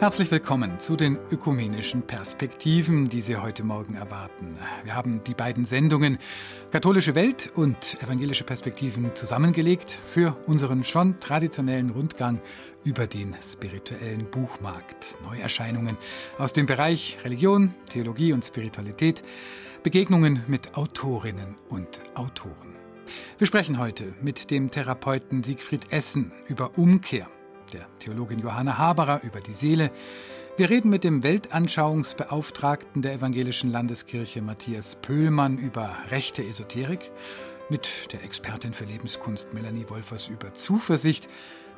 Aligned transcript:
Herzlich 0.00 0.30
willkommen 0.30 0.80
zu 0.80 0.96
den 0.96 1.18
ökumenischen 1.30 2.00
Perspektiven, 2.00 3.10
die 3.10 3.20
Sie 3.20 3.36
heute 3.36 3.62
Morgen 3.64 3.96
erwarten. 3.96 4.56
Wir 4.82 4.94
haben 4.94 5.22
die 5.24 5.34
beiden 5.34 5.66
Sendungen 5.66 6.16
Katholische 6.70 7.14
Welt 7.14 7.52
und 7.54 8.02
Evangelische 8.02 8.44
Perspektiven 8.44 9.14
zusammengelegt 9.14 9.90
für 9.90 10.38
unseren 10.46 10.84
schon 10.84 11.20
traditionellen 11.20 11.90
Rundgang 11.90 12.40
über 12.82 13.06
den 13.06 13.36
spirituellen 13.42 14.24
Buchmarkt. 14.30 15.18
Neuerscheinungen 15.22 15.98
aus 16.38 16.54
dem 16.54 16.64
Bereich 16.64 17.18
Religion, 17.22 17.74
Theologie 17.90 18.32
und 18.32 18.42
Spiritualität, 18.42 19.22
Begegnungen 19.82 20.44
mit 20.48 20.78
Autorinnen 20.78 21.56
und 21.68 22.00
Autoren. 22.14 22.74
Wir 23.36 23.46
sprechen 23.46 23.78
heute 23.78 24.14
mit 24.22 24.50
dem 24.50 24.70
Therapeuten 24.70 25.42
Siegfried 25.42 25.92
Essen 25.92 26.32
über 26.48 26.78
Umkehr 26.78 27.28
der 27.70 27.86
Theologin 27.98 28.40
Johanna 28.40 28.78
Haberer 28.78 29.22
über 29.22 29.40
die 29.40 29.52
Seele. 29.52 29.90
Wir 30.56 30.68
reden 30.68 30.90
mit 30.90 31.04
dem 31.04 31.22
Weltanschauungsbeauftragten 31.22 33.02
der 33.02 33.14
Evangelischen 33.14 33.70
Landeskirche 33.70 34.42
Matthias 34.42 34.96
Pöhlmann 34.96 35.56
über 35.58 35.96
rechte 36.10 36.44
Esoterik, 36.44 37.10
mit 37.70 38.12
der 38.12 38.24
Expertin 38.24 38.74
für 38.74 38.84
Lebenskunst 38.84 39.54
Melanie 39.54 39.86
Wolfers 39.88 40.28
über 40.28 40.52
Zuversicht. 40.52 41.28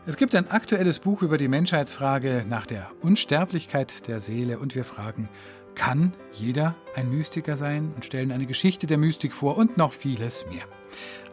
Es 0.07 0.17
gibt 0.17 0.35
ein 0.35 0.51
aktuelles 0.51 0.99
Buch 0.99 1.23
über 1.23 1.39
die 1.39 1.49
Menschheitsfrage 1.49 2.45
nach 2.49 2.67
der 2.67 2.91
Unsterblichkeit 3.03 4.09
der 4.09 4.19
Seele 4.21 4.59
und 4.59 4.75
wir 4.75 4.85
fragen, 4.85 5.29
kann 5.75 6.13
jeder 6.33 6.75
ein 6.97 7.11
Mystiker 7.11 7.57
sein 7.57 7.93
und 7.95 8.05
stellen 8.05 8.33
eine 8.33 8.47
Geschichte 8.47 8.87
der 8.87 8.99
Mystik 8.99 9.33
vor 9.33 9.57
und 9.57 9.77
noch 9.77 9.93
vieles 9.93 10.45
mehr. 10.47 10.65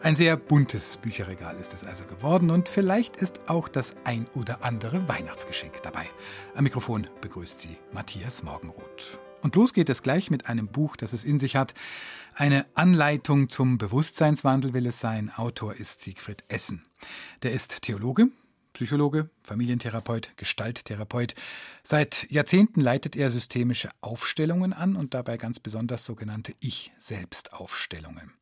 Ein 0.02 0.16
sehr 0.16 0.36
buntes 0.36 0.96
Bücherregal 0.96 1.56
ist 1.60 1.74
es 1.74 1.84
also 1.84 2.04
geworden 2.04 2.50
und 2.50 2.68
vielleicht 2.68 3.16
ist 3.16 3.40
auch 3.48 3.68
das 3.68 3.96
ein 4.04 4.26
oder 4.34 4.64
andere 4.64 5.08
Weihnachtsgeschenk 5.08 5.82
dabei. 5.82 6.06
Am 6.54 6.64
Mikrofon 6.64 7.06
begrüßt 7.20 7.60
sie 7.60 7.76
Matthias 7.92 8.42
Morgenroth. 8.42 9.18
Und 9.42 9.56
los 9.56 9.72
geht 9.72 9.88
es 9.88 10.02
gleich 10.02 10.30
mit 10.30 10.46
einem 10.46 10.68
Buch, 10.68 10.96
das 10.96 11.12
es 11.12 11.24
in 11.24 11.38
sich 11.38 11.56
hat. 11.56 11.74
Eine 12.34 12.66
Anleitung 12.74 13.48
zum 13.48 13.78
Bewusstseinswandel 13.78 14.72
will 14.74 14.86
es 14.86 15.00
sein. 15.00 15.30
Autor 15.34 15.74
ist 15.74 16.02
Siegfried 16.02 16.44
Essen. 16.48 16.84
Der 17.42 17.52
ist 17.52 17.82
Theologe, 17.82 18.28
Psychologe, 18.80 19.28
Familientherapeut, 19.42 20.32
Gestalttherapeut. 20.38 21.34
Seit 21.84 22.26
Jahrzehnten 22.30 22.80
leitet 22.80 23.14
er 23.14 23.28
systemische 23.28 23.90
Aufstellungen 24.00 24.72
an 24.72 24.96
und 24.96 25.12
dabei 25.12 25.36
ganz 25.36 25.60
besonders 25.60 26.06
sogenannte 26.06 26.54
Ich-Selbst-Aufstellungen. 26.60 28.32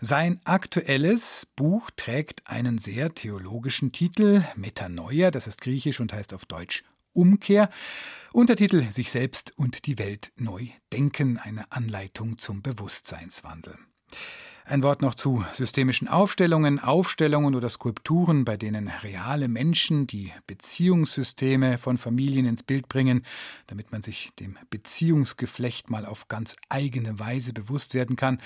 Sein 0.00 0.40
aktuelles 0.42 1.46
Buch 1.54 1.92
trägt 1.94 2.48
einen 2.48 2.78
sehr 2.78 3.14
theologischen 3.14 3.92
Titel, 3.92 4.42
Metanoia, 4.56 5.30
das 5.30 5.46
ist 5.46 5.60
griechisch 5.60 6.00
und 6.00 6.12
heißt 6.12 6.34
auf 6.34 6.46
Deutsch 6.46 6.82
Umkehr. 7.12 7.70
Untertitel 8.32 8.90
Sich 8.90 9.12
selbst 9.12 9.52
und 9.56 9.86
die 9.86 10.00
Welt 10.00 10.32
neu 10.34 10.66
denken, 10.92 11.38
eine 11.38 11.70
Anleitung 11.70 12.38
zum 12.38 12.60
Bewusstseinswandel. 12.60 13.78
Ein 14.68 14.82
Wort 14.82 15.00
noch 15.00 15.14
zu 15.14 15.44
systemischen 15.52 16.08
Aufstellungen, 16.08 16.80
Aufstellungen 16.80 17.54
oder 17.54 17.68
Skulpturen, 17.68 18.44
bei 18.44 18.56
denen 18.56 18.88
reale 18.88 19.46
Menschen 19.46 20.08
die 20.08 20.32
Beziehungssysteme 20.48 21.78
von 21.78 21.98
Familien 21.98 22.46
ins 22.46 22.64
Bild 22.64 22.88
bringen, 22.88 23.22
damit 23.68 23.92
man 23.92 24.02
sich 24.02 24.34
dem 24.34 24.58
Beziehungsgeflecht 24.68 25.88
mal 25.88 26.04
auf 26.04 26.26
ganz 26.26 26.56
eigene 26.68 27.20
Weise 27.20 27.52
bewusst 27.52 27.94
werden 27.94 28.16
kann, 28.16 28.38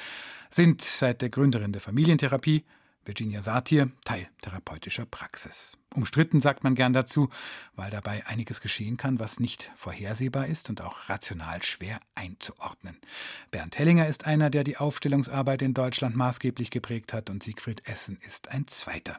sind 0.50 0.82
seit 0.82 1.22
der 1.22 1.30
Gründerin 1.30 1.72
der 1.72 1.80
Familientherapie 1.80 2.64
Virginia 3.10 3.42
Satir, 3.42 3.90
Teil 4.04 4.28
therapeutischer 4.40 5.04
Praxis. 5.04 5.76
Umstritten 5.96 6.40
sagt 6.40 6.62
man 6.62 6.76
gern 6.76 6.92
dazu, 6.92 7.28
weil 7.74 7.90
dabei 7.90 8.24
einiges 8.28 8.60
geschehen 8.60 8.96
kann, 8.96 9.18
was 9.18 9.40
nicht 9.40 9.72
vorhersehbar 9.74 10.46
ist 10.46 10.70
und 10.70 10.80
auch 10.80 11.08
rational 11.08 11.60
schwer 11.64 11.98
einzuordnen. 12.14 12.96
Bernd 13.50 13.76
Hellinger 13.76 14.06
ist 14.06 14.26
einer, 14.26 14.48
der 14.48 14.62
die 14.62 14.76
Aufstellungsarbeit 14.76 15.60
in 15.62 15.74
Deutschland 15.74 16.14
maßgeblich 16.14 16.70
geprägt 16.70 17.12
hat 17.12 17.30
und 17.30 17.42
Siegfried 17.42 17.84
Essen 17.88 18.16
ist 18.24 18.52
ein 18.52 18.68
zweiter. 18.68 19.18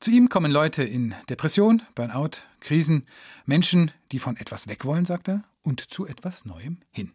Zu 0.00 0.10
ihm 0.10 0.28
kommen 0.28 0.52
Leute 0.52 0.84
in 0.84 1.14
Depression, 1.30 1.80
Burnout, 1.94 2.42
Krisen, 2.60 3.06
Menschen, 3.46 3.90
die 4.12 4.18
von 4.18 4.36
etwas 4.36 4.68
weg 4.68 4.84
wollen, 4.84 5.06
sagt 5.06 5.28
er, 5.28 5.44
und 5.62 5.80
zu 5.80 6.06
etwas 6.06 6.44
Neuem 6.44 6.82
hin. 6.90 7.14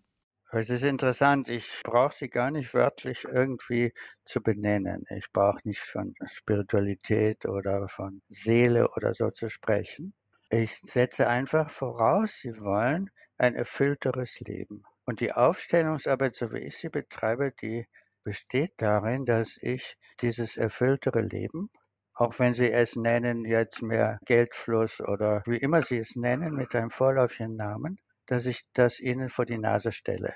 Es 0.51 0.71
ist 0.71 0.83
interessant, 0.83 1.47
ich 1.47 1.81
brauche 1.83 2.15
sie 2.15 2.27
gar 2.27 2.49
nicht 2.49 2.73
wörtlich 2.73 3.23
irgendwie 3.25 3.93
zu 4.25 4.41
benennen. 4.41 5.05
Ich 5.15 5.31
brauche 5.31 5.59
nicht 5.63 5.79
von 5.79 6.15
Spiritualität 6.25 7.45
oder 7.45 7.87
von 7.87 8.23
Seele 8.29 8.89
oder 8.95 9.13
so 9.13 9.29
zu 9.29 9.49
sprechen. 9.49 10.15
Ich 10.49 10.79
setze 10.79 11.27
einfach 11.27 11.69
voraus, 11.69 12.39
sie 12.39 12.59
wollen 12.61 13.11
ein 13.37 13.53
erfüllteres 13.53 14.39
Leben. 14.39 14.81
Und 15.05 15.19
die 15.19 15.33
Aufstellungsarbeit, 15.33 16.35
so 16.35 16.51
wie 16.51 16.65
ich 16.65 16.77
sie 16.77 16.89
betreibe, 16.89 17.51
die 17.51 17.85
besteht 18.23 18.73
darin, 18.77 19.25
dass 19.25 19.57
ich 19.61 19.97
dieses 20.19 20.57
erfülltere 20.57 21.21
Leben, 21.21 21.69
auch 22.15 22.39
wenn 22.39 22.55
Sie 22.55 22.71
es 22.71 22.95
nennen 22.95 23.45
jetzt 23.45 23.83
mehr 23.83 24.17
Geldfluss 24.25 24.99
oder 24.99 25.43
wie 25.45 25.57
immer 25.57 25.83
Sie 25.83 25.99
es 25.99 26.15
nennen 26.15 26.55
mit 26.55 26.73
einem 26.73 26.89
vorläufigen 26.89 27.55
Namen, 27.55 27.99
dass 28.29 28.45
ich 28.45 28.61
das 28.73 28.99
ihnen 28.99 29.29
vor 29.29 29.45
die 29.45 29.57
Nase 29.57 29.91
stelle. 29.91 30.35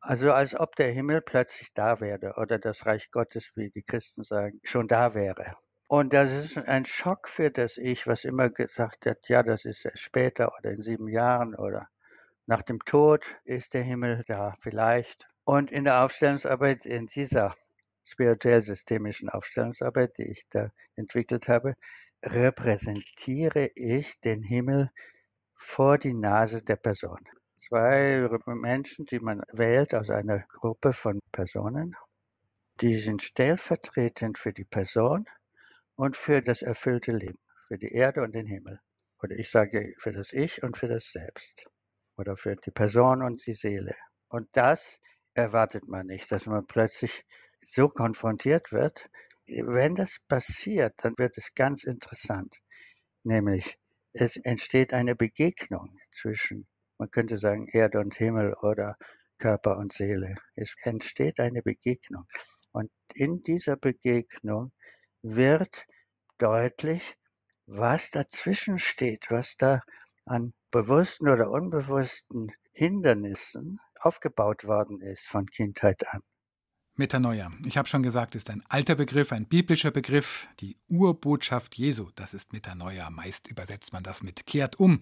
Also 0.00 0.32
als 0.32 0.58
ob 0.58 0.74
der 0.76 0.90
Himmel 0.90 1.20
plötzlich 1.20 1.72
da 1.74 2.00
wäre 2.00 2.34
oder 2.36 2.58
das 2.58 2.86
Reich 2.86 3.10
Gottes, 3.10 3.52
wie 3.54 3.70
die 3.70 3.82
Christen 3.82 4.24
sagen, 4.24 4.60
schon 4.64 4.88
da 4.88 5.14
wäre. 5.14 5.54
Und 5.86 6.14
das 6.14 6.32
ist 6.32 6.56
ein 6.56 6.86
Schock 6.86 7.28
für 7.28 7.50
das 7.50 7.76
Ich, 7.76 8.06
was 8.06 8.24
immer 8.24 8.48
gesagt 8.48 9.04
hat, 9.04 9.28
ja, 9.28 9.42
das 9.42 9.66
ist 9.66 9.86
später 9.94 10.52
oder 10.58 10.70
in 10.70 10.80
sieben 10.80 11.06
Jahren 11.06 11.54
oder 11.54 11.86
nach 12.46 12.62
dem 12.62 12.80
Tod 12.80 13.24
ist 13.44 13.74
der 13.74 13.82
Himmel 13.82 14.24
da 14.26 14.54
vielleicht. 14.58 15.28
Und 15.44 15.70
in 15.70 15.84
der 15.84 16.02
Aufstellungsarbeit, 16.02 16.86
in 16.86 17.06
dieser 17.06 17.54
spirituell-systemischen 18.04 19.28
Aufstellungsarbeit, 19.28 20.16
die 20.16 20.30
ich 20.30 20.48
da 20.48 20.70
entwickelt 20.96 21.48
habe, 21.48 21.74
repräsentiere 22.24 23.70
ich 23.74 24.18
den 24.20 24.42
Himmel 24.42 24.90
vor 25.62 25.96
die 25.96 26.12
Nase 26.12 26.62
der 26.62 26.76
Person. 26.76 27.20
Zwei 27.56 28.28
Menschen, 28.46 29.06
die 29.06 29.20
man 29.20 29.42
wählt 29.52 29.94
aus 29.94 30.10
einer 30.10 30.40
Gruppe 30.40 30.92
von 30.92 31.20
Personen, 31.30 31.96
die 32.80 32.96
sind 32.96 33.22
stellvertretend 33.22 34.38
für 34.38 34.52
die 34.52 34.64
Person 34.64 35.24
und 35.94 36.16
für 36.16 36.40
das 36.40 36.62
erfüllte 36.62 37.12
Leben, 37.12 37.38
für 37.68 37.78
die 37.78 37.92
Erde 37.92 38.22
und 38.22 38.34
den 38.34 38.46
Himmel. 38.46 38.80
Oder 39.22 39.36
ich 39.36 39.50
sage 39.50 39.94
für 39.98 40.12
das 40.12 40.32
Ich 40.32 40.62
und 40.64 40.76
für 40.76 40.88
das 40.88 41.12
Selbst. 41.12 41.64
Oder 42.16 42.36
für 42.36 42.56
die 42.56 42.72
Person 42.72 43.22
und 43.22 43.46
die 43.46 43.54
Seele. 43.54 43.94
Und 44.28 44.48
das 44.52 44.98
erwartet 45.32 45.86
man 45.86 46.06
nicht, 46.06 46.32
dass 46.32 46.46
man 46.46 46.66
plötzlich 46.66 47.24
so 47.64 47.88
konfrontiert 47.88 48.72
wird. 48.72 49.08
Wenn 49.46 49.94
das 49.94 50.18
passiert, 50.28 50.94
dann 51.04 51.14
wird 51.16 51.38
es 51.38 51.54
ganz 51.54 51.84
interessant. 51.84 52.58
Nämlich, 53.22 53.78
es 54.12 54.36
entsteht 54.36 54.92
eine 54.92 55.14
Begegnung 55.14 55.98
zwischen, 56.12 56.66
man 56.98 57.10
könnte 57.10 57.36
sagen, 57.36 57.66
Erde 57.68 57.98
und 57.98 58.14
Himmel 58.14 58.54
oder 58.62 58.96
Körper 59.38 59.76
und 59.78 59.92
Seele. 59.92 60.34
Es 60.54 60.74
entsteht 60.84 61.40
eine 61.40 61.62
Begegnung. 61.62 62.26
Und 62.72 62.90
in 63.14 63.42
dieser 63.42 63.76
Begegnung 63.76 64.72
wird 65.22 65.86
deutlich, 66.38 67.16
was 67.66 68.10
dazwischen 68.10 68.78
steht, 68.78 69.30
was 69.30 69.56
da 69.56 69.82
an 70.24 70.52
bewussten 70.70 71.28
oder 71.28 71.50
unbewussten 71.50 72.52
Hindernissen 72.72 73.80
aufgebaut 73.98 74.64
worden 74.64 75.00
ist 75.00 75.28
von 75.28 75.46
Kindheit 75.46 76.06
an. 76.08 76.22
Metanoia, 76.96 77.50
ich 77.64 77.78
habe 77.78 77.88
schon 77.88 78.02
gesagt, 78.02 78.34
ist 78.34 78.50
ein 78.50 78.62
alter 78.68 78.94
Begriff, 78.94 79.32
ein 79.32 79.46
biblischer 79.46 79.90
Begriff. 79.90 80.46
Die 80.60 80.76
Urbotschaft 80.88 81.74
Jesu, 81.74 82.10
das 82.16 82.34
ist 82.34 82.52
Metanoia. 82.52 83.08
Meist 83.08 83.48
übersetzt 83.48 83.94
man 83.94 84.02
das 84.02 84.22
mit 84.22 84.46
kehrt 84.46 84.78
um. 84.78 85.00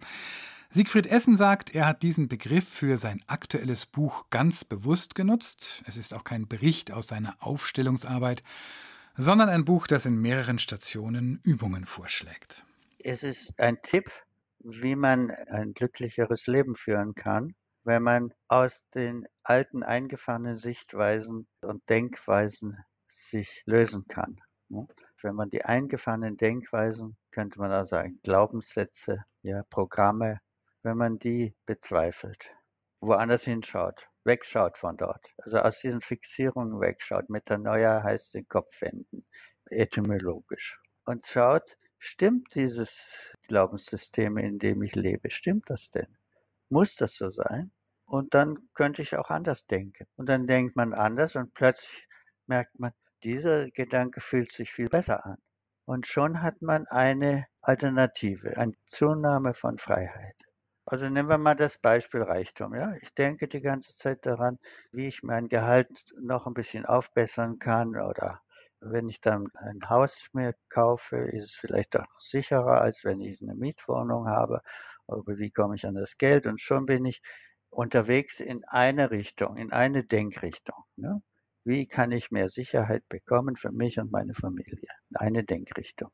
Siegfried 0.71 1.09
Essen 1.09 1.37
sagt, 1.37 1.75
er 1.75 1.89
hat 1.89 2.05
diesen 2.05 2.29
Begriff 2.29 2.69
für 2.69 2.97
sein 2.97 3.21
aktuelles 3.27 3.87
Buch 3.87 4.27
ganz 4.31 4.65
bewusst 4.65 5.17
genutzt. 5.17 5.83
Es 5.85 5.97
ist 5.97 6.15
auch 6.15 6.23
kein 6.23 6.47
Bericht 6.47 6.93
aus 6.93 7.09
seiner 7.09 7.35
Aufstellungsarbeit, 7.41 8.45
sondern 9.17 9.49
ein 9.49 9.65
Buch, 9.65 9.89
das 9.89 10.07
in 10.07 10.15
mehreren 10.15 10.61
Stationen 10.61 11.41
Übungen 11.43 11.87
vorschlägt. 11.87 12.67
Es 13.01 13.25
ist 13.25 13.59
ein 13.59 13.83
Tipp, 13.83 14.09
wie 14.61 14.95
man 14.95 15.33
ein 15.33 15.75
glücklicheres 15.75 16.47
Leben 16.47 16.77
führen 16.77 17.17
kann 17.17 17.57
wenn 17.85 18.03
man 18.03 18.35
aus 18.49 18.87
den 18.95 19.27
alten 19.43 19.83
eingefahrenen 19.83 20.57
Sichtweisen 20.57 21.47
und 21.63 21.89
Denkweisen 21.89 22.77
sich 23.07 23.63
lösen 23.67 24.07
kann. 24.07 24.41
Ne? 24.69 24.87
Wenn 25.23 25.35
man 25.35 25.51
die 25.51 25.65
eingefahrenen 25.65 26.37
Denkweisen, 26.37 27.17
könnte 27.31 27.59
man 27.59 27.73
auch 27.73 27.87
sagen, 27.87 28.21
Glaubenssätze, 28.23 29.25
ja, 29.43 29.65
Programme, 29.71 30.41
wenn 30.83 30.97
man 30.97 31.19
die 31.19 31.55
bezweifelt, 31.67 32.55
woanders 33.01 33.45
hinschaut, 33.45 34.09
wegschaut 34.25 34.79
von 34.79 34.97
dort, 34.97 35.35
also 35.39 35.59
aus 35.59 35.81
diesen 35.81 36.01
Fixierungen 36.01 36.81
wegschaut, 36.81 37.31
Metanoia 37.31 38.03
heißt 38.03 38.35
den 38.35 38.47
Kopf 38.49 38.81
wenden, 38.83 39.25
etymologisch, 39.67 40.81
und 41.05 41.27
schaut, 41.27 41.77
stimmt 41.99 42.55
dieses 42.55 43.35
Glaubenssystem, 43.49 44.37
in 44.39 44.59
dem 44.59 44.83
ich 44.83 44.95
lebe, 44.95 45.31
stimmt 45.31 45.69
das 45.69 45.91
denn? 45.91 46.17
Muss 46.71 46.95
das 46.95 47.17
so 47.17 47.31
sein? 47.31 47.73
Und 48.07 48.35
dann 48.35 48.57
könnte 48.75 49.03
ich 49.03 49.17
auch 49.17 49.31
anders 49.31 49.67
denken. 49.67 50.07
Und 50.17 50.29
dann 50.29 50.47
denkt 50.47 50.77
man 50.77 50.95
anders 50.95 51.37
und 51.37 51.53
plötzlich 51.53 52.09
merkt 52.47 52.79
man, 52.79 52.93
dieser 53.23 53.71
Gedanke 53.71 54.21
fühlt 54.21 54.51
sich 54.51 54.73
viel 54.73 54.89
besser 54.89 55.27
an. 55.27 55.37
Und 55.85 56.07
schon 56.07 56.43
hat 56.43 56.63
man 56.63 56.87
eine 56.87 57.47
Alternative, 57.61 58.57
eine 58.57 58.75
Zunahme 58.87 59.53
von 59.53 59.79
Freiheit. 59.79 60.37
Also 60.85 61.09
nehmen 61.09 61.29
wir 61.29 61.39
mal 61.39 61.55
das 61.55 61.79
Beispiel 61.79 62.23
Reichtum. 62.23 62.75
Ja? 62.75 62.95
Ich 63.03 63.15
denke 63.15 63.49
die 63.49 63.61
ganze 63.61 63.95
Zeit 63.95 64.25
daran, 64.25 64.59
wie 64.93 65.07
ich 65.07 65.23
mein 65.23 65.49
Gehalt 65.49 66.15
noch 66.21 66.47
ein 66.47 66.55
bisschen 66.55 66.87
aufbessern 66.87 67.59
kann 67.59 67.97
oder 67.97 68.41
wenn 68.81 69.09
ich 69.09 69.21
dann 69.21 69.47
ein 69.55 69.81
Haus 69.89 70.31
mir 70.33 70.55
kaufe, 70.69 71.17
ist 71.17 71.45
es 71.45 71.55
vielleicht 71.55 71.97
auch 71.97 72.21
sicherer, 72.21 72.81
als 72.81 73.05
wenn 73.05 73.21
ich 73.21 73.43
eine 73.43 73.55
Mietwohnung 73.55 74.27
habe. 74.27 74.61
Aber 75.07 75.39
wie 75.39 75.51
komme 75.51 75.77
ich 75.77 75.87
an 75.87 75.95
das 75.95 76.17
Geld? 76.19 76.47
Und 76.47 76.61
schon 76.61 76.87
bin 76.87 77.05
ich 77.05 77.23
unterwegs 77.69 78.41
in 78.41 78.65
eine 78.65 79.11
Richtung, 79.11 79.57
in 79.57 79.73
eine 79.73 80.05
Denkrichtung. 80.05 80.85
Ne? 80.97 81.23
Wie 81.65 81.87
kann 81.87 82.11
ich 82.11 82.31
mehr 82.31 82.49
Sicherheit 82.49 83.07
bekommen 83.09 83.57
für 83.57 83.71
mich 83.71 83.99
und 83.99 84.11
meine 84.11 84.35
Familie? 84.35 84.89
Eine 85.15 85.45
Denkrichtung. 85.45 86.11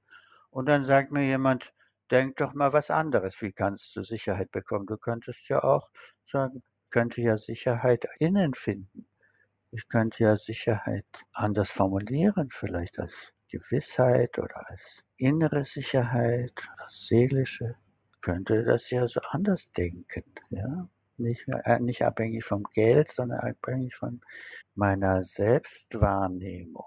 Und 0.51 0.69
dann 0.69 0.85
sagt 0.85 1.13
mir 1.13 1.25
jemand, 1.25 1.73
denk 2.11 2.37
doch 2.37 2.55
mal 2.55 2.73
was 2.73 2.91
anderes. 2.91 3.41
Wie 3.43 3.53
kannst 3.53 3.95
du 3.97 4.03
Sicherheit 4.03 4.51
bekommen? 4.51 4.87
Du 4.87 4.97
könntest 4.97 5.49
ja 5.49 5.63
auch 5.63 5.89
sagen, 6.25 6.63
könnte 6.91 7.21
ja 7.21 7.37
Sicherheit 7.37 8.07
innen 8.19 8.55
finden. 8.55 9.07
Ich 9.77 9.89
könnte 9.89 10.25
ja 10.25 10.39
Sicherheit 10.39 11.05
anders 11.33 11.71
formulieren, 11.71 12.49
vielleicht 12.49 12.99
als 12.99 13.35
Gewissheit 13.51 14.39
oder 14.39 14.71
als 14.71 15.05
innere 15.19 15.65
Sicherheit, 15.65 16.67
als 16.79 17.09
seelische. 17.09 17.77
Ich 18.15 18.21
könnte 18.23 18.65
das 18.65 18.89
ja 18.91 19.07
so 19.07 19.21
anders 19.21 19.73
denken, 19.73 20.25
ja 20.49 20.89
nicht, 21.19 21.47
äh, 21.49 21.79
nicht 21.81 22.03
abhängig 22.03 22.43
vom 22.43 22.63
Geld, 22.73 23.13
sondern 23.13 23.41
abhängig 23.41 23.95
von 23.95 24.23
meiner 24.75 25.27
Selbstwahrnehmung. 25.27 26.87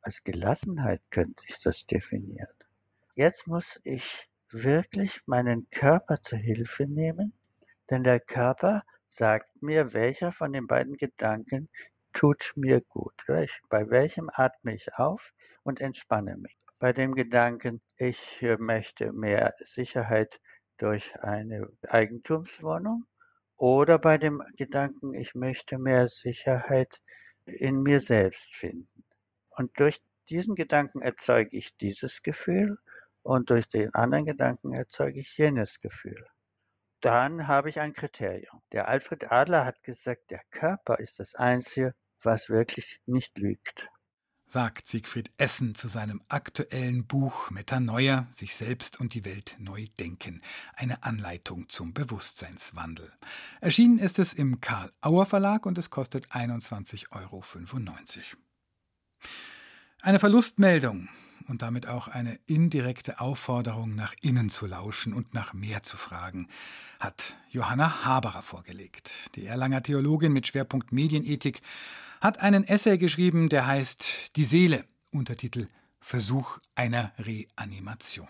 Als 0.00 0.22
Gelassenheit 0.22 1.02
könnte 1.10 1.42
ich 1.48 1.58
das 1.58 1.86
definieren. 1.86 2.54
Jetzt 3.16 3.48
muss 3.48 3.80
ich 3.82 4.28
wirklich 4.52 5.22
meinen 5.26 5.68
Körper 5.70 6.22
zur 6.22 6.38
Hilfe 6.38 6.86
nehmen, 6.86 7.32
denn 7.90 8.04
der 8.04 8.20
Körper 8.20 8.84
sagt 9.08 9.60
mir, 9.60 9.92
welcher 9.92 10.30
von 10.30 10.52
den 10.52 10.68
beiden 10.68 10.96
Gedanken 10.96 11.68
tut 12.12 12.52
mir 12.56 12.80
gut. 12.80 13.14
Bei 13.68 13.90
welchem 13.90 14.30
atme 14.32 14.74
ich 14.74 14.94
auf 14.94 15.32
und 15.62 15.80
entspanne 15.80 16.36
mich. 16.36 16.56
Bei 16.78 16.92
dem 16.92 17.14
Gedanken, 17.14 17.80
ich 17.96 18.44
möchte 18.58 19.12
mehr 19.12 19.52
Sicherheit 19.64 20.40
durch 20.76 21.18
eine 21.20 21.68
Eigentumswohnung, 21.88 23.04
oder 23.56 23.98
bei 23.98 24.18
dem 24.18 24.40
Gedanken, 24.56 25.14
ich 25.14 25.34
möchte 25.34 25.78
mehr 25.78 26.08
Sicherheit 26.08 27.02
in 27.44 27.82
mir 27.82 28.00
selbst 28.00 28.54
finden. 28.54 29.04
Und 29.50 29.80
durch 29.80 30.00
diesen 30.30 30.54
Gedanken 30.54 31.00
erzeuge 31.02 31.56
ich 31.56 31.76
dieses 31.76 32.22
Gefühl 32.22 32.78
und 33.22 33.50
durch 33.50 33.68
den 33.68 33.92
anderen 33.94 34.26
Gedanken 34.26 34.72
erzeuge 34.72 35.18
ich 35.18 35.36
jenes 35.36 35.80
Gefühl. 35.80 36.24
Dann 37.00 37.46
habe 37.48 37.70
ich 37.70 37.80
ein 37.80 37.92
Kriterium. 37.92 38.60
Der 38.72 38.88
Alfred 38.88 39.30
Adler 39.30 39.64
hat 39.64 39.82
gesagt, 39.82 40.30
der 40.30 40.42
Körper 40.50 40.98
ist 40.98 41.18
das 41.18 41.34
Einzige, 41.34 41.94
was 42.22 42.48
wirklich 42.48 43.00
nicht 43.06 43.38
lügt 43.38 43.90
sagt 44.48 44.88
Siegfried 44.88 45.30
Essen 45.36 45.74
zu 45.74 45.88
seinem 45.88 46.22
aktuellen 46.28 47.06
Buch 47.06 47.50
Metanoia, 47.50 48.26
sich 48.30 48.56
selbst 48.56 48.98
und 48.98 49.12
die 49.12 49.24
Welt 49.26 49.56
neu 49.58 49.86
denken, 49.98 50.40
eine 50.74 51.02
Anleitung 51.02 51.68
zum 51.68 51.92
Bewusstseinswandel. 51.92 53.12
Erschienen 53.60 53.98
ist 53.98 54.18
es 54.18 54.32
im 54.32 54.60
Karl 54.60 54.90
Auer 55.02 55.26
Verlag 55.26 55.66
und 55.66 55.76
es 55.76 55.90
kostet 55.90 56.28
21,95 56.28 57.10
Euro. 57.10 57.44
Eine 60.00 60.18
Verlustmeldung 60.18 61.10
und 61.48 61.62
damit 61.62 61.86
auch 61.86 62.08
eine 62.08 62.38
indirekte 62.46 63.20
Aufforderung, 63.20 63.94
nach 63.94 64.14
innen 64.20 64.50
zu 64.50 64.66
lauschen 64.66 65.12
und 65.12 65.34
nach 65.34 65.52
mehr 65.52 65.82
zu 65.82 65.96
fragen, 65.96 66.48
hat 67.00 67.36
Johanna 67.50 68.04
Haberer 68.04 68.42
vorgelegt. 68.42 69.34
Die 69.34 69.46
Erlanger 69.46 69.82
Theologin 69.82 70.32
mit 70.32 70.46
Schwerpunkt 70.46 70.92
Medienethik 70.92 71.62
hat 72.20 72.40
einen 72.40 72.64
Essay 72.64 72.98
geschrieben, 72.98 73.48
der 73.48 73.66
heißt 73.66 74.36
Die 74.36 74.44
Seele, 74.44 74.84
Untertitel 75.10 75.68
Versuch 76.00 76.58
einer 76.74 77.12
Reanimation. 77.18 78.28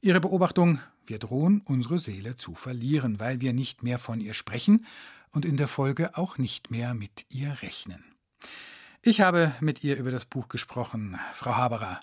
Ihre 0.00 0.20
Beobachtung, 0.20 0.80
wir 1.06 1.18
drohen 1.18 1.60
unsere 1.64 1.98
Seele 1.98 2.36
zu 2.36 2.54
verlieren, 2.54 3.20
weil 3.20 3.40
wir 3.40 3.52
nicht 3.52 3.82
mehr 3.82 3.98
von 3.98 4.20
ihr 4.20 4.34
sprechen 4.34 4.86
und 5.30 5.44
in 5.44 5.56
der 5.56 5.68
Folge 5.68 6.16
auch 6.16 6.38
nicht 6.38 6.70
mehr 6.70 6.94
mit 6.94 7.26
ihr 7.28 7.62
rechnen. 7.62 8.04
Ich 9.06 9.20
habe 9.20 9.52
mit 9.60 9.84
ihr 9.84 9.98
über 9.98 10.10
das 10.10 10.24
Buch 10.24 10.48
gesprochen. 10.48 11.18
Frau 11.34 11.56
Haberer, 11.56 12.00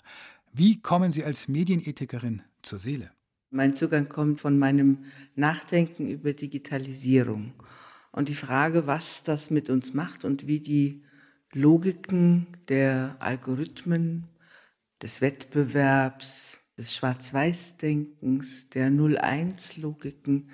wie 0.52 0.80
kommen 0.80 1.10
Sie 1.10 1.24
als 1.24 1.48
Medienethikerin 1.48 2.42
zur 2.62 2.78
Seele? 2.78 3.10
Mein 3.50 3.74
Zugang 3.74 4.08
kommt 4.08 4.38
von 4.38 4.56
meinem 4.56 4.98
Nachdenken 5.34 6.06
über 6.06 6.32
Digitalisierung 6.32 7.54
und 8.12 8.28
die 8.28 8.36
Frage, 8.36 8.86
was 8.86 9.24
das 9.24 9.50
mit 9.50 9.68
uns 9.68 9.92
macht 9.92 10.24
und 10.24 10.46
wie 10.46 10.60
die 10.60 11.02
Logiken 11.52 12.46
der 12.68 13.16
Algorithmen, 13.18 14.28
des 15.02 15.20
Wettbewerbs, 15.20 16.60
des 16.78 16.94
Schwarz-Weiß-Denkens, 16.94 18.68
der 18.68 18.90
Null-Eins-Logiken, 18.90 20.50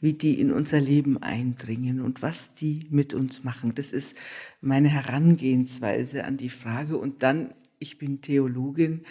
wie 0.00 0.12
die 0.12 0.40
in 0.40 0.52
unser 0.52 0.80
Leben 0.80 1.22
eindringen 1.22 2.00
und 2.00 2.22
was 2.22 2.54
die 2.54 2.86
mit 2.90 3.14
uns 3.14 3.44
machen. 3.44 3.74
Das 3.74 3.92
ist 3.92 4.16
meine 4.60 4.88
Herangehensweise 4.88 6.24
an 6.24 6.36
die 6.36 6.50
Frage. 6.50 6.98
Und 6.98 7.22
dann, 7.22 7.54
ich 7.78 7.98
bin 7.98 8.20
Theologin, 8.20 9.02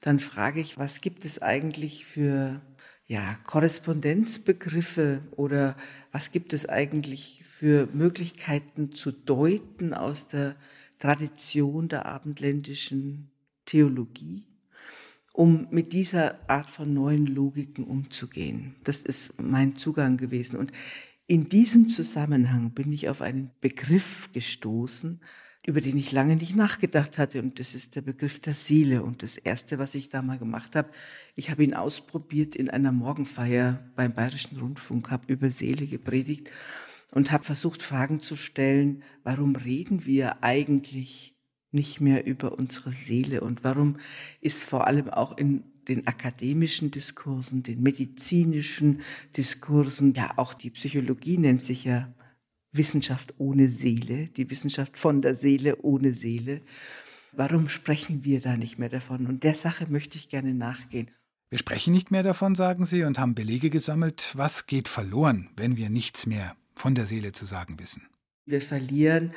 dann 0.00 0.18
frage 0.18 0.60
ich, 0.60 0.78
was 0.78 1.00
gibt 1.00 1.24
es 1.24 1.40
eigentlich 1.40 2.04
für 2.04 2.60
ja, 3.06 3.36
Korrespondenzbegriffe 3.44 5.22
oder 5.32 5.76
was 6.10 6.32
gibt 6.32 6.52
es 6.52 6.68
eigentlich 6.68 7.42
für 7.44 7.88
Möglichkeiten 7.92 8.92
zu 8.92 9.12
deuten 9.12 9.94
aus 9.94 10.26
der 10.26 10.56
Tradition 10.98 11.88
der 11.88 12.06
abendländischen 12.06 13.30
Theologie, 13.64 14.46
um 15.32 15.66
mit 15.70 15.92
dieser 15.92 16.48
Art 16.48 16.70
von 16.70 16.92
neuen 16.92 17.26
Logiken 17.26 17.84
umzugehen. 17.84 18.74
Das 18.84 19.02
ist 19.02 19.40
mein 19.40 19.76
Zugang 19.76 20.16
gewesen. 20.16 20.56
Und 20.56 20.72
in 21.26 21.48
diesem 21.48 21.88
Zusammenhang 21.88 22.72
bin 22.72 22.92
ich 22.92 23.08
auf 23.08 23.22
einen 23.22 23.50
Begriff 23.60 24.30
gestoßen, 24.32 25.20
über 25.64 25.80
den 25.80 25.96
ich 25.96 26.12
lange 26.12 26.36
nicht 26.36 26.56
nachgedacht 26.56 27.18
hatte. 27.18 27.40
Und 27.40 27.58
das 27.58 27.74
ist 27.74 27.96
der 27.96 28.02
Begriff 28.02 28.40
der 28.40 28.52
Seele. 28.52 29.02
Und 29.02 29.22
das 29.22 29.38
Erste, 29.38 29.78
was 29.78 29.94
ich 29.94 30.08
da 30.08 30.20
mal 30.20 30.38
gemacht 30.38 30.74
habe, 30.74 30.90
ich 31.34 31.50
habe 31.50 31.64
ihn 31.64 31.74
ausprobiert 31.74 32.54
in 32.54 32.68
einer 32.68 32.92
Morgenfeier 32.92 33.90
beim 33.94 34.14
Bayerischen 34.14 34.58
Rundfunk, 34.58 35.10
habe 35.10 35.32
über 35.32 35.48
Seele 35.50 35.86
gepredigt 35.86 36.50
und 37.12 37.30
habe 37.30 37.44
versucht, 37.44 37.82
Fragen 37.82 38.20
zu 38.20 38.36
stellen, 38.36 39.02
warum 39.22 39.54
reden 39.54 40.04
wir 40.04 40.42
eigentlich 40.42 41.31
nicht 41.72 42.00
mehr 42.00 42.26
über 42.26 42.58
unsere 42.58 42.92
Seele 42.92 43.40
und 43.40 43.64
warum 43.64 43.96
ist 44.40 44.64
vor 44.64 44.86
allem 44.86 45.08
auch 45.08 45.36
in 45.36 45.64
den 45.88 46.06
akademischen 46.06 46.90
Diskursen, 46.90 47.62
den 47.62 47.82
medizinischen 47.82 49.00
Diskursen, 49.36 50.14
ja 50.14 50.32
auch 50.36 50.54
die 50.54 50.70
Psychologie 50.70 51.38
nennt 51.38 51.64
sich 51.64 51.84
ja 51.84 52.12
Wissenschaft 52.72 53.34
ohne 53.38 53.68
Seele, 53.68 54.28
die 54.28 54.48
Wissenschaft 54.50 54.96
von 54.96 55.22
der 55.22 55.34
Seele 55.34 55.82
ohne 55.82 56.12
Seele. 56.12 56.62
Warum 57.32 57.68
sprechen 57.68 58.24
wir 58.24 58.40
da 58.40 58.56
nicht 58.56 58.78
mehr 58.78 58.88
davon? 58.88 59.26
Und 59.26 59.44
der 59.44 59.54
Sache 59.54 59.86
möchte 59.88 60.18
ich 60.18 60.28
gerne 60.28 60.54
nachgehen. 60.54 61.10
Wir 61.50 61.58
sprechen 61.58 61.92
nicht 61.92 62.10
mehr 62.10 62.22
davon, 62.22 62.54
sagen 62.54 62.86
Sie, 62.86 63.04
und 63.04 63.18
haben 63.18 63.34
Belege 63.34 63.68
gesammelt. 63.68 64.32
Was 64.36 64.66
geht 64.66 64.88
verloren, 64.88 65.50
wenn 65.56 65.76
wir 65.76 65.90
nichts 65.90 66.26
mehr 66.26 66.56
von 66.74 66.94
der 66.94 67.06
Seele 67.06 67.32
zu 67.32 67.44
sagen 67.44 67.78
wissen? 67.78 68.08
Wir 68.46 68.62
verlieren 68.62 69.32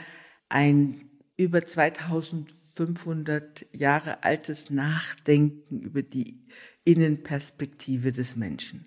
ein 0.48 1.10
über 1.38 1.65
2500 1.65 3.65
Jahre 3.74 4.24
altes 4.24 4.70
Nachdenken 4.70 5.82
über 5.82 6.01
die 6.01 6.39
Innenperspektive 6.84 8.12
des 8.12 8.36
Menschen. 8.36 8.86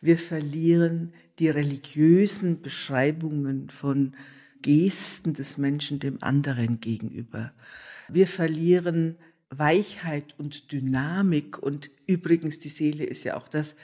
Wir 0.00 0.18
verlieren 0.18 1.12
die 1.38 1.48
religiösen 1.48 2.62
Beschreibungen 2.62 3.70
von 3.70 4.14
Gesten 4.62 5.34
des 5.34 5.58
Menschen 5.58 5.98
dem 5.98 6.22
anderen 6.22 6.80
gegenüber. 6.80 7.52
Wir 8.08 8.26
verlieren 8.26 9.16
Weichheit 9.50 10.34
und 10.38 10.72
Dynamik 10.72 11.58
und 11.58 11.90
übrigens 12.06 12.60
die 12.60 12.68
Seele 12.68 13.04
ist 13.04 13.24
ja 13.24 13.36
auch 13.36 13.48
das, 13.48 13.74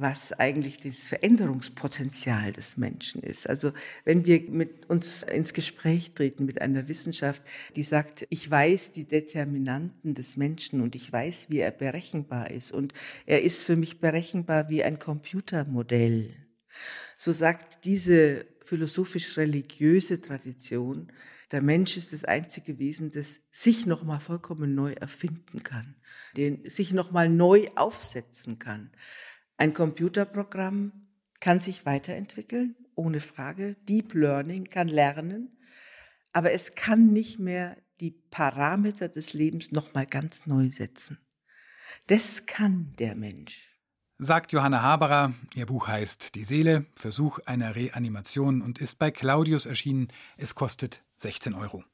was 0.00 0.32
eigentlich 0.32 0.78
das 0.78 1.08
Veränderungspotenzial 1.08 2.52
des 2.52 2.76
Menschen 2.76 3.20
ist. 3.20 3.48
Also 3.48 3.72
wenn 4.04 4.24
wir 4.24 4.42
mit 4.48 4.88
uns 4.88 5.22
ins 5.22 5.52
Gespräch 5.52 6.12
treten 6.12 6.44
mit 6.44 6.60
einer 6.60 6.86
Wissenschaft, 6.86 7.42
die 7.74 7.82
sagt, 7.82 8.26
ich 8.30 8.48
weiß 8.48 8.92
die 8.92 9.06
Determinanten 9.06 10.14
des 10.14 10.36
Menschen 10.36 10.80
und 10.80 10.94
ich 10.94 11.12
weiß, 11.12 11.46
wie 11.50 11.58
er 11.58 11.72
berechenbar 11.72 12.50
ist 12.50 12.70
und 12.70 12.94
er 13.26 13.42
ist 13.42 13.64
für 13.64 13.74
mich 13.74 14.00
berechenbar 14.00 14.68
wie 14.68 14.84
ein 14.84 15.00
Computermodell. 15.00 16.34
So 17.16 17.32
sagt 17.32 17.84
diese 17.84 18.46
philosophisch-religiöse 18.64 20.20
Tradition, 20.20 21.10
der 21.50 21.62
Mensch 21.62 21.96
ist 21.96 22.12
das 22.12 22.24
einzige 22.24 22.78
Wesen, 22.78 23.10
das 23.10 23.40
sich 23.50 23.86
nochmal 23.86 24.20
vollkommen 24.20 24.74
neu 24.74 24.92
erfinden 24.92 25.62
kann, 25.62 25.96
den 26.36 26.68
sich 26.68 26.92
nochmal 26.92 27.30
neu 27.30 27.68
aufsetzen 27.74 28.58
kann. 28.58 28.90
Ein 29.58 29.74
Computerprogramm 29.74 30.92
kann 31.40 31.60
sich 31.60 31.84
weiterentwickeln, 31.84 32.76
ohne 32.94 33.20
Frage. 33.20 33.76
Deep 33.88 34.14
Learning 34.14 34.70
kann 34.70 34.86
lernen, 34.86 35.58
aber 36.32 36.52
es 36.52 36.76
kann 36.76 37.12
nicht 37.12 37.40
mehr 37.40 37.76
die 38.00 38.12
Parameter 38.12 39.08
des 39.08 39.32
Lebens 39.32 39.72
nochmal 39.72 40.06
ganz 40.06 40.46
neu 40.46 40.68
setzen. 40.68 41.18
Das 42.06 42.46
kann 42.46 42.94
der 43.00 43.16
Mensch. 43.16 43.74
Sagt 44.18 44.52
Johanna 44.52 44.80
Haberer, 44.80 45.34
ihr 45.56 45.66
Buch 45.66 45.88
heißt 45.88 46.36
Die 46.36 46.44
Seele, 46.44 46.86
Versuch 46.94 47.40
einer 47.40 47.74
Reanimation 47.74 48.62
und 48.62 48.78
ist 48.78 49.00
bei 49.00 49.10
Claudius 49.10 49.66
erschienen. 49.66 50.08
Es 50.36 50.54
kostet 50.54 51.02
16 51.16 51.54
Euro. 51.54 51.84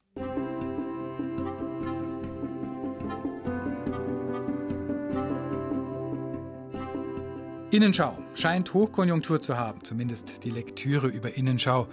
Innenschau 7.74 8.16
scheint 8.34 8.72
Hochkonjunktur 8.72 9.42
zu 9.42 9.58
haben, 9.58 9.82
zumindest 9.82 10.44
die 10.44 10.50
Lektüre 10.50 11.08
über 11.08 11.34
Innenschau. 11.34 11.88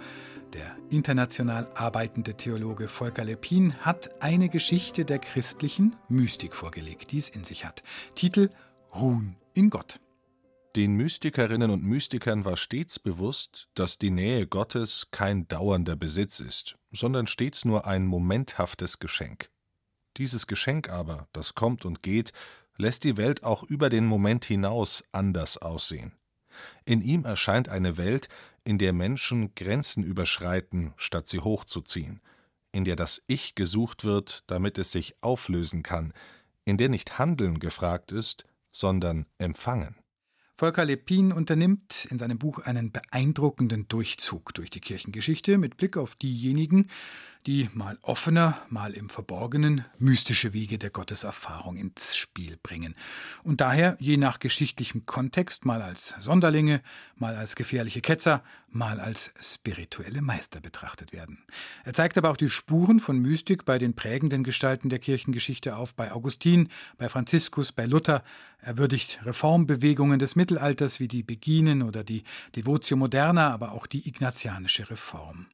Der 0.52 0.76
international 0.90 1.68
arbeitende 1.74 2.36
Theologe 2.36 2.86
Volker 2.86 3.24
Lepin 3.24 3.74
hat 3.80 4.22
eine 4.22 4.48
Geschichte 4.48 5.04
der 5.04 5.18
christlichen 5.18 5.96
Mystik 6.08 6.54
vorgelegt, 6.54 7.10
die 7.10 7.18
es 7.18 7.30
in 7.30 7.42
sich 7.42 7.64
hat. 7.64 7.82
Titel 8.14 8.48
Ruhen 8.94 9.34
in 9.54 9.70
Gott. 9.70 9.98
Den 10.76 10.94
Mystikerinnen 10.94 11.72
und 11.72 11.82
Mystikern 11.82 12.44
war 12.44 12.56
stets 12.56 13.00
bewusst, 13.00 13.66
dass 13.74 13.98
die 13.98 14.12
Nähe 14.12 14.46
Gottes 14.46 15.08
kein 15.10 15.48
dauernder 15.48 15.96
Besitz 15.96 16.38
ist, 16.38 16.76
sondern 16.92 17.26
stets 17.26 17.64
nur 17.64 17.88
ein 17.88 18.06
momenthaftes 18.06 19.00
Geschenk. 19.00 19.50
Dieses 20.16 20.46
Geschenk 20.46 20.90
aber, 20.90 21.26
das 21.32 21.56
kommt 21.56 21.84
und 21.84 22.04
geht, 22.04 22.32
lässt 22.76 23.04
die 23.04 23.16
Welt 23.16 23.42
auch 23.44 23.62
über 23.62 23.90
den 23.90 24.06
Moment 24.06 24.44
hinaus 24.44 25.04
anders 25.12 25.58
aussehen. 25.58 26.12
In 26.84 27.00
ihm 27.00 27.24
erscheint 27.24 27.68
eine 27.68 27.96
Welt, 27.96 28.28
in 28.64 28.78
der 28.78 28.92
Menschen 28.92 29.54
Grenzen 29.54 30.04
überschreiten, 30.04 30.92
statt 30.96 31.28
sie 31.28 31.40
hochzuziehen, 31.40 32.20
in 32.72 32.84
der 32.84 32.96
das 32.96 33.22
Ich 33.26 33.54
gesucht 33.54 34.04
wird, 34.04 34.44
damit 34.46 34.78
es 34.78 34.92
sich 34.92 35.16
auflösen 35.20 35.82
kann, 35.82 36.12
in 36.64 36.76
der 36.76 36.88
nicht 36.88 37.18
Handeln 37.18 37.58
gefragt 37.58 38.12
ist, 38.12 38.44
sondern 38.70 39.26
Empfangen. 39.38 39.96
Volker 40.54 40.84
Lepin 40.84 41.32
unternimmt 41.32 42.06
in 42.10 42.18
seinem 42.18 42.38
Buch 42.38 42.60
einen 42.60 42.92
beeindruckenden 42.92 43.88
Durchzug 43.88 44.54
durch 44.54 44.70
die 44.70 44.80
Kirchengeschichte 44.80 45.58
mit 45.58 45.76
Blick 45.76 45.96
auf 45.96 46.14
diejenigen, 46.14 46.88
die 47.46 47.68
mal 47.74 47.98
offener, 48.02 48.56
mal 48.68 48.92
im 48.92 49.08
Verborgenen 49.08 49.84
mystische 49.98 50.52
Wege 50.52 50.78
der 50.78 50.90
Gotteserfahrung 50.90 51.76
ins 51.76 52.16
Spiel 52.16 52.56
bringen 52.62 52.94
und 53.42 53.60
daher 53.60 53.96
je 53.98 54.16
nach 54.16 54.38
geschichtlichem 54.38 55.06
Kontext 55.06 55.64
mal 55.64 55.82
als 55.82 56.14
Sonderlinge, 56.20 56.82
mal 57.16 57.34
als 57.34 57.56
gefährliche 57.56 58.00
Ketzer, 58.00 58.44
mal 58.68 59.00
als 59.00 59.32
spirituelle 59.40 60.22
Meister 60.22 60.60
betrachtet 60.60 61.12
werden. 61.12 61.38
Er 61.84 61.92
zeigt 61.92 62.16
aber 62.16 62.30
auch 62.30 62.36
die 62.36 62.48
Spuren 62.48 63.00
von 63.00 63.18
Mystik 63.18 63.64
bei 63.64 63.78
den 63.78 63.94
prägenden 63.94 64.44
Gestalten 64.44 64.88
der 64.88 64.98
Kirchengeschichte 64.98 65.76
auf, 65.76 65.94
bei 65.94 66.12
Augustin, 66.12 66.68
bei 66.96 67.08
Franziskus, 67.08 67.72
bei 67.72 67.84
Luther. 67.84 68.22
Er 68.60 68.78
würdigt 68.78 69.20
Reformbewegungen 69.24 70.18
des 70.18 70.36
Mittelalters 70.36 71.00
wie 71.00 71.08
die 71.08 71.22
Beginen 71.22 71.82
oder 71.82 72.02
die 72.04 72.22
Devotio 72.56 72.96
Moderna, 72.96 73.52
aber 73.52 73.72
auch 73.72 73.86
die 73.86 74.08
ignatianische 74.08 74.88
Reform. 74.88 75.46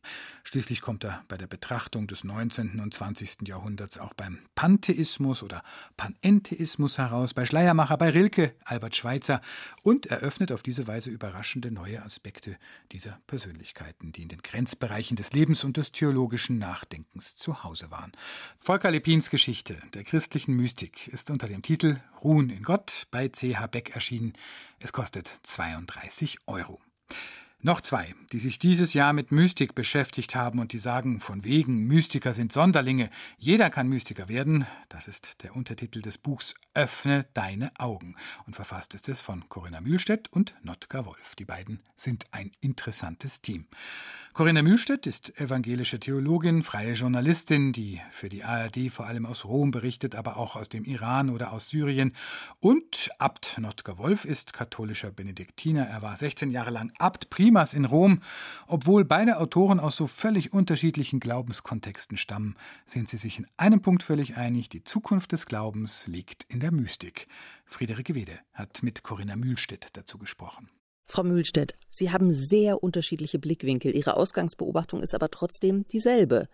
Schließlich 0.44 0.80
kommt 0.80 1.04
er 1.04 1.24
bei 1.28 1.36
der 1.36 1.46
Betrachtung 1.46 1.77
des 2.08 2.24
19. 2.24 2.80
und 2.80 2.92
20. 2.92 3.46
Jahrhunderts 3.46 3.98
auch 3.98 4.12
beim 4.14 4.40
Pantheismus 4.54 5.42
oder 5.42 5.62
Panentheismus 5.96 6.98
heraus, 6.98 7.34
bei 7.34 7.46
Schleiermacher, 7.46 7.96
bei 7.96 8.10
Rilke, 8.10 8.54
Albert 8.64 8.96
Schweitzer 8.96 9.40
und 9.82 10.06
eröffnet 10.06 10.50
auf 10.52 10.62
diese 10.62 10.86
Weise 10.86 11.10
überraschende 11.10 11.70
neue 11.70 12.02
Aspekte 12.02 12.56
dieser 12.92 13.20
Persönlichkeiten, 13.26 14.12
die 14.12 14.22
in 14.22 14.28
den 14.28 14.42
Grenzbereichen 14.42 15.16
des 15.16 15.32
Lebens 15.32 15.64
und 15.64 15.76
des 15.76 15.92
theologischen 15.92 16.58
Nachdenkens 16.58 17.36
zu 17.36 17.62
Hause 17.62 17.90
waren. 17.90 18.12
Volker 18.58 18.90
Lepins 18.90 19.30
Geschichte 19.30 19.78
der 19.94 20.04
christlichen 20.04 20.56
Mystik 20.56 21.08
ist 21.08 21.30
unter 21.30 21.46
dem 21.46 21.62
Titel 21.62 21.96
Ruhen 22.22 22.50
in 22.50 22.62
Gott 22.62 23.06
bei 23.10 23.28
CH 23.28 23.66
Beck 23.70 23.94
erschienen. 23.94 24.32
Es 24.80 24.92
kostet 24.92 25.30
32 25.42 26.38
Euro. 26.46 26.80
Noch 27.60 27.80
zwei, 27.80 28.14
die 28.30 28.38
sich 28.38 28.60
dieses 28.60 28.94
Jahr 28.94 29.12
mit 29.12 29.32
Mystik 29.32 29.74
beschäftigt 29.74 30.36
haben 30.36 30.60
und 30.60 30.72
die 30.72 30.78
sagen, 30.78 31.18
von 31.18 31.42
wegen, 31.42 31.88
Mystiker 31.88 32.32
sind 32.32 32.52
Sonderlinge, 32.52 33.10
jeder 33.36 33.68
kann 33.68 33.88
Mystiker 33.88 34.28
werden. 34.28 34.64
Das 34.88 35.08
ist 35.08 35.42
der 35.42 35.56
Untertitel 35.56 36.00
des 36.00 36.18
Buchs 36.18 36.54
Öffne 36.74 37.26
deine 37.34 37.72
Augen. 37.80 38.14
Und 38.46 38.54
verfasst 38.54 38.94
ist 38.94 39.08
es 39.08 39.20
von 39.20 39.48
Corinna 39.48 39.80
Mühlstedt 39.80 40.32
und 40.32 40.54
Notka 40.62 41.04
Wolf. 41.04 41.34
Die 41.34 41.46
beiden 41.46 41.82
sind 41.96 42.26
ein 42.30 42.52
interessantes 42.60 43.42
Team. 43.42 43.66
Corinna 44.38 44.62
Mühlstedt 44.62 45.08
ist 45.08 45.40
evangelische 45.40 45.98
Theologin, 45.98 46.62
freie 46.62 46.92
Journalistin, 46.92 47.72
die 47.72 48.00
für 48.12 48.28
die 48.28 48.44
ARD 48.44 48.88
vor 48.88 49.06
allem 49.08 49.26
aus 49.26 49.44
Rom 49.44 49.72
berichtet, 49.72 50.14
aber 50.14 50.36
auch 50.36 50.54
aus 50.54 50.68
dem 50.68 50.84
Iran 50.84 51.28
oder 51.28 51.52
aus 51.52 51.70
Syrien. 51.70 52.12
Und 52.60 53.10
Abt 53.18 53.58
Notker 53.58 53.98
Wolf 53.98 54.24
ist 54.24 54.52
katholischer 54.52 55.10
Benediktiner. 55.10 55.88
Er 55.88 56.02
war 56.02 56.16
16 56.16 56.52
Jahre 56.52 56.70
lang 56.70 56.92
Abt 57.00 57.30
Primas 57.30 57.74
in 57.74 57.84
Rom. 57.84 58.20
Obwohl 58.68 59.04
beide 59.04 59.40
Autoren 59.40 59.80
aus 59.80 59.96
so 59.96 60.06
völlig 60.06 60.52
unterschiedlichen 60.52 61.18
Glaubenskontexten 61.18 62.16
stammen, 62.16 62.54
sind 62.86 63.08
sie 63.08 63.16
sich 63.16 63.40
in 63.40 63.46
einem 63.56 63.82
Punkt 63.82 64.04
völlig 64.04 64.36
einig. 64.36 64.68
Die 64.68 64.84
Zukunft 64.84 65.32
des 65.32 65.46
Glaubens 65.46 66.06
liegt 66.06 66.44
in 66.44 66.60
der 66.60 66.70
Mystik. 66.70 67.26
Friederike 67.66 68.14
Wede 68.14 68.38
hat 68.54 68.84
mit 68.84 69.02
Corinna 69.02 69.34
Mühlstedt 69.34 69.88
dazu 69.94 70.16
gesprochen. 70.16 70.70
Frau 71.08 71.24
Mühlstedt, 71.24 71.74
Sie 71.90 72.10
haben 72.10 72.32
sehr 72.32 72.82
unterschiedliche 72.82 73.38
Blickwinkel. 73.38 73.96
Ihre 73.96 74.16
Ausgangsbeobachtung 74.16 75.02
ist 75.02 75.14
aber 75.14 75.30
trotzdem 75.30 75.86
dieselbe. 75.86 76.48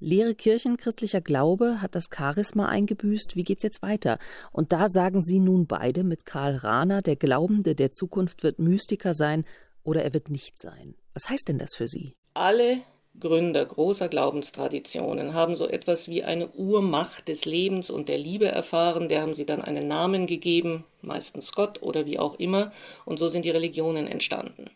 Leere 0.00 0.34
Kirchen, 0.34 0.76
christlicher 0.76 1.20
Glaube 1.20 1.80
hat 1.80 1.94
das 1.94 2.08
Charisma 2.14 2.66
eingebüßt. 2.66 3.36
Wie 3.36 3.44
geht's 3.44 3.62
jetzt 3.62 3.82
weiter? 3.82 4.18
Und 4.50 4.72
da 4.72 4.88
sagen 4.88 5.22
Sie 5.22 5.38
nun 5.38 5.66
beide 5.66 6.02
mit 6.02 6.26
Karl 6.26 6.56
Rahner, 6.56 7.00
der 7.00 7.16
Glaubende 7.16 7.76
der 7.76 7.92
Zukunft 7.92 8.42
wird 8.42 8.58
Mystiker 8.58 9.14
sein 9.14 9.44
oder 9.84 10.02
er 10.02 10.12
wird 10.12 10.28
nicht 10.28 10.58
sein. 10.58 10.96
Was 11.14 11.30
heißt 11.30 11.48
denn 11.48 11.58
das 11.58 11.76
für 11.76 11.86
Sie? 11.86 12.16
Alle 12.34 12.78
Gründer 13.20 13.64
großer 13.64 14.08
Glaubenstraditionen 14.08 15.34
haben 15.34 15.56
so 15.56 15.68
etwas 15.68 16.08
wie 16.08 16.24
eine 16.24 16.48
Urmacht 16.48 17.28
des 17.28 17.44
Lebens 17.44 17.88
und 17.90 18.08
der 18.08 18.18
Liebe 18.18 18.48
erfahren, 18.48 19.08
der 19.08 19.22
haben 19.22 19.34
sie 19.34 19.46
dann 19.46 19.62
einen 19.62 19.86
Namen 19.86 20.26
gegeben, 20.26 20.84
meistens 21.00 21.52
Gott 21.52 21.80
oder 21.82 22.06
wie 22.06 22.18
auch 22.18 22.38
immer, 22.38 22.72
und 23.04 23.18
so 23.18 23.28
sind 23.28 23.44
die 23.44 23.50
Religionen 23.50 24.08
entstanden. 24.08 24.70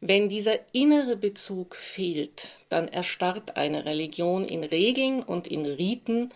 Wenn 0.00 0.28
dieser 0.28 0.58
innere 0.72 1.16
Bezug 1.16 1.76
fehlt, 1.76 2.48
dann 2.68 2.88
erstarrt 2.88 3.56
eine 3.56 3.84
Religion 3.84 4.44
in 4.46 4.64
Regeln 4.64 5.22
und 5.22 5.46
in 5.46 5.64
Riten 5.64 6.30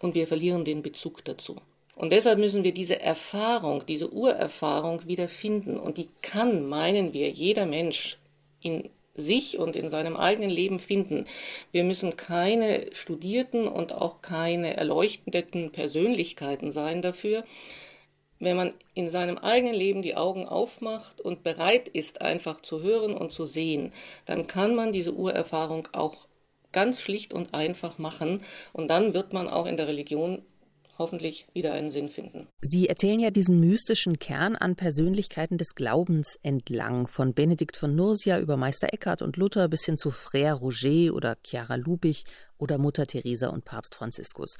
und 0.00 0.14
wir 0.14 0.26
verlieren 0.26 0.64
den 0.64 0.82
Bezug 0.82 1.24
dazu. 1.24 1.56
Und 1.96 2.12
deshalb 2.12 2.38
müssen 2.38 2.62
wir 2.62 2.72
diese 2.72 3.00
Erfahrung, 3.00 3.84
diese 3.86 4.12
Urerfahrung 4.12 5.08
wieder 5.08 5.26
finden. 5.26 5.76
Und 5.76 5.98
die 5.98 6.08
kann, 6.22 6.68
meinen 6.68 7.12
wir, 7.12 7.28
jeder 7.28 7.66
Mensch 7.66 8.18
in 8.60 8.88
sich 9.18 9.58
und 9.58 9.76
in 9.76 9.88
seinem 9.90 10.16
eigenen 10.16 10.50
Leben 10.50 10.78
finden. 10.78 11.26
Wir 11.72 11.84
müssen 11.84 12.16
keine 12.16 12.86
studierten 12.92 13.68
und 13.68 13.92
auch 13.92 14.22
keine 14.22 14.76
erleuchteten 14.76 15.72
Persönlichkeiten 15.72 16.70
sein 16.70 17.02
dafür. 17.02 17.44
Wenn 18.40 18.56
man 18.56 18.72
in 18.94 19.10
seinem 19.10 19.36
eigenen 19.38 19.74
Leben 19.74 20.02
die 20.02 20.16
Augen 20.16 20.46
aufmacht 20.46 21.20
und 21.20 21.42
bereit 21.42 21.88
ist, 21.88 22.22
einfach 22.22 22.60
zu 22.60 22.82
hören 22.82 23.14
und 23.14 23.32
zu 23.32 23.46
sehen, 23.46 23.92
dann 24.26 24.46
kann 24.46 24.76
man 24.76 24.92
diese 24.92 25.14
Urerfahrung 25.14 25.88
auch 25.92 26.28
ganz 26.70 27.00
schlicht 27.00 27.32
und 27.34 27.54
einfach 27.54 27.98
machen 27.98 28.42
und 28.72 28.88
dann 28.88 29.14
wird 29.14 29.32
man 29.32 29.48
auch 29.48 29.66
in 29.66 29.76
der 29.76 29.88
Religion 29.88 30.42
hoffentlich 30.98 31.46
wieder 31.52 31.72
einen 31.72 31.90
Sinn 31.90 32.08
finden. 32.08 32.48
Sie 32.60 32.88
erzählen 32.88 33.20
ja 33.20 33.30
diesen 33.30 33.60
mystischen 33.60 34.18
Kern 34.18 34.56
an 34.56 34.76
Persönlichkeiten 34.76 35.56
des 35.56 35.74
Glaubens 35.74 36.38
entlang, 36.42 37.06
von 37.06 37.34
Benedikt 37.34 37.76
von 37.76 37.94
Nursia 37.94 38.38
über 38.40 38.56
Meister 38.56 38.92
Eckhart 38.92 39.22
und 39.22 39.36
Luther 39.36 39.68
bis 39.68 39.84
hin 39.84 39.96
zu 39.96 40.10
Frère 40.10 40.54
Roger 40.54 41.14
oder 41.14 41.36
Chiara 41.44 41.76
Lubich 41.76 42.24
oder 42.58 42.78
Mutter 42.78 43.06
Teresa 43.06 43.48
und 43.48 43.64
Papst 43.64 43.94
Franziskus. 43.94 44.56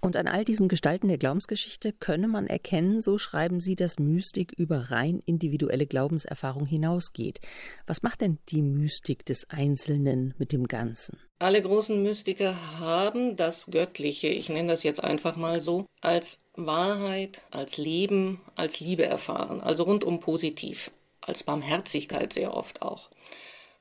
Und 0.00 0.16
an 0.16 0.28
all 0.28 0.44
diesen 0.44 0.68
Gestalten 0.68 1.08
der 1.08 1.18
Glaubensgeschichte 1.18 1.92
könne 1.92 2.28
man 2.28 2.46
erkennen, 2.46 3.02
so 3.02 3.18
schreiben 3.18 3.60
Sie, 3.60 3.74
dass 3.74 3.98
Mystik 3.98 4.52
über 4.56 4.90
rein 4.90 5.20
individuelle 5.26 5.86
Glaubenserfahrung 5.86 6.66
hinausgeht. 6.66 7.40
Was 7.86 8.02
macht 8.02 8.20
denn 8.20 8.38
die 8.48 8.62
Mystik 8.62 9.26
des 9.26 9.50
Einzelnen 9.50 10.34
mit 10.38 10.52
dem 10.52 10.68
Ganzen? 10.68 11.18
Alle 11.40 11.60
großen 11.60 12.00
Mystiker 12.00 12.78
haben 12.78 13.34
das 13.34 13.66
Göttliche, 13.66 14.28
ich 14.28 14.48
nenne 14.48 14.68
das 14.68 14.84
jetzt 14.84 15.02
einfach 15.02 15.36
mal 15.36 15.60
so, 15.60 15.86
als 16.00 16.42
Wahrheit, 16.54 17.42
als 17.50 17.76
Leben, 17.76 18.40
als 18.54 18.78
Liebe 18.78 19.04
erfahren, 19.04 19.60
also 19.60 19.82
rundum 19.82 20.20
positiv, 20.20 20.92
als 21.20 21.42
Barmherzigkeit 21.42 22.32
sehr 22.32 22.56
oft 22.56 22.82
auch. 22.82 23.10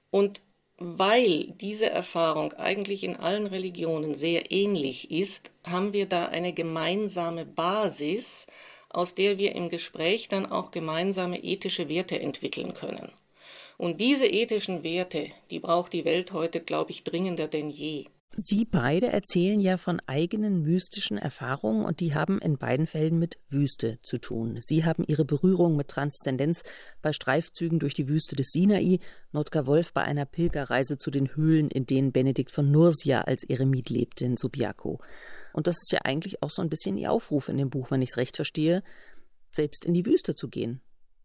Und 0.09 0.41
weil 0.79 1.45
diese 1.59 1.89
Erfahrung 1.89 2.53
eigentlich 2.53 3.03
in 3.03 3.15
allen 3.15 3.47
Religionen 3.47 4.13
sehr 4.13 4.51
ähnlich 4.51 5.09
ist, 5.09 5.51
haben 5.65 5.91
wir 5.91 6.05
da 6.05 6.27
eine 6.27 6.53
gemeinsame 6.53 7.45
Basis, 7.45 8.47
aus 8.89 9.15
der 9.15 9.39
wir 9.39 9.55
im 9.55 9.69
Gespräch 9.69 10.29
dann 10.29 10.45
auch 10.45 10.71
gemeinsame 10.71 11.43
ethische 11.43 11.89
Werte 11.89 12.19
entwickeln 12.19 12.73
können. 12.73 13.11
Und 13.77 13.99
diese 13.99 14.27
ethischen 14.27 14.83
Werte, 14.83 15.31
die 15.51 15.59
braucht 15.59 15.93
die 15.93 16.05
Welt 16.05 16.31
heute, 16.31 16.61
glaube 16.61 16.91
ich, 16.91 17.03
dringender 17.03 17.47
denn 17.47 17.69
je. 17.69 18.05
Sie 18.39 18.65
beide 18.65 19.07
erzählen 19.07 19.59
ja 19.59 19.77
von 19.77 19.99
eigenen 20.05 20.61
mystischen 20.61 21.17
Erfahrungen 21.17 21.83
und 21.83 22.01
die 22.01 22.13
haben 22.13 22.37
in 22.37 22.59
beiden 22.59 22.85
Fällen 22.85 23.17
mit 23.17 23.39
Wüste 23.49 23.97
zu 24.03 24.19
tun. 24.19 24.59
Sie 24.61 24.85
haben 24.85 25.03
ihre 25.07 25.25
Berührung 25.25 25.75
mit 25.75 25.87
Transzendenz 25.87 26.61
bei 27.01 27.13
Streifzügen 27.13 27.79
durch 27.79 27.95
die 27.95 28.07
Wüste 28.07 28.35
des 28.35 28.49
Sinai, 28.51 28.99
Notker 29.31 29.65
Wolf 29.65 29.91
bei 29.91 30.03
einer 30.03 30.25
Pilgerreise 30.25 30.99
zu 30.99 31.09
den 31.09 31.35
Höhlen, 31.35 31.71
in 31.71 31.87
denen 31.87 32.11
Benedikt 32.11 32.51
von 32.51 32.69
Nursia 32.69 33.21
als 33.21 33.43
Eremit 33.43 33.89
lebte 33.89 34.25
in 34.25 34.37
Subiaco. 34.37 34.99
Und 35.51 35.65
das 35.65 35.77
ist 35.77 35.91
ja 35.91 36.01
eigentlich 36.03 36.43
auch 36.43 36.51
so 36.51 36.61
ein 36.61 36.69
bisschen 36.69 36.95
ihr 36.99 37.11
Aufruf 37.11 37.49
in 37.49 37.57
dem 37.57 37.71
Buch, 37.71 37.89
wenn 37.89 38.03
ich 38.03 38.09
es 38.11 38.17
recht 38.17 38.35
verstehe, 38.35 38.83
selbst 39.49 39.83
in 39.83 39.95
die 39.95 40.05
Wüste 40.05 40.35
zu 40.35 40.47
gehen. 40.47 40.81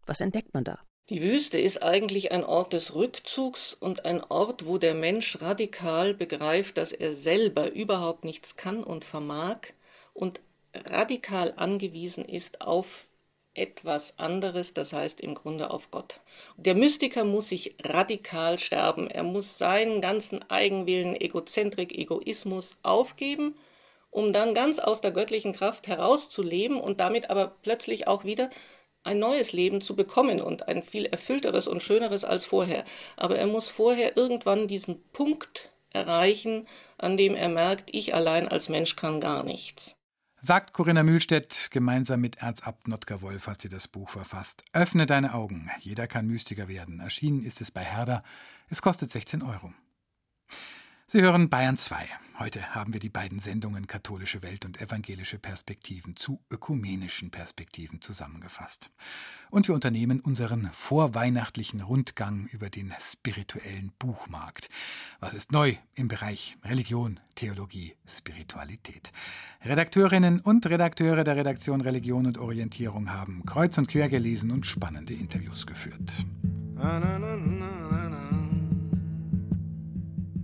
Was 0.07 0.19
entdeckt 0.19 0.55
man 0.55 0.63
da? 0.63 0.79
Die 1.09 1.21
Wüste 1.21 1.59
ist 1.59 1.83
eigentlich 1.83 2.31
ein 2.31 2.45
Ort 2.45 2.71
des 2.71 2.95
Rückzugs 2.95 3.73
und 3.73 4.05
ein 4.05 4.23
Ort, 4.23 4.65
wo 4.65 4.77
der 4.77 4.93
Mensch 4.93 5.41
radikal 5.41 6.13
begreift, 6.13 6.77
dass 6.77 6.93
er 6.93 7.13
selber 7.13 7.71
überhaupt 7.71 8.23
nichts 8.23 8.55
kann 8.55 8.85
und 8.85 9.03
vermag 9.03 9.57
und 10.13 10.39
radikal 10.73 11.53
angewiesen 11.57 12.23
ist 12.23 12.61
auf 12.61 13.07
etwas 13.53 14.17
anderes, 14.17 14.73
das 14.73 14.93
heißt 14.93 15.19
im 15.21 15.35
Grunde 15.35 15.71
auf 15.71 15.91
Gott. 15.91 16.21
Der 16.55 16.73
Mystiker 16.73 17.25
muss 17.25 17.49
sich 17.49 17.75
radikal 17.83 18.57
sterben, 18.57 19.09
er 19.09 19.23
muss 19.23 19.57
seinen 19.57 20.01
ganzen 20.01 20.41
Eigenwillen, 20.49 21.19
Egozentrik, 21.19 21.95
Egoismus 21.95 22.77
aufgeben, 22.81 23.55
um 24.09 24.31
dann 24.31 24.53
ganz 24.53 24.79
aus 24.79 25.01
der 25.01 25.11
göttlichen 25.11 25.53
Kraft 25.53 25.87
herauszuleben 25.87 26.79
und 26.79 26.99
damit 26.99 27.29
aber 27.29 27.55
plötzlich 27.61 28.07
auch 28.07 28.23
wieder 28.23 28.49
ein 29.03 29.19
neues 29.19 29.53
Leben 29.53 29.81
zu 29.81 29.95
bekommen 29.95 30.41
und 30.41 30.67
ein 30.67 30.83
viel 30.83 31.05
erfüllteres 31.05 31.67
und 31.67 31.83
schöneres 31.83 32.23
als 32.25 32.45
vorher. 32.45 32.85
Aber 33.17 33.37
er 33.37 33.47
muss 33.47 33.69
vorher 33.69 34.17
irgendwann 34.17 34.67
diesen 34.67 35.03
Punkt 35.11 35.69
erreichen, 35.91 36.67
an 36.97 37.17
dem 37.17 37.35
er 37.35 37.49
merkt, 37.49 37.93
ich 37.93 38.15
allein 38.15 38.47
als 38.47 38.69
Mensch 38.69 38.95
kann 38.95 39.19
gar 39.19 39.43
nichts. 39.43 39.95
Sagt 40.45 40.73
Corinna 40.73 41.03
Mühlstedt, 41.03 41.69
gemeinsam 41.71 42.19
mit 42.19 42.39
Erzabt 42.39 42.87
Notker 42.89 43.21
Wolf 43.21 43.47
hat 43.47 43.61
sie 43.61 43.69
das 43.69 43.87
Buch 43.87 44.09
verfasst. 44.09 44.65
Öffne 44.73 45.05
deine 45.05 45.33
Augen, 45.33 45.69
jeder 45.79 46.05
kann 46.07 46.27
Mystiker 46.27 46.67
werden. 46.67 46.99
Erschienen 46.99 47.43
ist 47.43 47.61
es 47.61 47.71
bei 47.71 47.81
Herder. 47.81 48.23
Es 48.67 48.81
kostet 48.81 49.09
16 49.09 49.41
Euro. 49.41 49.73
Sie 51.05 51.21
hören 51.21 51.49
Bayern 51.49 51.77
2. 51.77 51.95
Heute 52.39 52.73
haben 52.73 52.93
wir 52.93 52.99
die 52.99 53.09
beiden 53.09 53.39
Sendungen 53.39 53.87
Katholische 53.87 54.41
Welt 54.41 54.65
und 54.65 54.81
Evangelische 54.81 55.37
Perspektiven 55.37 56.15
zu 56.15 56.39
ökumenischen 56.49 57.29
Perspektiven 57.29 58.01
zusammengefasst. 58.01 58.89
Und 59.51 59.67
wir 59.67 59.75
unternehmen 59.75 60.21
unseren 60.21 60.69
vorweihnachtlichen 60.71 61.81
Rundgang 61.81 62.47
über 62.47 62.69
den 62.69 62.93
spirituellen 62.99 63.91
Buchmarkt. 63.99 64.69
Was 65.19 65.35
ist 65.35 65.51
neu 65.51 65.75
im 65.93 66.07
Bereich 66.07 66.57
Religion, 66.63 67.19
Theologie, 67.35 67.95
Spiritualität? 68.07 69.11
Redakteurinnen 69.63 70.39
und 70.39 70.65
Redakteure 70.65 71.23
der 71.23 71.35
Redaktion 71.35 71.81
Religion 71.81 72.25
und 72.25 72.39
Orientierung 72.39 73.11
haben 73.11 73.45
kreuz 73.45 73.77
und 73.77 73.89
quer 73.89 74.09
gelesen 74.09 74.51
und 74.51 74.65
spannende 74.65 75.13
Interviews 75.13 75.67
geführt. 75.67 76.25
Na, 76.75 76.99
na, 76.99 77.19
na, 77.19 77.82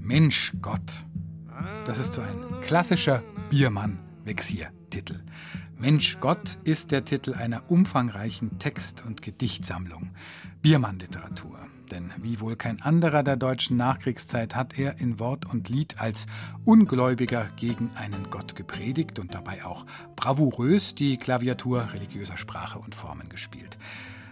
Mensch 0.10 0.54
Gott. 0.60 1.06
Das 1.86 2.00
ist 2.00 2.13
so 2.15 2.22
ein 2.22 2.62
klassischer 2.62 3.22
Biermann-Vexier-Titel. 3.52 5.19
Mensch 5.78 6.17
Gott 6.19 6.58
ist 6.63 6.91
der 6.91 7.06
Titel 7.06 7.36
einer 7.36 7.69
umfangreichen 7.69 8.58
Text- 8.58 9.06
und 9.06 9.22
Gedichtsammlung. 9.22 10.10
Biermann-Literatur. 10.63 11.60
Denn 11.91 12.10
wie 12.17 12.39
wohl 12.39 12.56
kein 12.56 12.82
anderer 12.82 13.22
der 13.22 13.36
deutschen 13.36 13.78
Nachkriegszeit 13.78 14.56
hat 14.56 14.80
er 14.80 15.00
in 15.00 15.19
Wort 15.19 15.45
und 15.45 15.69
Lied 15.69 16.02
als 16.02 16.26
Ungläubiger 16.65 17.48
gegen 17.56 17.91
einen 17.93 18.32
Gott 18.32 18.56
gepredigt 18.56 19.19
und 19.19 19.36
dabei 19.36 19.63
auch 19.63 19.86
bravourös 20.15 20.95
die 20.95 21.17
Klaviatur 21.17 21.88
religiöser 21.93 22.38
Sprache 22.38 22.80
und 22.80 22.95
Formen 22.95 23.30
gespielt. 23.30 23.78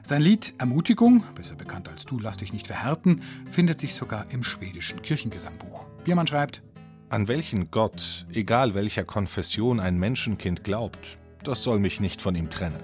Sein 0.08 0.22
Lied 0.22 0.54
Ermutigung, 0.58 1.22
besser 1.36 1.56
bekannt 1.56 1.90
als 1.90 2.06
Du 2.06 2.18
lass 2.18 2.38
dich 2.38 2.54
nicht 2.54 2.68
verhärten, 2.68 3.24
findet 3.52 3.82
sich 3.82 3.94
sogar 3.94 4.26
im 4.32 4.42
schwedischen 4.42 5.02
Kirchengesangbuch. 5.02 5.86
Biermann 6.06 6.28
schreibt: 6.28 6.64
An 7.10 7.28
welchen 7.28 7.72
Gott, 7.72 8.26
egal 8.32 8.74
welcher 8.74 9.04
Konfession 9.04 9.82
ein 9.82 9.98
Menschenkind 9.98 10.64
glaubt, 10.64 11.18
das 11.44 11.62
soll 11.62 11.80
mich 11.80 12.00
nicht 12.00 12.22
von 12.22 12.36
ihm 12.36 12.50
trennen. 12.50 12.80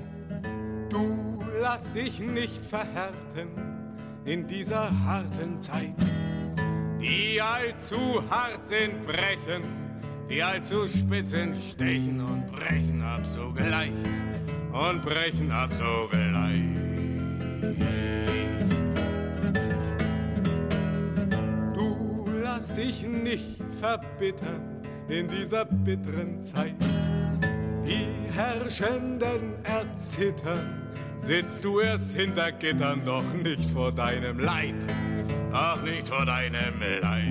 Du 0.89 1.39
lass 1.61 1.93
dich 1.93 2.19
nicht 2.19 2.65
verhärten 2.65 3.47
in 4.25 4.45
dieser 4.45 4.91
harten 5.05 5.57
Zeit. 5.61 5.95
Die 6.99 7.41
allzu 7.41 8.21
hart 8.29 8.67
sind, 8.67 9.01
brechen, 9.07 9.63
die 10.29 10.43
allzu 10.43 10.89
spitz 10.89 11.29
sind, 11.29 11.55
stechen 11.55 12.19
und 12.19 12.47
brechen 12.47 13.01
ab 13.01 13.25
sogleich 13.27 13.93
und 14.73 15.01
brechen 15.01 15.53
ab 15.53 15.71
sogleich. 15.71 17.12
Dich 22.93 23.07
nicht 23.07 23.57
verbittern 23.79 24.61
in 25.07 25.27
dieser 25.27 25.65
bitteren 25.65 26.43
Zeit. 26.43 26.75
Die 27.85 28.07
Herrschenden 28.33 29.55
erzittern, 29.63 30.81
sitzt 31.19 31.63
du 31.63 31.79
erst 31.79 32.13
hinter 32.13 32.51
Gittern, 32.51 33.03
doch 33.05 33.23
nicht 33.33 33.69
vor 33.71 33.91
deinem 33.91 34.39
Leid, 34.39 34.75
doch 35.51 35.81
nicht 35.81 36.07
vor 36.07 36.25
deinem 36.25 36.79
Leid. 37.01 37.23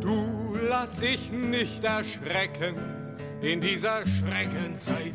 Du 0.00 0.56
lass 0.68 0.98
dich 0.98 1.30
nicht 1.30 1.84
erschrecken 1.84 2.74
in 3.40 3.60
dieser 3.60 4.04
Schreckenzeit. 4.06 5.14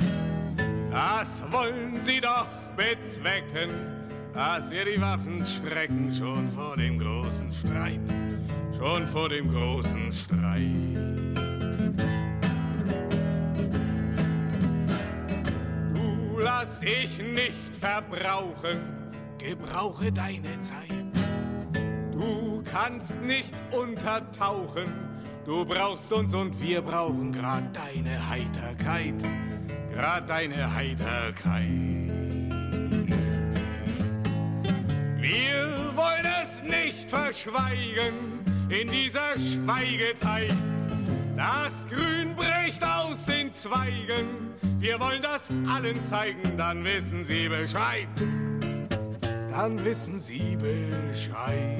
Das 0.92 1.44
wollen 1.52 2.00
sie 2.00 2.22
doch 2.22 2.48
bezwecken, 2.78 3.94
dass 4.36 4.69
wir 4.69 4.86
die 4.86 5.00
Waffen 5.00 5.45
strecken, 5.45 6.13
schon 6.13 6.50
vor 6.50 6.76
dem 6.76 7.00
großen 7.00 7.52
Streit, 7.54 8.02
schon 8.78 9.08
vor 9.08 9.30
dem 9.30 9.50
großen 9.50 10.12
Streit. 10.12 10.69
Du 15.93 16.39
lass 16.39 16.80
dich 16.82 17.17
nicht 17.19 17.76
verbrauchen, 17.80 18.82
gebrauche 19.38 20.12
deine 20.12 20.60
Zeit. 20.60 20.91
Du 22.12 22.62
kannst 22.69 23.21
nicht 23.21 23.54
untertauchen, 23.71 25.06
Du 25.45 25.63
brauchst 25.63 26.12
uns 26.12 26.34
und 26.34 26.60
wir 26.60 26.82
brauchen 26.82 27.32
grad 27.32 27.65
deine 27.76 28.30
Heiterkeit, 28.30 29.13
grad 29.93 30.28
deine 30.28 30.74
Heiterkeit. 30.74 32.14
Wir 35.26 35.92
wollen 35.96 36.28
es 36.44 36.62
nicht 36.62 37.10
verschweigen 37.10 38.46
in 38.70 38.88
dieser 38.88 39.36
Schweigezeit. 39.40 40.54
Das 41.36 41.88
Grün 41.90 42.36
bricht 42.36 42.84
aus 42.84 43.26
den 43.26 43.52
Zweigen. 43.52 44.54
Wir 44.78 45.00
wollen 45.00 45.24
das 45.24 45.52
allen 45.68 46.02
zeigen, 46.04 46.56
dann 46.58 46.84
wissen 46.84 47.24
sie 47.24 47.50
Bescheid. 47.50 48.08
Dann 49.50 49.84
wissen 49.84 50.20
sie 50.20 50.58
Bescheid. 50.58 51.80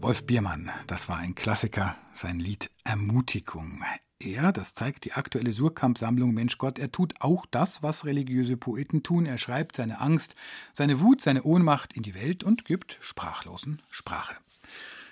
Wolf 0.00 0.26
Biermann, 0.26 0.70
das 0.86 1.08
war 1.08 1.16
ein 1.16 1.34
Klassiker, 1.34 1.96
sein 2.12 2.38
Lied 2.38 2.70
Ermutigung. 2.84 3.82
Er, 4.20 4.52
das 4.52 4.74
zeigt 4.74 5.04
die 5.04 5.12
aktuelle 5.12 5.52
Surkamp-Sammlung 5.52 6.32
Mensch 6.32 6.58
Gott, 6.58 6.78
er 6.78 6.90
tut 6.90 7.14
auch 7.20 7.46
das, 7.46 7.82
was 7.82 8.04
religiöse 8.04 8.56
Poeten 8.56 9.02
tun. 9.02 9.26
Er 9.26 9.38
schreibt 9.38 9.76
seine 9.76 10.00
Angst, 10.00 10.34
seine 10.72 11.00
Wut, 11.00 11.20
seine 11.20 11.44
Ohnmacht 11.44 11.92
in 11.92 12.02
die 12.02 12.14
Welt 12.14 12.42
und 12.42 12.64
gibt 12.64 12.98
Sprachlosen 13.00 13.80
Sprache. 13.90 14.34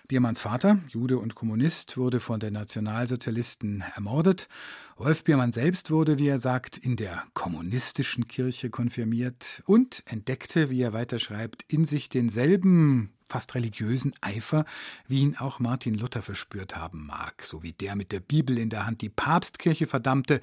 Biermanns 0.08 0.40
Vater, 0.40 0.78
Jude 0.88 1.18
und 1.18 1.34
Kommunist, 1.34 1.96
wurde 1.96 2.20
von 2.20 2.38
den 2.38 2.52
Nationalsozialisten 2.52 3.82
ermordet. 3.94 4.48
Wolf 4.96 5.24
Biermann 5.24 5.50
selbst 5.50 5.90
wurde, 5.90 6.18
wie 6.18 6.28
er 6.28 6.38
sagt, 6.38 6.78
in 6.78 6.94
der 6.94 7.24
kommunistischen 7.34 8.28
Kirche 8.28 8.70
konfirmiert 8.70 9.62
und 9.66 10.04
entdeckte, 10.06 10.70
wie 10.70 10.80
er 10.80 10.92
weiterschreibt, 10.92 11.64
in 11.66 11.84
sich 11.84 12.08
denselben 12.08 13.12
fast 13.24 13.56
religiösen 13.56 14.14
Eifer, 14.20 14.64
wie 15.08 15.22
ihn 15.22 15.36
auch 15.36 15.58
Martin 15.58 15.94
Luther 15.94 16.22
verspürt 16.22 16.76
haben 16.76 17.06
mag, 17.06 17.42
so 17.42 17.64
wie 17.64 17.72
der 17.72 17.96
mit 17.96 18.12
der 18.12 18.20
Bibel 18.20 18.58
in 18.58 18.70
der 18.70 18.86
Hand 18.86 19.02
die 19.02 19.08
Papstkirche 19.08 19.88
verdammte, 19.88 20.40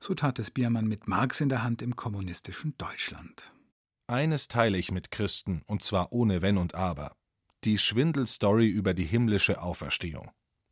so 0.00 0.14
tat 0.14 0.38
es 0.38 0.50
Biermann 0.50 0.86
mit 0.86 1.08
Marx 1.08 1.40
in 1.40 1.48
der 1.48 1.62
Hand 1.62 1.80
im 1.80 1.96
kommunistischen 1.96 2.74
Deutschland. 2.76 3.52
Eines 4.06 4.48
teile 4.48 4.76
ich 4.76 4.90
mit 4.90 5.10
Christen, 5.10 5.62
und 5.66 5.82
zwar 5.82 6.12
ohne 6.12 6.42
Wenn 6.42 6.58
und 6.58 6.74
Aber 6.74 7.14
die 7.64 7.78
Schwindelstory 7.78 8.68
über 8.68 8.94
die 8.94 9.04
himmlische 9.04 9.60
Auferstehung. 9.60 10.30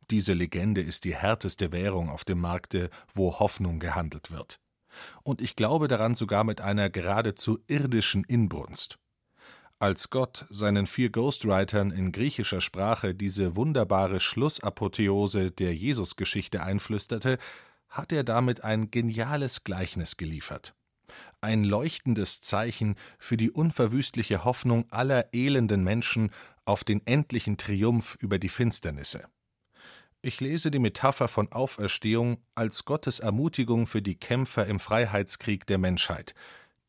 Diese 0.09 0.33
Legende 0.33 0.81
ist 0.81 1.03
die 1.03 1.15
härteste 1.15 1.71
Währung 1.71 2.09
auf 2.09 2.23
dem 2.23 2.39
Markte, 2.39 2.89
wo 3.13 3.39
Hoffnung 3.39 3.79
gehandelt 3.79 4.31
wird. 4.31 4.59
Und 5.23 5.41
ich 5.41 5.55
glaube 5.55 5.87
daran 5.87 6.15
sogar 6.15 6.43
mit 6.43 6.61
einer 6.61 6.89
geradezu 6.89 7.59
irdischen 7.67 8.23
Inbrunst. 8.23 8.97
Als 9.79 10.09
Gott 10.09 10.47
seinen 10.49 10.87
vier 10.87 11.11
Ghostwritern 11.11 11.91
in 11.91 12.11
griechischer 12.11 12.61
Sprache 12.61 13.13
diese 13.13 13.55
wunderbare 13.55 14.19
Schlussapotheose 14.19 15.51
der 15.51 15.75
Jesusgeschichte 15.75 16.63
einflüsterte, 16.63 17.37
hat 17.89 18.11
er 18.11 18.23
damit 18.23 18.63
ein 18.63 18.89
geniales 18.89 19.63
Gleichnis 19.63 20.17
geliefert 20.17 20.73
ein 21.47 21.63
leuchtendes 21.63 22.41
Zeichen 22.41 22.95
für 23.17 23.37
die 23.37 23.49
unverwüstliche 23.49 24.43
Hoffnung 24.43 24.85
aller 24.91 25.33
elenden 25.33 25.81
Menschen 25.81 26.31
auf 26.65 26.83
den 26.83 27.07
endlichen 27.07 27.55
Triumph 27.57 28.17
über 28.19 28.37
die 28.37 28.49
Finsternisse. 28.49 29.23
Ich 30.21 30.41
lese 30.41 30.71
die 30.71 30.79
Metapher 30.79 31.29
von 31.29 31.49
Auferstehung 31.53 32.43
als 32.53 32.83
Gottes 32.83 33.19
Ermutigung 33.19 33.87
für 33.87 34.01
die 34.01 34.19
Kämpfer 34.19 34.67
im 34.67 34.77
Freiheitskrieg 34.77 35.65
der 35.67 35.77
Menschheit, 35.77 36.35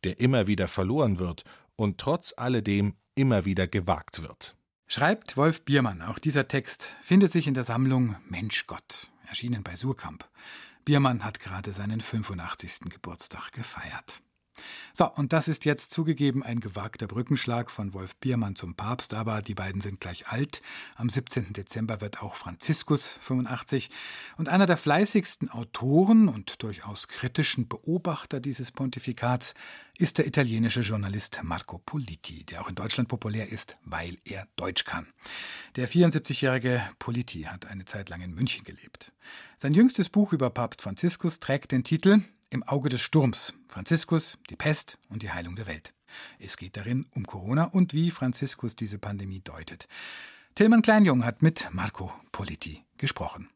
der 0.02 0.18
immer 0.18 0.48
wieder 0.48 0.66
verloren 0.66 1.20
wird 1.20 1.44
und 1.76 1.98
trotz 1.98 2.34
alledem 2.36 2.96
immer 3.14 3.44
wieder 3.44 3.68
gewagt 3.68 4.22
wird. 4.22 4.56
Schreibt 4.88 5.36
Wolf 5.36 5.64
Biermann, 5.64 6.02
auch 6.02 6.18
dieser 6.18 6.48
Text 6.48 6.96
findet 7.02 7.30
sich 7.30 7.46
in 7.46 7.54
der 7.54 7.62
Sammlung 7.62 8.16
Mensch 8.28 8.66
Gott, 8.66 9.08
erschienen 9.28 9.62
bei 9.62 9.76
Surkamp. 9.76 10.28
Biermann 10.84 11.24
hat 11.24 11.38
gerade 11.38 11.72
seinen 11.72 12.00
85. 12.00 12.90
Geburtstag 12.90 13.52
gefeiert. 13.52 14.20
So, 14.94 15.10
und 15.10 15.32
das 15.32 15.48
ist 15.48 15.64
jetzt 15.64 15.90
zugegeben 15.90 16.42
ein 16.42 16.60
gewagter 16.60 17.06
Brückenschlag 17.06 17.70
von 17.70 17.94
Wolf 17.94 18.16
Biermann 18.16 18.56
zum 18.56 18.74
Papst, 18.74 19.14
aber 19.14 19.42
die 19.42 19.54
beiden 19.54 19.80
sind 19.80 20.00
gleich 20.00 20.28
alt. 20.28 20.62
Am 20.96 21.08
17. 21.08 21.52
Dezember 21.52 22.00
wird 22.00 22.22
auch 22.22 22.34
Franziskus 22.34 23.18
85. 23.20 23.90
Und 24.36 24.48
einer 24.48 24.66
der 24.66 24.76
fleißigsten 24.76 25.50
Autoren 25.50 26.28
und 26.28 26.62
durchaus 26.62 27.08
kritischen 27.08 27.68
Beobachter 27.68 28.40
dieses 28.40 28.72
Pontifikats 28.72 29.54
ist 29.98 30.18
der 30.18 30.26
italienische 30.26 30.80
Journalist 30.80 31.40
Marco 31.42 31.78
Politi, 31.78 32.44
der 32.44 32.60
auch 32.60 32.68
in 32.68 32.76
Deutschland 32.76 33.08
populär 33.08 33.50
ist, 33.50 33.76
weil 33.84 34.18
er 34.24 34.46
Deutsch 34.56 34.84
kann. 34.84 35.08
Der 35.76 35.88
74-jährige 35.88 36.82
Politi 36.98 37.42
hat 37.42 37.66
eine 37.66 37.84
Zeit 37.84 38.08
lang 38.08 38.20
in 38.20 38.34
München 38.34 38.64
gelebt. 38.64 39.12
Sein 39.56 39.74
jüngstes 39.74 40.08
Buch 40.08 40.32
über 40.32 40.50
Papst 40.50 40.82
Franziskus 40.82 41.40
trägt 41.40 41.72
den 41.72 41.82
Titel 41.82 42.22
im 42.50 42.62
Auge 42.62 42.88
des 42.88 43.00
Sturms. 43.00 43.54
Franziskus, 43.68 44.38
die 44.50 44.56
Pest 44.56 44.98
und 45.08 45.22
die 45.22 45.30
Heilung 45.30 45.56
der 45.56 45.66
Welt. 45.66 45.92
Es 46.38 46.56
geht 46.56 46.76
darin 46.76 47.06
um 47.14 47.26
Corona 47.26 47.64
und 47.64 47.92
wie 47.92 48.10
Franziskus 48.10 48.76
diese 48.76 48.98
Pandemie 48.98 49.40
deutet. 49.40 49.88
Tillmann 50.54 50.82
Kleinjung 50.82 51.24
hat 51.24 51.42
mit 51.42 51.68
Marco 51.72 52.12
Politi 52.32 52.84
gesprochen. 52.96 53.48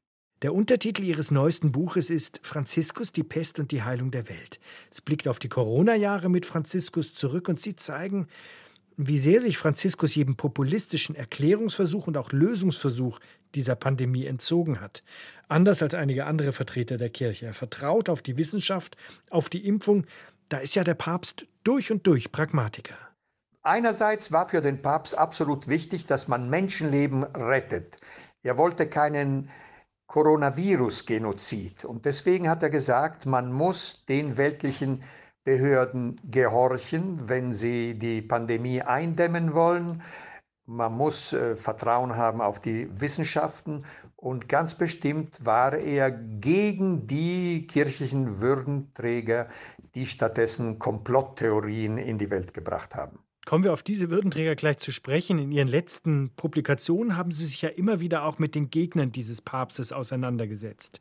Der 0.42 0.54
Untertitel 0.54 1.04
Ihres 1.04 1.30
neuesten 1.30 1.70
Buches 1.70 2.10
ist 2.10 2.40
Franziskus, 2.42 3.12
die 3.12 3.22
Pest 3.22 3.60
und 3.60 3.70
die 3.70 3.84
Heilung 3.84 4.10
der 4.10 4.28
Welt. 4.28 4.58
Es 4.90 5.00
blickt 5.00 5.28
auf 5.28 5.38
die 5.38 5.48
Corona-Jahre 5.48 6.28
mit 6.28 6.46
Franziskus 6.46 7.14
zurück 7.14 7.48
und 7.48 7.60
Sie 7.60 7.76
zeigen, 7.76 8.26
wie 8.96 9.18
sehr 9.18 9.40
sich 9.40 9.58
Franziskus 9.58 10.14
jedem 10.14 10.36
populistischen 10.36 11.14
Erklärungsversuch 11.14 12.06
und 12.06 12.16
auch 12.16 12.32
Lösungsversuch 12.32 13.18
dieser 13.54 13.74
Pandemie 13.74 14.26
entzogen 14.26 14.80
hat. 14.80 15.02
Anders 15.48 15.82
als 15.82 15.94
einige 15.94 16.26
andere 16.26 16.52
Vertreter 16.52 16.96
der 16.96 17.10
Kirche. 17.10 17.46
Er 17.46 17.54
vertraut 17.54 18.08
auf 18.08 18.22
die 18.22 18.38
Wissenschaft, 18.38 18.96
auf 19.30 19.50
die 19.50 19.66
Impfung. 19.66 20.06
Da 20.48 20.58
ist 20.58 20.74
ja 20.74 20.84
der 20.84 20.94
Papst 20.94 21.46
durch 21.64 21.90
und 21.90 22.06
durch 22.06 22.32
Pragmatiker. 22.32 22.96
Einerseits 23.62 24.32
war 24.32 24.48
für 24.48 24.60
den 24.60 24.82
Papst 24.82 25.16
absolut 25.16 25.68
wichtig, 25.68 26.06
dass 26.06 26.26
man 26.26 26.50
Menschenleben 26.50 27.22
rettet. 27.22 27.98
Er 28.42 28.56
wollte 28.56 28.88
keinen 28.88 29.50
Coronavirus-Genozid. 30.08 31.84
Und 31.84 32.04
deswegen 32.04 32.48
hat 32.48 32.62
er 32.62 32.70
gesagt, 32.70 33.24
man 33.24 33.52
muss 33.52 34.04
den 34.06 34.36
weltlichen 34.36 35.04
Behörden 35.44 36.20
gehorchen, 36.30 37.28
wenn 37.28 37.52
sie 37.52 37.98
die 37.98 38.22
Pandemie 38.22 38.82
eindämmen 38.82 39.54
wollen. 39.54 40.02
Man 40.66 40.92
muss 40.92 41.32
äh, 41.32 41.56
Vertrauen 41.56 42.16
haben 42.16 42.40
auf 42.40 42.60
die 42.60 42.88
Wissenschaften 43.00 43.84
und 44.14 44.48
ganz 44.48 44.76
bestimmt 44.76 45.44
war 45.44 45.74
er 45.74 46.12
gegen 46.12 47.08
die 47.08 47.66
kirchlichen 47.66 48.40
Würdenträger, 48.40 49.48
die 49.96 50.06
stattdessen 50.06 50.78
Komplotttheorien 50.78 51.98
in 51.98 52.18
die 52.18 52.30
Welt 52.30 52.54
gebracht 52.54 52.94
haben. 52.94 53.18
Kommen 53.44 53.64
wir 53.64 53.72
auf 53.72 53.82
diese 53.82 54.08
Würdenträger 54.08 54.54
gleich 54.54 54.78
zu 54.78 54.92
sprechen. 54.92 55.40
In 55.40 55.50
Ihren 55.50 55.66
letzten 55.66 56.30
Publikationen 56.36 57.16
haben 57.16 57.32
Sie 57.32 57.44
sich 57.44 57.60
ja 57.60 57.68
immer 57.68 57.98
wieder 57.98 58.24
auch 58.24 58.38
mit 58.38 58.54
den 58.54 58.70
Gegnern 58.70 59.10
dieses 59.10 59.42
Papstes 59.42 59.92
auseinandergesetzt. 59.92 61.00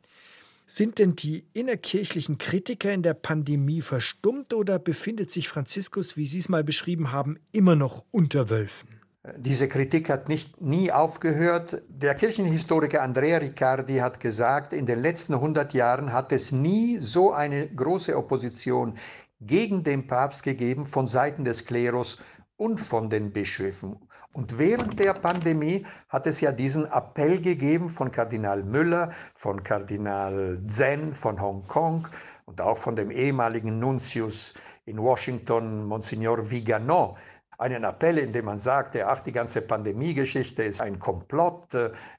Sind 0.66 0.98
denn 0.98 1.16
die 1.16 1.44
innerkirchlichen 1.52 2.38
Kritiker 2.38 2.92
in 2.92 3.02
der 3.02 3.14
Pandemie 3.14 3.82
verstummt 3.82 4.54
oder 4.54 4.78
befindet 4.78 5.30
sich 5.30 5.48
Franziskus, 5.48 6.16
wie 6.16 6.26
Sie 6.26 6.38
es 6.38 6.48
mal 6.48 6.64
beschrieben 6.64 7.12
haben, 7.12 7.38
immer 7.52 7.76
noch 7.76 8.04
unter 8.10 8.48
Wölfen? 8.48 8.88
Diese 9.36 9.68
Kritik 9.68 10.08
hat 10.08 10.28
nicht, 10.28 10.60
nie 10.60 10.90
aufgehört. 10.90 11.82
Der 11.88 12.16
Kirchenhistoriker 12.16 13.02
Andrea 13.02 13.38
Riccardi 13.38 13.98
hat 13.98 14.18
gesagt, 14.18 14.72
in 14.72 14.84
den 14.84 15.00
letzten 15.00 15.34
100 15.34 15.74
Jahren 15.74 16.12
hat 16.12 16.32
es 16.32 16.50
nie 16.50 16.98
so 16.98 17.32
eine 17.32 17.68
große 17.68 18.16
Opposition 18.16 18.98
gegen 19.40 19.84
den 19.84 20.08
Papst 20.08 20.42
gegeben 20.42 20.86
von 20.86 21.06
Seiten 21.06 21.44
des 21.44 21.66
Klerus 21.66 22.20
und 22.56 22.80
von 22.80 23.10
den 23.10 23.32
Bischöfen. 23.32 23.96
Und 24.32 24.58
während 24.58 24.98
der 24.98 25.12
Pandemie 25.14 25.86
hat 26.08 26.26
es 26.26 26.40
ja 26.40 26.52
diesen 26.52 26.90
Appell 26.90 27.42
gegeben 27.42 27.90
von 27.90 28.10
Kardinal 28.10 28.62
Müller, 28.62 29.12
von 29.34 29.62
Kardinal 29.62 30.58
Zen 30.68 31.14
von 31.14 31.40
Hongkong 31.40 32.08
und 32.46 32.60
auch 32.60 32.78
von 32.78 32.96
dem 32.96 33.10
ehemaligen 33.10 33.78
Nuntius 33.78 34.54
in 34.86 34.98
Washington, 34.98 35.84
Monsignor 35.84 36.50
Viganò, 36.50 37.16
einen 37.58 37.84
Appell, 37.84 38.18
in 38.18 38.32
dem 38.32 38.46
man 38.46 38.58
sagte, 38.58 39.06
ach, 39.06 39.20
die 39.20 39.32
ganze 39.32 39.60
Pandemiegeschichte 39.60 40.64
ist 40.64 40.80
ein 40.80 40.98
Komplott, 40.98 41.68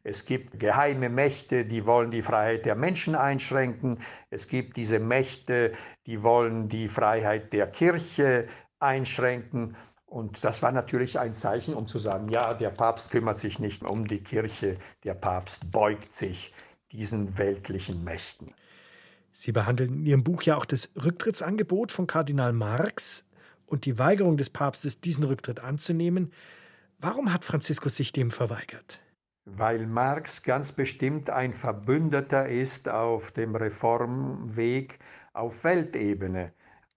es 0.03 0.25
gibt 0.25 0.59
geheime 0.59 1.09
Mächte, 1.09 1.65
die 1.65 1.85
wollen 1.85 2.11
die 2.11 2.21
Freiheit 2.21 2.65
der 2.65 2.75
Menschen 2.75 3.15
einschränken, 3.15 3.99
es 4.29 4.47
gibt 4.47 4.77
diese 4.77 4.99
Mächte, 4.99 5.73
die 6.05 6.23
wollen 6.23 6.69
die 6.69 6.87
Freiheit 6.87 7.51
der 7.51 7.67
Kirche 7.67 8.47
einschränken. 8.79 9.75
Und 10.13 10.43
das 10.43 10.61
war 10.61 10.71
natürlich 10.71 11.17
ein 11.17 11.33
Zeichen, 11.33 11.73
um 11.73 11.87
zu 11.87 11.97
sagen, 11.97 12.29
ja, 12.29 12.53
der 12.53 12.69
Papst 12.69 13.09
kümmert 13.09 13.39
sich 13.39 13.57
nicht 13.57 13.81
um 13.81 14.05
die 14.05 14.19
Kirche, 14.19 14.77
der 15.03 15.15
Papst 15.15 15.71
beugt 15.71 16.13
sich 16.13 16.53
diesen 16.91 17.39
weltlichen 17.39 18.03
Mächten. 18.03 18.53
Sie 19.31 19.51
behandeln 19.51 19.91
in 19.91 20.05
Ihrem 20.05 20.23
Buch 20.23 20.43
ja 20.43 20.55
auch 20.55 20.65
das 20.65 20.91
Rücktrittsangebot 21.03 21.91
von 21.91 22.05
Kardinal 22.05 22.53
Marx 22.53 23.25
und 23.65 23.85
die 23.85 23.97
Weigerung 23.97 24.37
des 24.37 24.51
Papstes, 24.51 25.01
diesen 25.01 25.23
Rücktritt 25.23 25.61
anzunehmen. 25.61 26.31
Warum 26.99 27.33
hat 27.33 27.43
Franziskus 27.43 27.95
sich 27.95 28.11
dem 28.11 28.29
verweigert? 28.29 28.99
Weil 29.45 29.87
Marx 29.87 30.43
ganz 30.43 30.73
bestimmt 30.73 31.31
ein 31.31 31.55
Verbündeter 31.55 32.47
ist 32.47 32.87
auf 32.87 33.31
dem 33.31 33.55
Reformweg 33.55 34.99
auf 35.33 35.63
Weltebene. 35.63 36.53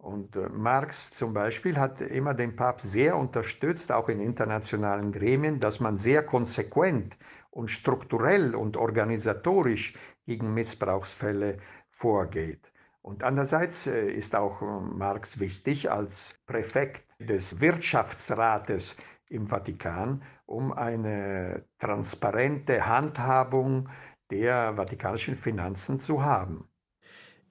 Und 0.06 0.36
äh, 0.36 0.48
Marx 0.48 1.14
zum 1.14 1.34
Beispiel 1.34 1.78
hat 1.78 2.00
immer 2.00 2.32
den 2.32 2.54
Papst 2.54 2.92
sehr 2.92 3.16
unterstützt, 3.16 3.90
auch 3.90 4.08
in 4.08 4.20
internationalen 4.20 5.10
Gremien, 5.10 5.58
dass 5.58 5.80
man 5.80 5.98
sehr 5.98 6.22
konsequent 6.24 7.16
und 7.50 7.72
strukturell 7.72 8.54
und 8.54 8.76
organisatorisch 8.76 9.98
gegen 10.24 10.54
Missbrauchsfälle 10.54 11.58
vorgeht. 11.90 12.72
Und 13.02 13.24
andererseits 13.24 13.88
äh, 13.88 14.08
ist 14.08 14.36
auch 14.36 14.62
äh, 14.62 14.64
Marx 14.64 15.40
wichtig 15.40 15.90
als 15.90 16.40
Präfekt 16.46 17.02
des 17.18 17.60
Wirtschaftsrates 17.60 18.96
im 19.28 19.48
Vatikan, 19.48 20.22
um 20.44 20.72
eine 20.72 21.64
transparente 21.80 22.86
Handhabung 22.86 23.88
der 24.30 24.76
vatikanischen 24.76 25.34
Finanzen 25.36 25.98
zu 25.98 26.22
haben. 26.22 26.68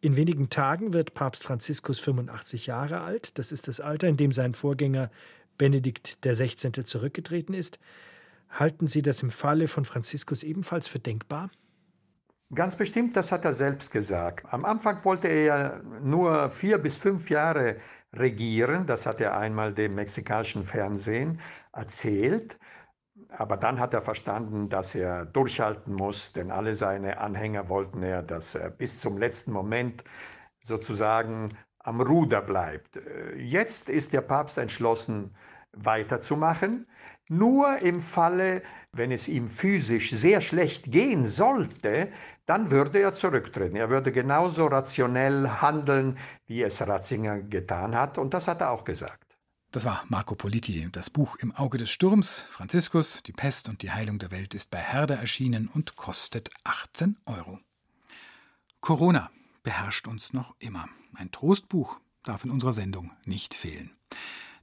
In 0.06 0.18
wenigen 0.18 0.52
Tagen 0.52 0.94
wird 0.94 1.16
Papst 1.16 1.42
Franziskus 1.42 2.00
85 2.00 2.68
Jahre 2.68 3.02
alt. 3.02 3.40
Das 3.40 3.52
ist 3.52 3.68
das 3.68 3.80
Alter, 3.80 4.08
in 4.08 4.18
dem 4.18 4.32
sein 4.34 4.54
Vorgänger 4.54 5.10
Benedikt 5.58 6.20
XVI. 6.22 6.84
zurückgetreten 6.84 7.56
ist. 7.56 7.80
Halten 8.52 8.86
Sie 8.86 9.02
das 9.02 9.24
im 9.24 9.32
Falle 9.32 9.68
von 9.68 9.84
Franziskus 9.84 10.44
ebenfalls 10.44 10.88
für 10.88 11.00
denkbar? 11.00 11.50
Ganz 12.54 12.76
bestimmt, 12.76 13.18
das 13.18 13.32
hat 13.32 13.46
er 13.46 13.56
selbst 13.56 13.90
gesagt. 13.90 14.46
Am 14.54 14.64
Anfang 14.64 15.04
wollte 15.04 15.28
er 15.28 15.42
ja 15.42 15.82
nur 16.04 16.52
vier 16.52 16.78
bis 16.78 16.98
fünf 16.98 17.32
Jahre 17.32 17.78
regieren. 18.14 18.86
Das 18.86 19.08
hat 19.08 19.20
er 19.22 19.36
einmal 19.36 19.74
dem 19.74 19.96
mexikanischen 19.96 20.66
Fernsehen 20.66 21.40
erzählt. 21.74 22.60
Aber 23.30 23.58
dann 23.58 23.80
hat 23.80 23.94
er 23.94 24.02
verstanden, 24.02 24.70
dass 24.70 24.94
er 24.96 25.26
durchhalten 25.26 25.94
muss, 25.94 26.34
denn 26.34 26.52
alle 26.52 26.76
seine 26.76 27.20
Anhänger 27.20 27.70
wollten 27.70 28.04
ja, 28.04 28.22
dass 28.22 28.56
er 28.56 28.70
bis 28.70 29.00
zum 29.00 29.18
letzten 29.18 29.52
Moment 29.52 30.04
sozusagen 30.60 31.58
am 31.80 32.02
Ruder 32.02 32.42
bleibt. 32.42 33.00
Jetzt 33.38 33.90
ist 33.90 34.12
der 34.14 34.22
Papst 34.22 34.58
entschlossen, 34.58 35.36
weiterzumachen. 35.72 36.88
Nur 37.28 37.80
im 37.80 38.02
Falle, 38.02 38.62
wenn 38.92 39.12
es 39.12 39.28
ihm 39.28 39.48
physisch 39.48 40.12
sehr 40.12 40.42
schlecht 40.42 40.92
gehen 40.92 41.26
sollte, 41.26 42.12
dann 42.46 42.72
würde 42.72 43.00
er 43.00 43.14
zurücktreten. 43.14 43.76
Er 43.76 43.90
würde 43.90 44.12
genauso 44.12 44.68
rationell 44.68 45.48
handeln, 45.48 46.18
wie 46.48 46.64
es 46.64 46.86
Ratzinger 46.88 47.40
getan 47.40 47.96
hat. 47.96 48.18
Und 48.18 48.34
das 48.34 48.48
hat 48.48 48.62
er 48.62 48.72
auch 48.72 48.84
gesagt. 48.84 49.25
Das 49.76 49.84
war 49.84 50.06
Marco 50.08 50.36
Politi. 50.36 50.88
Das 50.90 51.10
Buch 51.10 51.36
Im 51.36 51.54
Auge 51.54 51.78
des 51.78 51.90
Sturms, 51.90 52.40
Franziskus, 52.40 53.22
die 53.24 53.34
Pest 53.34 53.68
und 53.68 53.82
die 53.82 53.92
Heilung 53.92 54.20
der 54.20 54.32
Welt 54.32 54.54
ist 54.54 54.72
bei 54.72 54.78
Herder 54.78 55.18
erschienen 55.18 55.68
und 55.68 55.98
kostet 55.98 56.50
18 56.64 57.18
Euro. 57.26 57.60
Corona 58.80 59.30
beherrscht 59.64 60.08
uns 60.08 60.32
noch 60.32 60.56
immer. 60.60 60.88
Ein 61.14 61.30
Trostbuch 61.30 62.00
darf 62.24 62.46
in 62.46 62.52
unserer 62.52 62.72
Sendung 62.72 63.12
nicht 63.26 63.54
fehlen. 63.54 63.92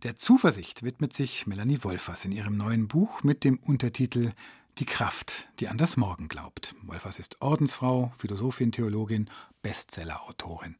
Der 0.02 0.16
Zuversicht 0.16 0.82
widmet 0.82 1.12
sich 1.12 1.46
Melanie 1.46 1.84
Wolfers 1.84 2.24
in 2.24 2.32
ihrem 2.32 2.56
neuen 2.56 2.88
Buch 2.88 3.22
mit 3.22 3.44
dem 3.44 3.58
Untertitel 3.58 4.32
Die 4.78 4.86
Kraft, 4.86 5.50
die 5.60 5.68
an 5.68 5.76
das 5.76 5.98
Morgen 5.98 6.28
glaubt. 6.28 6.74
Wolfers 6.84 7.18
ist 7.18 7.42
Ordensfrau, 7.42 8.14
Philosophin, 8.16 8.72
Theologin, 8.72 9.28
Bestsellerautorin. 9.60 10.76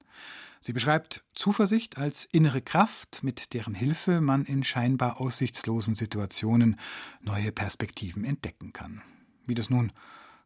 Sie 0.64 0.72
beschreibt 0.72 1.24
Zuversicht 1.34 1.98
als 1.98 2.28
innere 2.30 2.62
Kraft, 2.62 3.24
mit 3.24 3.52
deren 3.52 3.74
Hilfe 3.74 4.20
man 4.20 4.44
in 4.44 4.62
scheinbar 4.62 5.20
aussichtslosen 5.20 5.96
Situationen 5.96 6.78
neue 7.20 7.50
Perspektiven 7.50 8.24
entdecken 8.24 8.72
kann. 8.72 9.02
Wie 9.44 9.54
das 9.54 9.70
nun 9.70 9.92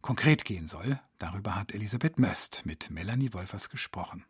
konkret 0.00 0.46
gehen 0.46 0.68
soll, 0.68 0.98
darüber 1.18 1.54
hat 1.54 1.74
Elisabeth 1.74 2.18
Möst 2.18 2.64
mit 2.64 2.90
Melanie 2.90 3.34
Wolfers 3.34 3.68
gesprochen. 3.68 4.24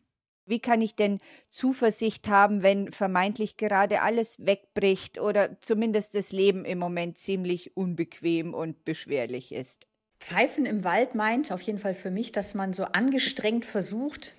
Wie 0.44 0.58
kann 0.58 0.80
ich 0.80 0.96
denn 0.96 1.20
Zuversicht 1.50 2.26
haben, 2.26 2.64
wenn 2.64 2.90
vermeintlich 2.90 3.56
gerade 3.56 4.02
alles 4.02 4.44
wegbricht 4.44 5.20
oder 5.20 5.60
zumindest 5.60 6.16
das 6.16 6.32
Leben 6.32 6.64
im 6.64 6.78
Moment 6.78 7.18
ziemlich 7.18 7.76
unbequem 7.76 8.54
und 8.54 8.84
beschwerlich 8.84 9.52
ist? 9.52 9.86
Pfeifen 10.18 10.66
im 10.66 10.82
Wald 10.82 11.14
meint 11.14 11.52
auf 11.52 11.62
jeden 11.62 11.78
Fall 11.78 11.94
für 11.94 12.10
mich, 12.10 12.32
dass 12.32 12.54
man 12.54 12.72
so 12.72 12.86
angestrengt 12.86 13.64
versucht, 13.64 14.34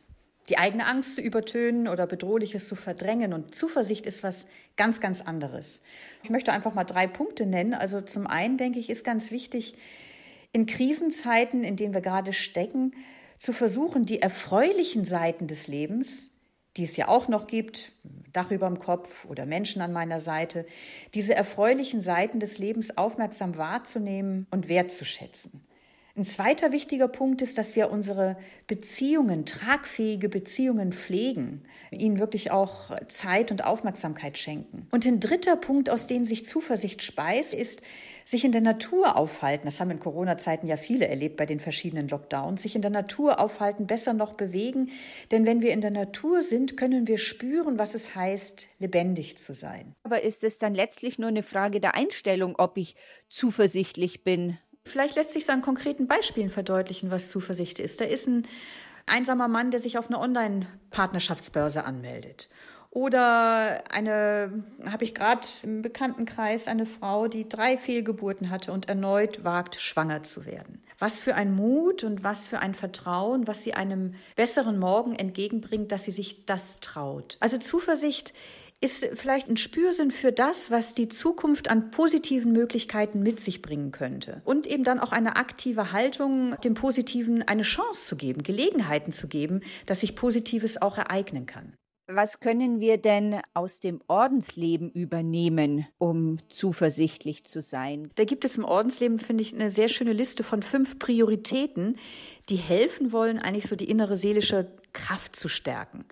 die 0.50 0.58
eigene 0.58 0.86
Angst 0.86 1.16
zu 1.16 1.22
übertönen 1.22 1.88
oder 1.88 2.08
Bedrohliches 2.08 2.68
zu 2.68 2.76
verdrängen. 2.76 3.34
Und 3.34 3.54
Zuversicht 3.54 4.06
ist 4.06 4.24
was 4.24 4.48
ganz, 4.78 5.02
ganz 5.02 5.22
anderes. 5.22 5.82
Ich 6.24 6.30
möchte 6.30 6.54
einfach 6.54 6.74
mal 6.74 6.86
drei 6.86 7.08
Punkte 7.08 7.46
nennen. 7.46 7.74
Also 7.74 8.02
zum 8.02 8.28
einen 8.28 8.58
denke 8.58 8.80
ich, 8.80 8.90
ist 8.90 9.04
ganz 9.04 9.32
wichtig, 9.32 9.76
in 10.54 10.66
Krisenzeiten, 10.66 11.64
in 11.64 11.76
denen 11.76 11.94
wir 11.94 12.02
gerade 12.02 12.34
stecken, 12.34 12.94
zu 13.38 13.54
versuchen, 13.54 14.06
die 14.06 14.22
erfreulichen 14.22 15.06
Seiten 15.06 15.48
des 15.48 15.68
Lebens, 15.68 16.32
die 16.78 16.84
es 16.84 16.96
ja 16.96 17.08
auch 17.08 17.28
noch 17.28 17.48
gibt, 17.48 17.92
Dach 18.34 18.52
über 18.52 18.68
dem 18.68 18.78
Kopf 18.78 19.26
oder 19.26 19.48
Menschen 19.48 19.82
an 19.82 19.92
meiner 19.92 20.20
Seite, 20.20 20.68
diese 21.16 21.34
erfreulichen 21.34 22.02
Seiten 22.02 22.40
des 22.40 22.60
Lebens 22.60 22.96
aufmerksam 22.96 23.58
wahrzunehmen 23.58 24.46
und 24.52 24.70
wertzuschätzen. 24.70 25.66
Ein 26.18 26.24
zweiter 26.24 26.72
wichtiger 26.72 27.08
Punkt 27.08 27.44
ist, 27.44 27.60
dass 27.60 27.76
wir 27.76 27.92
unsere 27.92 28.38
Beziehungen, 28.66 29.46
tragfähige 29.46 30.30
Beziehungen 30.30 30.92
pflegen, 30.92 31.62
ihnen 31.92 32.18
wirklich 32.18 32.50
auch 32.50 32.90
Zeit 33.08 33.52
und 33.52 33.64
Aufmerksamkeit 33.64 34.40
schenken. 34.40 34.88
Und 34.90 35.06
ein 35.06 35.20
dritter 35.20 35.56
Punkt, 35.56 35.92
aus 35.92 36.08
dem 36.08 36.24
sich 36.24 36.44
Zuversicht 36.44 37.04
speist, 37.04 37.54
ist, 37.54 37.84
sich 38.26 38.44
in 38.46 38.52
der 38.52 38.62
Natur 38.62 39.16
aufhalten. 39.16 39.66
Das 39.66 39.80
haben 39.80 39.92
in 39.92 40.00
Corona-Zeiten 40.00 40.66
ja 40.68 40.76
viele 40.76 41.08
erlebt 41.08 41.38
bei 41.38 41.46
den 41.46 41.60
verschiedenen 41.60 42.08
Lockdowns. 42.08 42.64
Sich 42.64 42.76
in 42.76 42.82
der 42.82 42.90
Natur 42.90 43.40
aufhalten, 43.40 43.86
besser 43.86 44.14
noch 44.14 44.34
bewegen. 44.34 44.90
Denn 45.30 45.46
wenn 45.46 45.62
wir 45.62 45.72
in 45.72 45.82
der 45.82 45.92
Natur 45.92 46.42
sind, 46.42 46.78
können 46.78 47.06
wir 47.06 47.20
spüren, 47.20 47.78
was 47.78 47.94
es 47.94 48.16
heißt, 48.16 48.68
lebendig 48.80 49.38
zu 49.38 49.54
sein. 49.54 49.94
Aber 50.02 50.24
ist 50.24 50.44
es 50.44 50.58
dann 50.58 50.74
letztlich 50.74 51.20
nur 51.20 51.30
eine 51.30 51.44
Frage 51.44 51.80
der 51.80 51.94
Einstellung, 51.94 52.56
ob 52.58 52.78
ich 52.78 52.96
zuversichtlich 53.30 54.24
bin? 54.24 54.58
Vielleicht 54.88 55.16
lässt 55.16 55.34
sich 55.34 55.46
so 55.46 55.54
an 55.54 55.62
konkreten 55.62 56.08
Beispielen 56.08 56.50
verdeutlichen, 56.50 57.12
was 57.12 57.30
Zuversicht 57.30 57.80
ist. 57.80 58.02
Da 58.02 58.06
ist 58.06 58.28
ein 58.28 58.48
einsamer 59.06 59.48
Mann, 59.48 59.72
der 59.72 59.80
sich 59.80 59.98
auf 59.98 60.10
einer 60.10 60.20
Online-Partnerschaftsbörse 60.20 61.86
anmeldet. 61.86 62.50
Oder 62.90 63.84
eine, 63.92 64.64
habe 64.86 65.04
ich 65.04 65.14
gerade 65.14 65.48
im 65.62 65.82
Bekanntenkreis, 65.82 66.68
eine 66.68 66.86
Frau, 66.86 67.28
die 67.28 67.48
drei 67.48 67.78
Fehlgeburten 67.78 68.50
hatte 68.50 68.72
und 68.72 68.90
erneut 68.90 69.44
wagt, 69.44 69.76
schwanger 69.80 70.24
zu 70.24 70.46
werden. 70.46 70.82
Was 70.98 71.22
für 71.22 71.36
ein 71.36 71.54
Mut 71.54 72.04
und 72.04 72.24
was 72.24 72.48
für 72.48 72.60
ein 72.60 72.74
Vertrauen, 72.74 73.46
was 73.46 73.62
sie 73.62 73.76
einem 73.76 74.16
besseren 74.36 74.80
Morgen 74.80 75.14
entgegenbringt, 75.14 75.92
dass 75.92 76.06
sie 76.06 76.12
sich 76.12 76.46
das 76.46 76.80
traut. 76.80 77.38
Also 77.40 77.60
Zuversicht 77.60 78.34
ist 78.80 79.10
vielleicht 79.14 79.50
ein 79.50 79.58
Spürsinn 79.58 80.12
für 80.12 80.32
das, 80.32 80.70
was 80.70 80.94
die 80.94 81.08
Zukunft 81.08 81.70
an 81.70 81.90
positiven 81.90 82.52
Möglichkeiten 82.52 83.24
mit 83.24 83.40
sich 83.40 83.62
bringen 83.62 83.92
könnte. 83.92 84.42
Und 84.46 84.68
eben 84.68 84.84
dann 84.84 85.00
auch 85.00 85.12
eine 85.12 85.36
aktive 85.36 85.92
Haltung, 85.92 86.56
dem 86.64 86.76
Positiven 86.76 87.42
eine 87.42 87.64
Chance 87.64 88.06
zu 88.06 88.16
geben, 88.16 88.44
Gelegenheiten 88.44 89.12
zu 89.12 89.28
geben, 89.28 89.62
dass 89.88 90.02
sich 90.02 90.16
Positives 90.16 90.80
auch 90.80 90.98
ereignen 90.98 91.48
kann. 91.48 91.74
Was 92.10 92.40
können 92.40 92.80
wir 92.80 92.98
denn 92.98 93.42
aus 93.54 93.82
dem 93.82 94.00
Ordensleben 94.08 94.90
übernehmen, 94.92 95.88
um 95.98 96.38
zuversichtlich 96.48 97.44
zu 97.44 97.62
sein? 97.62 98.12
Da 98.16 98.24
gibt 98.24 98.46
es 98.46 98.58
im 98.58 98.64
Ordensleben, 98.64 99.20
finde 99.20 99.42
ich, 99.42 99.54
eine 99.54 99.72
sehr 99.72 99.90
schöne 99.90 100.14
Liste 100.14 100.44
von 100.44 100.64
fünf 100.64 101.00
Prioritäten, 101.00 101.98
die 102.48 102.56
helfen 102.56 103.12
wollen, 103.12 103.40
eigentlich 103.40 103.68
so 103.68 103.76
die 103.76 103.90
innere 103.90 104.16
seelische 104.16 104.72
Kraft 104.94 105.36
zu 105.36 105.50
stärken. 105.50 106.06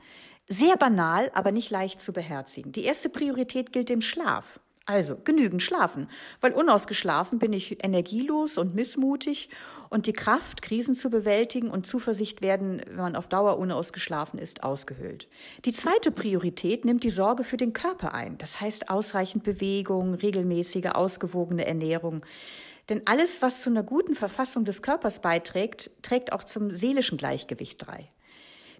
Sehr 0.47 0.77
banal, 0.77 1.31
aber 1.34 1.51
nicht 1.51 1.71
leicht 1.71 1.99
zu 1.99 2.13
beherzigen. 2.13 2.71
Die 2.71 2.84
erste 2.84 3.10
Priorität 3.10 3.71
gilt 3.73 3.89
dem 3.89 4.01
Schlaf. 4.01 4.60
Also 4.88 5.17
genügend 5.23 5.63
schlafen, 5.63 6.08
weil 6.41 6.53
unausgeschlafen 6.53 7.39
bin 7.39 7.53
ich 7.53 7.84
energielos 7.84 8.60
und 8.60 8.75
missmutig 8.75 9.49
und 9.89 10.05
die 10.05 10.13
Kraft, 10.13 10.62
Krisen 10.62 10.93
zu 10.93 11.10
bewältigen 11.10 11.71
und 11.71 11.88
Zuversicht 11.88 12.43
werden, 12.43 12.84
wenn 12.86 12.97
man 12.97 13.15
auf 13.15 13.27
Dauer 13.27 13.58
unausgeschlafen 13.58 14.38
ist, 14.38 14.63
ausgehöhlt. 14.63 15.27
Die 15.65 15.73
zweite 15.73 16.12
Priorität 16.12 16.86
nimmt 16.86 17.03
die 17.03 17.10
Sorge 17.10 17.43
für 17.43 17.58
den 17.58 17.73
Körper 17.73 18.13
ein. 18.13 18.38
Das 18.38 18.62
heißt 18.62 18.91
ausreichend 18.91 19.43
Bewegung, 19.43 20.13
regelmäßige, 20.13 20.91
ausgewogene 20.93 21.65
Ernährung. 21.65 22.23
Denn 22.89 23.01
alles, 23.05 23.41
was 23.41 23.62
zu 23.62 23.71
einer 23.71 23.81
guten 23.81 24.13
Verfassung 24.13 24.65
des 24.65 24.84
Körpers 24.84 25.19
beiträgt, 25.19 25.89
trägt 26.03 26.31
auch 26.31 26.43
zum 26.43 26.71
seelischen 26.71 27.17
Gleichgewicht 27.17 27.84
bei. 27.88 28.12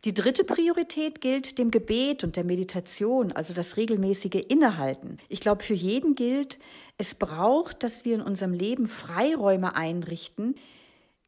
Die 0.06 0.13
dritte 0.13 0.44
Priorität 0.44 1.20
gilt 1.20 1.58
dem 1.58 1.72
Gebet 1.72 2.24
und 2.24 2.36
der 2.36 2.44
Meditation, 2.44 3.32
also 3.32 3.56
das 3.56 3.76
regelmäßige 3.76 4.46
Innehalten. 4.50 5.18
Ich 5.30 5.39
glaube, 5.39 5.63
für 5.63 5.74
jeden 5.74 6.13
gilt, 6.13 6.60
es 7.00 7.15
braucht, 7.15 7.82
dass 7.82 8.06
wir 8.06 8.13
in 8.13 8.22
unserem 8.22 8.54
Leben 8.54 8.86
Freiräume 8.86 9.76
einrichten, 9.76 10.54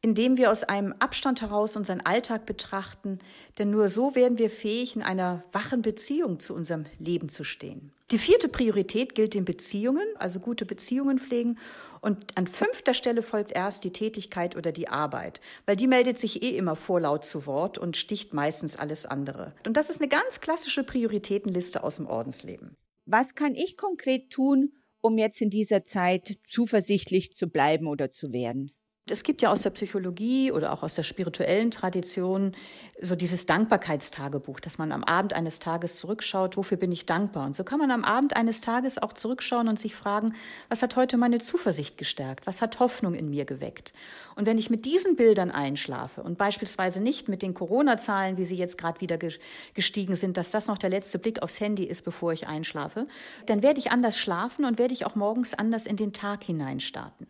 indem 0.00 0.36
wir 0.36 0.52
aus 0.52 0.62
einem 0.62 0.94
Abstand 1.00 1.42
heraus 1.42 1.76
unseren 1.76 2.02
Alltag 2.02 2.46
betrachten, 2.46 3.18
denn 3.58 3.70
nur 3.70 3.88
so 3.88 4.14
werden 4.14 4.38
wir 4.38 4.48
fähig, 4.48 4.94
in 4.94 5.02
einer 5.02 5.42
wachen 5.50 5.82
Beziehung 5.82 6.38
zu 6.38 6.54
unserem 6.54 6.86
Leben 7.00 7.30
zu 7.30 7.42
stehen. 7.42 7.90
Die 8.12 8.18
vierte 8.18 8.48
Priorität 8.48 9.16
gilt 9.16 9.34
den 9.34 9.44
Beziehungen, 9.44 10.06
also 10.20 10.38
gute 10.38 10.64
Beziehungen 10.64 11.18
pflegen. 11.18 11.58
Und 12.00 12.36
an 12.36 12.46
fünfter 12.46 12.94
Stelle 12.94 13.22
folgt 13.22 13.52
erst 13.52 13.84
die 13.84 13.92
Tätigkeit 13.92 14.56
oder 14.56 14.72
die 14.72 14.88
Arbeit, 14.88 15.40
weil 15.66 15.76
die 15.76 15.86
meldet 15.86 16.18
sich 16.18 16.42
eh 16.42 16.56
immer 16.56 16.76
vorlaut 16.76 17.24
zu 17.24 17.46
Wort 17.46 17.78
und 17.78 17.96
sticht 17.96 18.34
meistens 18.34 18.76
alles 18.76 19.06
andere. 19.06 19.54
Und 19.66 19.76
das 19.76 19.90
ist 19.90 20.00
eine 20.00 20.08
ganz 20.08 20.40
klassische 20.40 20.84
Prioritätenliste 20.84 21.82
aus 21.82 21.96
dem 21.96 22.06
Ordensleben. 22.06 22.76
Was 23.06 23.34
kann 23.34 23.54
ich 23.54 23.76
konkret 23.76 24.30
tun, 24.30 24.72
um 25.00 25.18
jetzt 25.18 25.40
in 25.40 25.50
dieser 25.50 25.84
Zeit 25.84 26.38
zuversichtlich 26.46 27.34
zu 27.34 27.48
bleiben 27.48 27.86
oder 27.86 28.10
zu 28.10 28.32
werden? 28.32 28.72
Es 29.10 29.22
gibt 29.22 29.42
ja 29.42 29.50
aus 29.50 29.62
der 29.62 29.70
Psychologie 29.70 30.52
oder 30.52 30.72
auch 30.72 30.82
aus 30.82 30.94
der 30.94 31.02
spirituellen 31.02 31.70
Tradition 31.70 32.54
so 33.00 33.14
dieses 33.14 33.46
Dankbarkeitstagebuch, 33.46 34.60
dass 34.60 34.78
man 34.78 34.90
am 34.90 35.04
Abend 35.04 35.32
eines 35.32 35.58
Tages 35.58 35.98
zurückschaut, 35.98 36.56
wofür 36.56 36.76
bin 36.76 36.90
ich 36.90 37.06
dankbar? 37.06 37.46
Und 37.46 37.54
so 37.54 37.64
kann 37.64 37.78
man 37.78 37.90
am 37.90 38.04
Abend 38.04 38.36
eines 38.36 38.60
Tages 38.60 38.98
auch 38.98 39.12
zurückschauen 39.12 39.68
und 39.68 39.78
sich 39.78 39.94
fragen, 39.94 40.34
was 40.68 40.82
hat 40.82 40.96
heute 40.96 41.16
meine 41.16 41.38
Zuversicht 41.38 41.96
gestärkt? 41.96 42.46
Was 42.46 42.60
hat 42.60 42.80
Hoffnung 42.80 43.14
in 43.14 43.30
mir 43.30 43.44
geweckt? 43.44 43.92
Und 44.34 44.46
wenn 44.46 44.58
ich 44.58 44.70
mit 44.70 44.84
diesen 44.84 45.16
Bildern 45.16 45.50
einschlafe 45.50 46.22
und 46.22 46.38
beispielsweise 46.38 47.00
nicht 47.00 47.28
mit 47.28 47.42
den 47.42 47.54
Corona-Zahlen, 47.54 48.36
wie 48.36 48.44
sie 48.44 48.56
jetzt 48.56 48.78
gerade 48.78 49.00
wieder 49.00 49.18
gestiegen 49.74 50.16
sind, 50.16 50.36
dass 50.36 50.50
das 50.50 50.66
noch 50.66 50.78
der 50.78 50.90
letzte 50.90 51.18
Blick 51.18 51.42
aufs 51.42 51.60
Handy 51.60 51.84
ist, 51.84 52.02
bevor 52.02 52.32
ich 52.32 52.48
einschlafe, 52.48 53.06
dann 53.46 53.62
werde 53.62 53.78
ich 53.78 53.90
anders 53.90 54.18
schlafen 54.18 54.64
und 54.64 54.78
werde 54.78 54.94
ich 54.94 55.06
auch 55.06 55.14
morgens 55.14 55.54
anders 55.54 55.86
in 55.86 55.96
den 55.96 56.12
Tag 56.12 56.44
hineinstarten. 56.44 57.26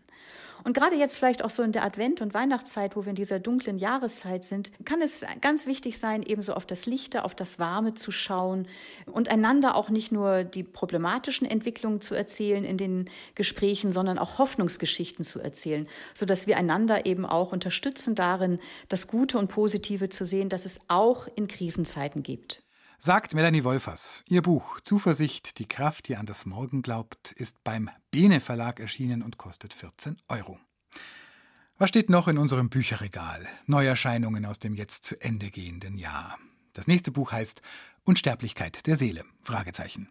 Und 0.64 0.74
gerade 0.74 0.96
jetzt 0.96 1.18
vielleicht 1.18 1.42
auch 1.42 1.50
so 1.50 1.62
in 1.62 1.72
der 1.72 1.84
Advent- 1.84 2.20
und 2.20 2.34
Weihnachtszeit, 2.34 2.96
wo 2.96 3.04
wir 3.04 3.10
in 3.10 3.16
dieser 3.16 3.38
dunklen 3.38 3.78
Jahreszeit 3.78 4.44
sind, 4.44 4.70
kann 4.84 5.00
es 5.02 5.24
ganz 5.40 5.66
wichtig 5.66 5.98
sein, 5.98 6.22
ebenso 6.22 6.54
auf 6.54 6.66
das 6.66 6.86
Lichte, 6.86 7.24
auf 7.24 7.34
das 7.34 7.58
Warme 7.58 7.94
zu 7.94 8.12
schauen 8.12 8.66
und 9.06 9.28
einander 9.28 9.74
auch 9.74 9.88
nicht 9.88 10.12
nur 10.12 10.44
die 10.44 10.62
problematischen 10.62 11.48
Entwicklungen 11.48 12.00
zu 12.00 12.14
erzählen 12.14 12.64
in 12.64 12.76
den 12.76 13.10
Gesprächen, 13.34 13.92
sondern 13.92 14.18
auch 14.18 14.38
Hoffnungsgeschichten 14.38 15.24
zu 15.24 15.40
erzählen, 15.40 15.88
sodass 16.14 16.46
wir 16.46 16.56
einander 16.56 17.06
eben 17.06 17.24
auch 17.24 17.52
unterstützen 17.52 18.14
darin, 18.14 18.58
das 18.88 19.06
Gute 19.06 19.38
und 19.38 19.48
Positive 19.48 20.08
zu 20.08 20.24
sehen, 20.24 20.48
dass 20.48 20.64
es 20.64 20.80
auch 20.88 21.28
in 21.34 21.48
Krisenzeiten 21.48 22.22
gibt. 22.22 22.62
Sagt 23.00 23.32
Melanie 23.32 23.62
Wolfers. 23.62 24.24
Ihr 24.26 24.42
Buch 24.42 24.80
Zuversicht, 24.80 25.60
die 25.60 25.68
Kraft, 25.68 26.08
die 26.08 26.16
an 26.16 26.26
das 26.26 26.46
Morgen 26.46 26.82
glaubt, 26.82 27.30
ist 27.30 27.62
beim 27.62 27.90
Bene 28.10 28.40
Verlag 28.40 28.80
erschienen 28.80 29.22
und 29.22 29.38
kostet 29.38 29.72
14 29.72 30.16
Euro. 30.26 30.58
Was 31.78 31.90
steht 31.90 32.10
noch 32.10 32.26
in 32.26 32.38
unserem 32.38 32.70
Bücherregal? 32.70 33.46
Neuerscheinungen 33.66 34.44
aus 34.44 34.58
dem 34.58 34.74
jetzt 34.74 35.04
zu 35.04 35.20
Ende 35.20 35.52
gehenden 35.52 35.96
Jahr. 35.96 36.38
Das 36.72 36.88
nächste 36.88 37.12
Buch 37.12 37.30
heißt 37.30 37.62
Unsterblichkeit 38.02 38.84
der 38.88 38.96
Seele? 38.96 39.24
Fragezeichen. 39.42 40.08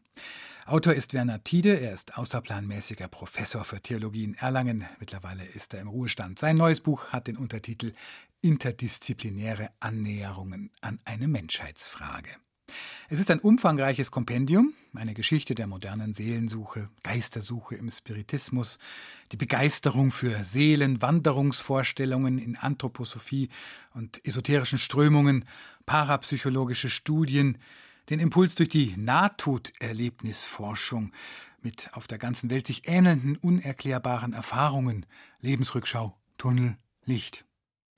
Autor 0.65 0.93
ist 0.93 1.13
Werner 1.13 1.43
Tiede, 1.43 1.78
er 1.82 1.93
ist 1.93 2.17
außerplanmäßiger 2.17 3.10
Professor 3.10 3.65
für 3.65 3.82
Theologie 3.82 4.23
in 4.23 4.36
Erlangen. 4.36 4.86
Mittlerweile 5.02 5.45
ist 5.45 5.73
er 5.73 5.82
im 5.82 5.89
Ruhestand. 5.89 6.39
Sein 6.39 6.56
neues 6.56 6.80
Buch 6.80 7.10
hat 7.10 7.28
den 7.28 7.36
Untertitel 7.36 7.91
Interdisziplinäre 8.39 9.71
Annäherungen 9.82 10.71
an 10.80 11.02
eine 11.04 11.28
Menschheitsfrage. 11.28 12.30
Es 13.10 13.19
ist 13.19 13.30
ein 13.32 13.39
umfangreiches 13.39 14.12
Kompendium, 14.12 14.73
eine 14.93 15.13
Geschichte 15.13 15.56
der 15.56 15.67
modernen 15.67 16.13
Seelensuche, 16.13 16.89
Geistersuche 17.03 17.75
im 17.75 17.89
Spiritismus, 17.89 18.80
die 19.32 19.38
Begeisterung 19.38 20.12
für 20.12 20.43
Seelenwanderungsvorstellungen 20.43 22.38
in 22.38 22.58
Anthroposophie 22.58 23.47
und 23.93 24.19
esoterischen 24.25 24.77
Strömungen, 24.77 25.45
parapsychologische 25.86 26.89
Studien, 26.89 27.58
den 28.10 28.19
Impuls 28.19 28.56
durch 28.56 28.69
die 28.69 28.95
Nahtoderlebnisforschung 28.97 31.13
mit 31.62 31.89
auf 31.93 32.08
der 32.08 32.17
ganzen 32.17 32.49
Welt 32.49 32.67
sich 32.67 32.88
ähnelnden 32.88 33.38
unerklärbaren 33.38 34.34
Erfahrungen, 34.34 35.06
Lebensrückschau, 35.41 36.17
Tunnel, 36.38 36.77
Licht. 37.06 37.45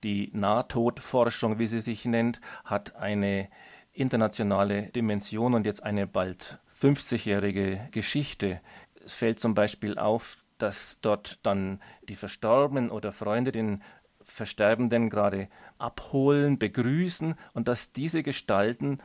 Die 0.02 0.30
Nahtodforschung, 0.32 1.58
wie 1.58 1.66
sie 1.66 1.82
sich 1.82 2.06
nennt, 2.06 2.40
hat 2.64 2.96
eine 2.96 3.50
internationale 3.92 4.84
Dimension 4.88 5.54
und 5.54 5.66
jetzt 5.66 5.82
eine 5.82 6.06
bald 6.06 6.58
50-jährige 6.80 7.88
Geschichte. 7.90 8.60
Es 9.04 9.14
fällt 9.14 9.38
zum 9.38 9.54
Beispiel 9.54 9.98
auf, 9.98 10.36
dass 10.58 10.98
dort 11.00 11.38
dann 11.42 11.80
die 12.08 12.16
Verstorbenen 12.16 12.90
oder 12.90 13.12
Freunde 13.12 13.52
den 13.52 13.82
Versterbenden 14.22 15.08
gerade 15.08 15.48
abholen, 15.78 16.58
begrüßen 16.58 17.34
und 17.54 17.68
dass 17.68 17.92
diese 17.92 18.22
Gestalten 18.22 18.98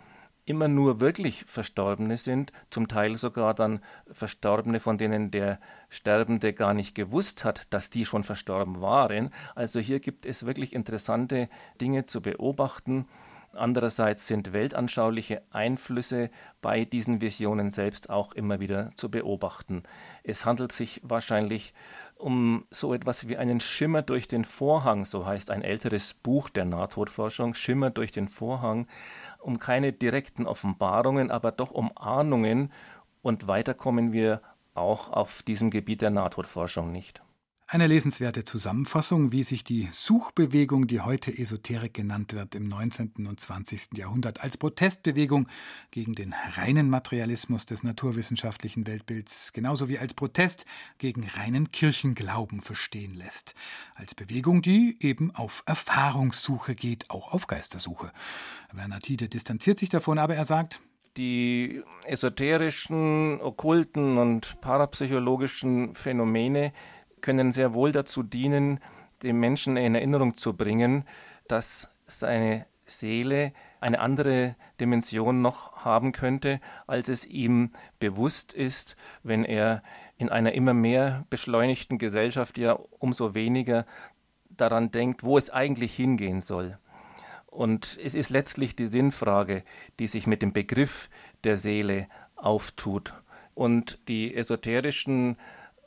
immer 0.46 0.68
nur 0.68 1.00
wirklich 1.00 1.44
Verstorbene 1.46 2.18
sind, 2.18 2.52
zum 2.70 2.88
Teil 2.88 3.16
sogar 3.16 3.54
dann 3.54 3.80
Verstorbene, 4.12 4.80
von 4.80 4.98
denen 4.98 5.32
der 5.32 5.60
Sterbende 5.90 6.54
gar 6.54 6.74
nicht 6.74 6.94
gewusst 6.94 7.44
hat, 7.44 7.74
dass 7.74 7.90
die 7.90 8.06
schon 8.06 8.24
verstorben 8.24 8.80
waren. 8.82 9.32
Also 9.56 9.80
hier 9.80 10.00
gibt 10.00 10.26
es 10.26 10.46
wirklich 10.46 10.74
interessante 10.74 11.50
Dinge 11.82 12.06
zu 12.06 12.22
beobachten. 12.22 13.08
Andererseits 13.56 14.28
sind 14.28 14.54
weltanschauliche 14.54 15.42
Einflüsse 15.52 16.30
bei 16.62 16.86
diesen 16.86 17.22
Visionen 17.22 17.70
selbst 17.70 18.10
auch 18.10 18.34
immer 18.34 18.60
wieder 18.60 18.92
zu 18.96 19.10
beobachten. 19.10 19.84
Es 20.24 20.46
handelt 20.46 20.72
sich 20.72 21.02
wahrscheinlich 21.04 21.74
um 22.16 22.66
so 22.72 22.94
etwas 22.94 23.28
wie 23.28 23.38
einen 23.38 23.60
Schimmer 23.60 24.02
durch 24.02 24.28
den 24.28 24.46
Vorhang, 24.46 25.06
so 25.06 25.26
heißt 25.26 25.52
ein 25.52 25.62
älteres 25.62 26.14
Buch 26.14 26.50
der 26.50 26.66
Nahtodforschung, 26.66 27.54
Schimmer 27.54 27.90
durch 27.90 28.12
den 28.12 28.28
Vorhang, 28.28 28.88
um 29.40 29.60
keine 29.60 29.92
direkten 29.94 30.46
Offenbarungen, 30.46 31.32
aber 31.32 31.52
doch 31.52 31.72
um 31.72 31.96
Ahnungen 31.98 32.72
und 33.22 33.48
weiter 33.48 33.74
kommen 33.74 34.14
wir 34.14 34.42
auch 34.74 35.12
auf 35.12 35.44
diesem 35.44 35.70
Gebiet 35.70 36.02
der 36.02 36.12
Nahtodforschung 36.12 36.92
nicht. 36.92 37.22
Eine 37.68 37.88
lesenswerte 37.88 38.44
Zusammenfassung, 38.44 39.32
wie 39.32 39.42
sich 39.42 39.64
die 39.64 39.88
Suchbewegung, 39.90 40.86
die 40.86 41.02
heute 41.02 41.36
Esoterik 41.36 41.96
genannt 41.96 42.34
wird, 42.34 42.54
im 42.54 42.68
19. 42.68 43.26
und 43.28 43.40
20. 43.40 43.98
Jahrhundert 43.98 44.42
als 44.42 44.56
Protestbewegung 44.56 45.48
gegen 45.90 46.14
den 46.14 46.36
reinen 46.58 46.92
Materialismus 46.92 47.66
des 47.66 47.82
naturwissenschaftlichen 47.82 48.86
Weltbilds, 48.86 49.52
genauso 49.52 49.90
wie 49.90 49.98
als 49.98 50.14
Protest 50.14 50.68
gegen 51.00 51.28
reinen 51.28 51.72
Kirchenglauben 51.72 52.62
verstehen 52.62 53.16
lässt. 53.16 53.56
Als 53.96 54.14
Bewegung, 54.14 54.62
die 54.62 54.98
eben 55.00 55.34
auf 55.34 55.64
Erfahrungssuche 55.66 56.76
geht, 56.76 57.10
auch 57.10 57.34
auf 57.34 57.48
Geistersuche. 57.48 58.12
Werner 58.74 59.00
Tiede 59.00 59.28
distanziert 59.28 59.80
sich 59.80 59.90
davon, 59.90 60.20
aber 60.20 60.36
er 60.36 60.46
sagt, 60.46 60.82
die 61.18 61.82
esoterischen, 62.06 63.40
okkulten 63.42 64.18
und 64.18 64.60
parapsychologischen 64.62 65.96
Phänomene 65.96 66.74
können 67.26 67.52
sehr 67.52 67.74
wohl 67.74 67.92
dazu 67.92 68.22
dienen, 68.22 68.80
dem 69.24 69.40
Menschen 69.40 69.78
in 69.78 69.96
Erinnerung 69.96 70.38
zu 70.38 70.54
bringen, 70.54 71.06
dass 71.48 71.98
seine 72.06 72.68
Seele 72.86 73.52
eine 73.80 74.00
andere 74.00 74.56
Dimension 74.80 75.42
noch 75.42 75.84
haben 75.84 76.12
könnte, 76.12 76.60
als 76.86 77.10
es 77.10 77.26
ihm 77.26 77.72
bewusst 78.00 78.54
ist, 78.54 78.96
wenn 79.24 79.44
er 79.44 79.82
in 80.18 80.30
einer 80.30 80.54
immer 80.54 80.76
mehr 80.76 81.26
beschleunigten 81.32 81.98
Gesellschaft 81.98 82.60
ja 82.60 82.74
umso 83.00 83.34
weniger 83.34 83.88
daran 84.50 84.92
denkt, 84.92 85.24
wo 85.24 85.36
es 85.40 85.50
eigentlich 85.50 85.96
hingehen 85.96 86.42
soll. 86.42 86.78
Und 87.48 87.98
es 88.04 88.14
ist 88.14 88.30
letztlich 88.30 88.76
die 88.76 88.86
Sinnfrage, 88.86 89.64
die 89.98 90.08
sich 90.08 90.28
mit 90.28 90.44
dem 90.44 90.54
Begriff 90.54 91.10
der 91.44 91.58
Seele 91.58 92.08
auftut. 92.36 93.14
Und 93.56 93.98
die 94.10 94.36
esoterischen 94.36 95.38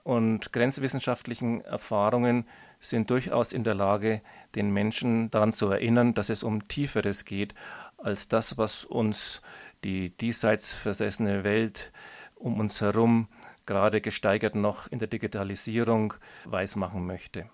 und 0.08 0.54
grenzwissenschaftlichen 0.54 1.60
Erfahrungen 1.60 2.46
sind 2.80 3.10
durchaus 3.10 3.52
in 3.52 3.62
der 3.62 3.74
Lage, 3.74 4.22
den 4.54 4.70
Menschen 4.70 5.30
daran 5.30 5.52
zu 5.52 5.68
erinnern, 5.68 6.14
dass 6.14 6.30
es 6.30 6.42
um 6.42 6.66
Tieferes 6.66 7.26
geht, 7.26 7.54
als 7.98 8.26
das, 8.26 8.56
was 8.56 8.86
uns 8.86 9.42
die 9.84 10.16
diesseits 10.16 10.72
versessene 10.72 11.44
Welt 11.44 11.92
um 12.36 12.58
uns 12.58 12.80
herum, 12.80 13.28
gerade 13.66 14.00
gesteigert 14.00 14.54
noch 14.54 14.90
in 14.90 14.98
der 14.98 15.08
Digitalisierung, 15.08 16.14
weismachen 16.46 17.04
möchte. 17.04 17.50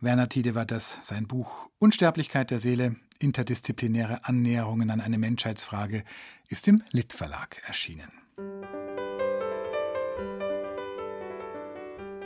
Werner 0.00 0.30
Tiede 0.30 0.54
war 0.54 0.64
das, 0.64 0.96
sein 1.02 1.26
Buch 1.26 1.68
Unsterblichkeit 1.80 2.50
der 2.50 2.60
Seele, 2.60 2.96
interdisziplinäre 3.18 4.24
Annäherungen 4.24 4.90
an 4.90 5.02
eine 5.02 5.18
Menschheitsfrage, 5.18 6.04
ist 6.48 6.66
im 6.66 6.82
Lit 6.92 7.12
Verlag 7.12 7.60
erschienen. 7.66 8.19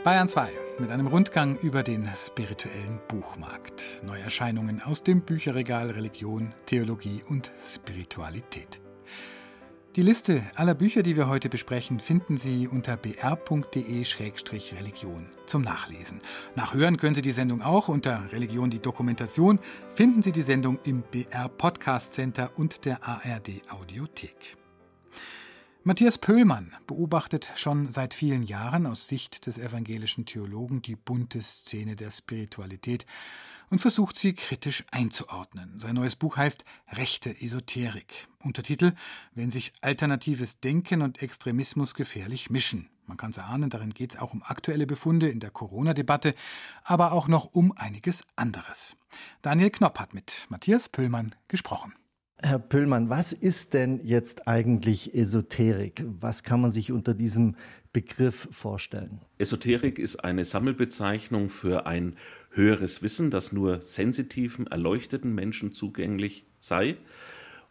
Bayern 0.05 0.29
2 0.29 0.47
mit 0.77 0.91
einem 0.91 1.07
Rundgang 1.07 1.57
über 1.57 1.81
den 1.81 2.07
spirituellen 2.15 2.99
Buchmarkt. 3.07 4.03
Neuerscheinungen 4.05 4.83
aus 4.83 5.01
dem 5.01 5.21
Bücherregal 5.21 5.89
Religion, 5.89 6.53
Theologie 6.67 7.23
und 7.27 7.51
Spiritualität. 7.59 8.79
Die 9.95 10.03
Liste 10.03 10.43
aller 10.53 10.75
Bücher, 10.75 11.01
die 11.01 11.17
wir 11.17 11.27
heute 11.27 11.49
besprechen, 11.49 11.99
finden 11.99 12.37
Sie 12.37 12.67
unter 12.67 12.97
br.de-religion 12.97 15.25
zum 15.47 15.63
Nachlesen. 15.63 16.21
Nachhören 16.55 16.97
können 16.97 17.15
Sie 17.15 17.23
die 17.23 17.31
Sendung 17.31 17.63
auch 17.63 17.87
unter 17.87 18.31
Religion 18.31 18.69
die 18.69 18.83
Dokumentation. 18.83 19.57
Finden 19.95 20.21
Sie 20.21 20.31
die 20.31 20.43
Sendung 20.43 20.77
im 20.83 21.01
BR 21.01 21.49
Podcast 21.49 22.13
Center 22.13 22.51
und 22.57 22.85
der 22.85 23.01
ARD 23.01 23.63
Audiothek. 23.69 24.55
Matthias 25.87 26.17
Pöhlmann 26.17 26.73
beobachtet 26.87 27.51
schon 27.57 27.91
seit 27.91 28.15
vielen 28.15 28.41
Jahren 28.41 28.87
aus 28.87 29.07
Sicht 29.07 29.45
des 29.45 29.59
evangelischen 29.59 30.25
Theologen 30.25 30.81
die 30.81 30.95
bunte 30.95 31.43
Szene 31.43 31.95
der 31.95 32.09
Spiritualität 32.09 33.05
und 33.69 33.77
versucht 33.77 34.17
sie 34.17 34.33
kritisch 34.33 34.83
einzuordnen. 34.89 35.79
Sein 35.79 35.93
neues 35.93 36.15
Buch 36.15 36.37
heißt 36.37 36.65
Rechte 36.93 37.39
Esoterik. 37.39 38.27
Untertitel 38.39 38.93
Wenn 39.35 39.51
sich 39.51 39.73
alternatives 39.81 40.59
Denken 40.59 41.03
und 41.03 41.21
Extremismus 41.21 41.93
gefährlich 41.93 42.49
mischen. 42.49 42.89
Man 43.05 43.17
kann 43.17 43.29
es 43.29 43.37
erahnen, 43.37 43.69
darin 43.69 43.93
geht 43.93 44.15
es 44.15 44.19
auch 44.19 44.33
um 44.33 44.41
aktuelle 44.41 44.87
Befunde 44.87 45.29
in 45.29 45.39
der 45.39 45.51
Corona-Debatte, 45.51 46.33
aber 46.83 47.11
auch 47.11 47.27
noch 47.27 47.53
um 47.53 47.71
einiges 47.73 48.23
anderes. 48.35 48.97
Daniel 49.43 49.69
Knopp 49.69 49.99
hat 49.99 50.15
mit 50.15 50.47
Matthias 50.49 50.89
Pöllmann 50.89 51.35
gesprochen. 51.47 51.93
Herr 52.41 52.59
Pöllmann, 52.59 53.09
was 53.09 53.31
ist 53.31 53.73
denn 53.73 54.01
jetzt 54.03 54.47
eigentlich 54.47 55.15
Esoterik? 55.15 56.03
Was 56.19 56.43
kann 56.43 56.59
man 56.59 56.69
sich 56.69 56.91
unter 56.91 57.13
diesem 57.13 57.55
Begriff 57.93 58.49
vorstellen? 58.51 59.21
Esoterik 59.37 59.99
ist 59.99 60.17
eine 60.17 60.43
Sammelbezeichnung 60.43 61.47
für 61.49 61.87
ein 61.87 62.17
höheres 62.51 63.01
Wissen, 63.01 63.31
das 63.31 63.53
nur 63.53 63.81
sensitiven, 63.81 64.67
erleuchteten 64.67 65.33
Menschen 65.33 65.71
zugänglich 65.71 66.43
sei. 66.59 66.97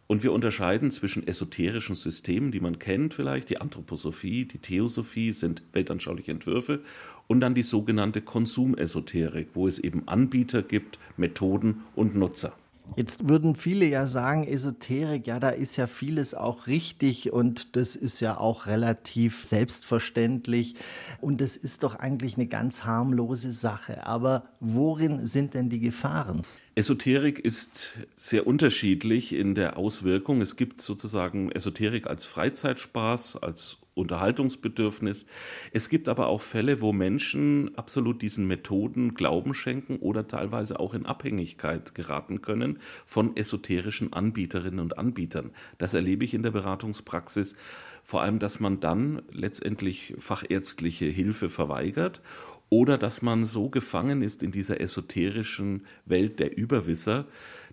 Und 0.07 0.23
wir 0.23 0.33
unterscheiden 0.33 0.89
zwischen 0.89 1.27
esoterischen 1.27 1.95
Systemen, 1.95 2.51
die 2.51 2.59
man 2.59 2.79
kennt 2.79 3.13
vielleicht, 3.13 3.51
die 3.51 3.61
Anthroposophie, 3.61 4.45
die 4.45 4.59
Theosophie 4.59 5.31
sind 5.31 5.61
weltanschauliche 5.73 6.31
Entwürfe, 6.31 6.81
und 7.27 7.39
dann 7.39 7.53
die 7.53 7.63
sogenannte 7.63 8.21
Konsumesoterik, 8.21 9.49
wo 9.53 9.67
es 9.67 9.77
eben 9.77 10.07
Anbieter 10.07 10.63
gibt, 10.63 10.97
Methoden 11.17 11.83
und 11.95 12.15
Nutzer. 12.15 12.53
Jetzt 12.95 13.27
würden 13.27 13.55
viele 13.55 13.85
ja 13.85 14.07
sagen, 14.07 14.47
Esoterik, 14.47 15.27
ja, 15.27 15.39
da 15.39 15.49
ist 15.49 15.75
ja 15.75 15.87
vieles 15.87 16.33
auch 16.33 16.67
richtig 16.67 17.33
und 17.33 17.75
das 17.75 17.95
ist 17.95 18.19
ja 18.19 18.37
auch 18.37 18.67
relativ 18.67 19.43
selbstverständlich 19.43 20.75
und 21.19 21.41
das 21.41 21.57
ist 21.57 21.83
doch 21.83 21.95
eigentlich 21.95 22.37
eine 22.37 22.47
ganz 22.47 22.85
harmlose 22.85 23.51
Sache. 23.51 24.05
Aber 24.05 24.43
worin 24.59 25.27
sind 25.27 25.53
denn 25.55 25.69
die 25.69 25.79
Gefahren? 25.79 26.43
Esoterik 26.75 27.39
ist 27.39 27.97
sehr 28.15 28.47
unterschiedlich 28.47 29.33
in 29.33 29.55
der 29.55 29.77
Auswirkung. 29.77 30.41
Es 30.41 30.55
gibt 30.55 30.81
sozusagen 30.81 31.51
Esoterik 31.51 32.07
als 32.07 32.25
Freizeitspaß, 32.25 33.37
als 33.37 33.77
Unterhaltungsbedürfnis. 33.95 35.25
Es 35.71 35.89
gibt 35.89 36.07
aber 36.09 36.27
auch 36.27 36.41
Fälle, 36.41 36.81
wo 36.81 36.93
Menschen 36.93 37.75
absolut 37.77 38.21
diesen 38.21 38.45
Methoden 38.45 39.15
Glauben 39.15 39.53
schenken 39.53 39.97
oder 39.97 40.27
teilweise 40.27 40.79
auch 40.79 40.93
in 40.93 41.05
Abhängigkeit 41.05 41.95
geraten 41.95 42.41
können 42.41 42.79
von 43.05 43.35
esoterischen 43.35 44.13
Anbieterinnen 44.13 44.81
und 44.81 44.97
Anbietern. 44.97 45.51
Das 45.77 45.93
erlebe 45.93 46.25
ich 46.25 46.33
in 46.33 46.43
der 46.43 46.51
Beratungspraxis. 46.51 47.55
Vor 48.03 48.21
allem, 48.21 48.37
dass 48.37 48.59
man 48.59 48.79
dann 48.81 49.21
letztendlich 49.31 50.13
fachärztliche 50.19 51.05
Hilfe 51.05 51.49
verweigert 51.49 52.21
oder 52.69 52.97
dass 52.97 53.21
man 53.21 53.45
so 53.45 53.69
gefangen 53.69 54.21
ist 54.21 54.43
in 54.43 54.51
dieser 54.51 54.81
esoterischen 54.81 55.85
Welt 56.05 56.39
der 56.39 56.57
Überwisser, 56.57 57.25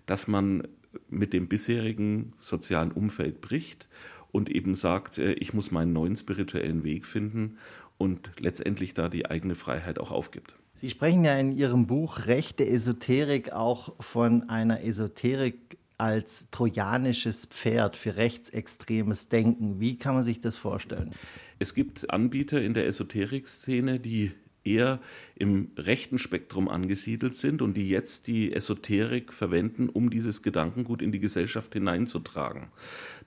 dass 0.05 0.27
man 0.27 0.67
mit 1.09 1.33
dem 1.33 1.47
bisherigen 1.47 2.33
sozialen 2.39 2.91
Umfeld 2.91 3.41
bricht 3.41 3.89
und 4.33 4.49
eben 4.49 4.75
sagt, 4.75 5.19
äh, 5.19 5.31
ich 5.33 5.53
muss 5.53 5.71
meinen 5.71 5.93
neuen 5.93 6.17
spirituellen 6.17 6.83
Weg 6.83 7.05
finden 7.05 7.57
und 7.97 8.31
letztendlich 8.39 8.93
da 8.93 9.07
die 9.07 9.27
eigene 9.27 9.55
Freiheit 9.55 9.99
auch 9.99 10.11
aufgibt. 10.11 10.57
Sie 10.75 10.89
sprechen 10.89 11.23
ja 11.23 11.37
in 11.37 11.55
Ihrem 11.55 11.87
Buch 11.87 12.25
Rechte 12.25 12.67
Esoterik 12.67 13.53
auch 13.53 13.93
von 14.01 14.49
einer 14.49 14.83
Esoterik 14.83 15.77
als 15.97 16.49
trojanisches 16.49 17.45
Pferd 17.45 17.95
für 17.95 18.17
rechtsextremes 18.17 19.29
Denken. 19.29 19.79
Wie 19.79 19.97
kann 19.97 20.15
man 20.15 20.23
sich 20.23 20.41
das 20.41 20.57
vorstellen? 20.57 21.11
Es 21.59 21.73
gibt 21.73 22.09
Anbieter 22.09 22.61
in 22.61 22.73
der 22.73 22.87
Esoterik-Szene, 22.87 23.99
die 23.99 24.31
eher 24.63 24.99
im 25.35 25.71
rechten 25.77 26.19
Spektrum 26.19 26.69
angesiedelt 26.69 27.35
sind 27.35 27.61
und 27.61 27.75
die 27.75 27.89
jetzt 27.89 28.27
die 28.27 28.53
Esoterik 28.53 29.33
verwenden, 29.33 29.89
um 29.89 30.09
dieses 30.09 30.41
Gedankengut 30.41 31.01
in 31.01 31.11
die 31.11 31.19
Gesellschaft 31.19 31.73
hineinzutragen. 31.73 32.67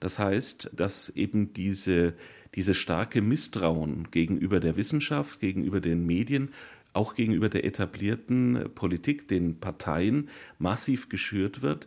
Das 0.01 0.19
heißt, 0.19 0.71
dass 0.75 1.11
eben 1.11 1.53
diese, 1.53 2.15
diese 2.55 2.75
starke 2.75 3.21
Misstrauen 3.21 4.09
gegenüber 4.11 4.61
der 4.61 4.77
Wissenschaft, 4.77 5.41
gegenüber 5.41 5.81
den 5.81 6.07
Medien, 6.07 6.51
auch 6.93 7.15
gegenüber 7.15 7.51
der 7.51 7.65
etablierten 7.65 8.71
Politik, 8.75 9.29
den 9.29 9.61
Parteien 9.61 10.31
massiv 10.59 11.11
geschürt 11.11 11.61
wird 11.61 11.87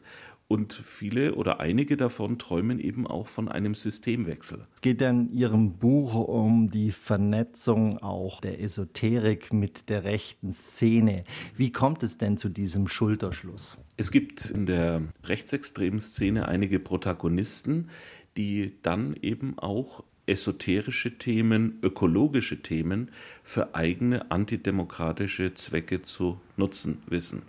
und 0.49 0.73
viele 0.73 1.35
oder 1.35 1.59
einige 1.59 1.95
davon 1.95 2.39
träumen 2.39 2.79
eben 2.79 3.05
auch 3.05 3.27
von 3.27 3.47
einem 3.47 3.75
Systemwechsel. 3.75 4.65
Es 4.73 4.81
geht 4.81 4.99
ja 4.99 5.11
in 5.11 5.31
Ihrem 5.31 5.77
Buch 5.77 6.15
um 6.15 6.71
die 6.71 6.89
Vernetzung 6.89 7.99
auch 7.99 8.41
der 8.41 8.59
Esoterik 8.59 9.53
mit 9.53 9.89
der 9.89 10.03
rechten 10.05 10.51
Szene. 10.51 11.23
Wie 11.55 11.71
kommt 11.71 12.01
es 12.01 12.17
denn 12.17 12.37
zu 12.37 12.49
diesem 12.49 12.87
Schulterschluss? 12.87 13.77
Es 13.95 14.11
gibt 14.11 14.49
in 14.49 14.65
der 14.65 15.03
rechtsextremen 15.23 15.99
Szene 15.99 16.47
einige 16.47 16.79
Protagonisten, 16.79 17.89
die 18.35 18.73
dann 18.81 19.15
eben 19.21 19.59
auch 19.59 20.03
esoterische 20.25 21.19
Themen, 21.19 21.77
ökologische 21.83 22.63
Themen 22.63 23.11
für 23.43 23.75
eigene 23.75 24.31
antidemokratische 24.31 25.53
Zwecke 25.53 26.01
zu 26.01 26.39
nutzen 26.57 27.03
wissen. 27.07 27.43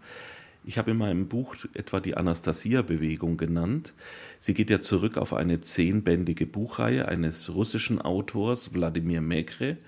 Ich 0.65 0.77
habe 0.77 0.91
in 0.91 0.99
meinem 0.99 1.27
Buch 1.27 1.57
etwa 1.73 2.01
die 2.01 2.17
Anastasia-Bewegung 2.17 3.39
genannt. 3.39 3.95
Sie 4.41 4.53
geht 4.53 4.69
ja 4.69 4.81
zurück 4.81 5.17
auf 5.17 5.33
eine 5.33 5.61
zehnbändige 5.61 6.47
Buchreihe 6.47 7.09
eines 7.09 7.55
russischen 7.55 8.01
Autors, 8.01 8.75
Wladimir 8.75 9.23
Mekre. 9.23 9.79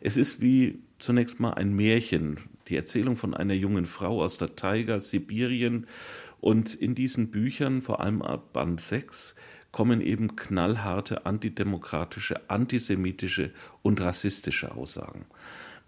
Es 0.00 0.16
ist 0.18 0.40
wie 0.42 0.80
zunächst 0.98 1.40
mal 1.40 1.54
ein 1.54 1.74
Märchen, 1.74 2.40
die 2.68 2.76
Erzählung 2.76 3.16
von 3.16 3.32
einer 3.32 3.54
jungen 3.54 3.86
Frau 3.86 4.22
aus 4.22 4.36
der 4.36 4.54
Taiga, 4.54 5.00
Sibirien. 5.00 5.86
Und 6.40 6.74
in 6.74 6.94
diesen 6.94 7.30
Büchern, 7.30 7.80
vor 7.80 8.00
allem 8.00 8.20
ab 8.20 8.52
Band 8.52 8.80
6, 8.82 9.34
kommen 9.72 10.00
eben 10.00 10.36
knallharte 10.36 11.24
antidemokratische, 11.24 12.48
antisemitische 12.50 13.50
und 13.82 14.00
rassistische 14.00 14.74
Aussagen. 14.74 15.24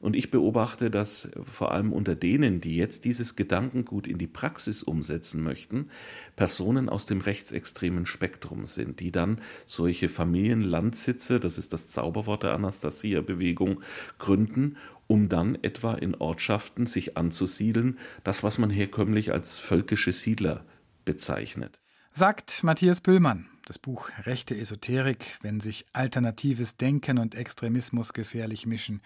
Und 0.00 0.16
ich 0.16 0.30
beobachte, 0.30 0.90
dass 0.90 1.28
vor 1.44 1.72
allem 1.72 1.92
unter 1.92 2.16
denen, 2.16 2.62
die 2.62 2.74
jetzt 2.74 3.04
dieses 3.04 3.36
Gedankengut 3.36 4.06
in 4.06 4.16
die 4.16 4.26
Praxis 4.26 4.82
umsetzen 4.82 5.42
möchten, 5.42 5.90
Personen 6.36 6.88
aus 6.88 7.04
dem 7.04 7.20
rechtsextremen 7.20 8.06
Spektrum 8.06 8.64
sind, 8.64 9.00
die 9.00 9.12
dann 9.12 9.42
solche 9.66 10.08
Familienlandsitze, 10.08 11.38
das 11.38 11.58
ist 11.58 11.74
das 11.74 11.88
Zauberwort 11.88 12.44
der 12.44 12.54
Anastasia-Bewegung, 12.54 13.82
gründen, 14.18 14.78
um 15.06 15.28
dann 15.28 15.58
etwa 15.60 15.94
in 15.94 16.14
Ortschaften 16.14 16.86
sich 16.86 17.18
anzusiedeln, 17.18 17.98
das, 18.24 18.42
was 18.42 18.56
man 18.56 18.70
herkömmlich 18.70 19.32
als 19.32 19.58
völkische 19.58 20.14
Siedler 20.14 20.64
bezeichnet. 21.04 21.82
Sagt 22.12 22.64
Matthias 22.64 23.02
Püllmann. 23.02 23.46
Das 23.66 23.78
Buch 23.78 24.10
Rechte 24.24 24.56
Esoterik, 24.56 25.38
wenn 25.42 25.60
sich 25.60 25.84
alternatives 25.92 26.76
Denken 26.76 27.18
und 27.18 27.34
Extremismus 27.34 28.14
gefährlich 28.14 28.66
mischen 28.66 29.00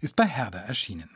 ist 0.00 0.16
bei 0.16 0.26
Herder 0.26 0.60
erschienen. 0.60 1.10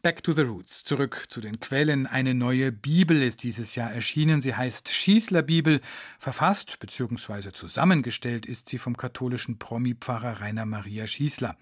Back 0.00 0.22
to 0.22 0.30
the 0.30 0.42
Roots, 0.42 0.84
zurück 0.84 1.26
zu 1.28 1.40
den 1.40 1.58
Quellen. 1.58 2.06
Eine 2.06 2.32
neue 2.32 2.70
Bibel 2.70 3.20
ist 3.20 3.42
dieses 3.42 3.74
Jahr 3.74 3.92
erschienen. 3.92 4.40
Sie 4.40 4.54
heißt 4.54 4.90
Schießler 4.90 5.42
Bibel. 5.42 5.80
Verfasst 6.20 6.78
bzw. 6.78 7.50
zusammengestellt 7.50 8.46
ist 8.46 8.68
sie 8.68 8.78
vom 8.78 8.96
katholischen 8.96 9.58
Promi-Pfarrer 9.58 10.40
Rainer 10.40 10.66
Maria 10.66 11.08
Schießler. 11.08 11.56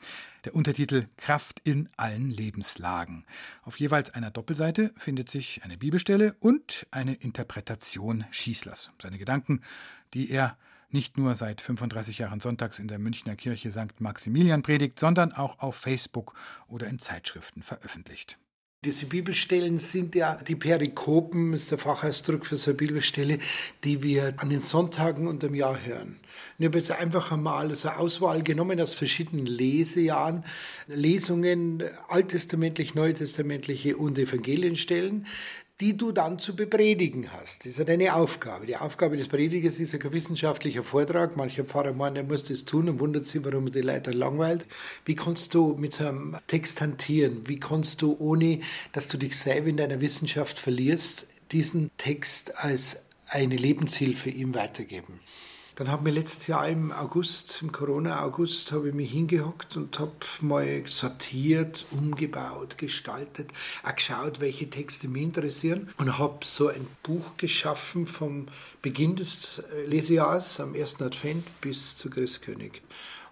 Der 0.44 0.54
Untertitel 0.54 1.06
Kraft 1.16 1.60
in 1.64 1.88
allen 1.96 2.30
Lebenslagen. 2.30 3.24
Auf 3.62 3.80
jeweils 3.80 4.10
einer 4.10 4.30
Doppelseite 4.30 4.92
findet 4.98 5.30
sich 5.30 5.64
eine 5.64 5.78
Bibelstelle 5.78 6.36
und 6.38 6.86
eine 6.90 7.14
Interpretation 7.14 8.26
Schießlers. 8.30 8.90
Seine 9.00 9.16
Gedanken, 9.16 9.62
die 10.12 10.30
er 10.30 10.58
nicht 10.90 11.18
nur 11.18 11.34
seit 11.34 11.60
35 11.60 12.18
Jahren 12.18 12.40
sonntags 12.40 12.78
in 12.78 12.88
der 12.88 12.98
Münchner 12.98 13.36
Kirche 13.36 13.70
St. 13.70 14.00
Maximilian 14.00 14.62
predigt, 14.62 14.98
sondern 14.98 15.32
auch 15.32 15.58
auf 15.58 15.76
Facebook 15.76 16.34
oder 16.68 16.86
in 16.86 16.98
Zeitschriften 16.98 17.62
veröffentlicht. 17.62 18.38
Diese 18.84 19.06
Bibelstellen 19.06 19.78
sind 19.78 20.14
ja 20.14 20.36
die 20.46 20.54
Perikopen, 20.54 21.54
ist 21.54 21.72
der 21.72 21.78
Fachausdruck 21.78 22.46
für 22.46 22.56
so 22.56 22.70
eine 22.70 22.76
Bibelstelle, 22.76 23.40
die 23.82 24.04
wir 24.04 24.34
an 24.36 24.48
den 24.48 24.60
Sonntagen 24.60 25.26
und 25.26 25.42
im 25.42 25.56
Jahr 25.56 25.84
hören. 25.84 26.20
ich 26.58 26.66
habe 26.66 26.78
jetzt 26.78 26.92
einfach 26.92 27.32
einmal 27.32 27.74
so 27.74 27.88
eine 27.88 27.98
Auswahl 27.98 28.44
genommen 28.44 28.80
aus 28.80 28.92
verschiedenen 28.92 29.46
Lesejahren, 29.46 30.44
Lesungen, 30.86 31.82
alttestamentlich, 32.06 32.94
neutestamentliche 32.94 33.96
und 33.96 34.18
Evangelienstellen, 34.18 35.26
die 35.80 35.96
du 35.96 36.10
dann 36.10 36.38
zu 36.38 36.56
bepredigen 36.56 37.30
hast. 37.32 37.60
Das 37.60 37.72
ist 37.72 37.78
ja 37.78 37.84
deine 37.84 38.14
Aufgabe. 38.14 38.66
Die 38.66 38.76
Aufgabe 38.76 39.16
des 39.16 39.28
Predigers 39.28 39.78
ist 39.78 39.92
ja 39.92 39.98
kein 39.98 40.12
wissenschaftlicher 40.12 40.82
Vortrag. 40.82 41.36
Mancher 41.36 41.64
Pfarrer 41.64 41.92
meint, 41.92 42.16
er 42.16 42.24
muss 42.24 42.44
das 42.44 42.64
tun 42.64 42.88
und 42.88 43.00
wundert 43.00 43.26
sich, 43.26 43.44
warum 43.44 43.70
die 43.70 43.82
Leute 43.82 44.12
langweilt. 44.12 44.64
Wie 45.04 45.14
kannst 45.14 45.52
du 45.52 45.76
mit 45.78 45.92
so 45.92 46.06
einem 46.06 46.36
Text 46.46 46.80
hantieren? 46.80 47.46
Wie 47.46 47.60
kannst 47.60 48.00
du, 48.00 48.16
ohne 48.18 48.60
dass 48.92 49.08
du 49.08 49.18
dich 49.18 49.36
selber 49.36 49.68
in 49.68 49.76
deiner 49.76 50.00
Wissenschaft 50.00 50.58
verlierst, 50.58 51.28
diesen 51.52 51.90
Text 51.98 52.56
als 52.56 53.02
eine 53.28 53.56
Lebenshilfe 53.56 54.30
ihm 54.30 54.54
weitergeben? 54.54 55.20
Dann 55.76 55.88
habe 55.88 56.08
ich 56.08 56.14
letztes 56.14 56.46
Jahr 56.46 56.66
im 56.70 56.90
August, 56.90 57.60
im 57.60 57.70
Corona-August, 57.70 58.72
habe 58.72 58.88
ich 58.88 58.94
mich 58.94 59.10
hingehockt 59.10 59.76
und 59.76 59.98
habe 59.98 60.10
mal 60.40 60.82
sortiert, 60.88 61.84
umgebaut, 61.90 62.78
gestaltet, 62.78 63.50
auch 63.84 63.94
geschaut, 63.94 64.40
welche 64.40 64.70
Texte 64.70 65.06
mich 65.06 65.22
interessieren 65.22 65.90
und 65.98 66.16
habe 66.18 66.46
so 66.46 66.68
ein 66.68 66.86
Buch 67.02 67.36
geschaffen 67.36 68.06
vom 68.06 68.46
Beginn 68.80 69.16
des 69.16 69.62
Lesejahres, 69.86 70.60
am 70.60 70.74
ersten 70.74 71.04
Advent 71.04 71.44
bis 71.60 71.98
zu 71.98 72.08
Christkönig. 72.08 72.80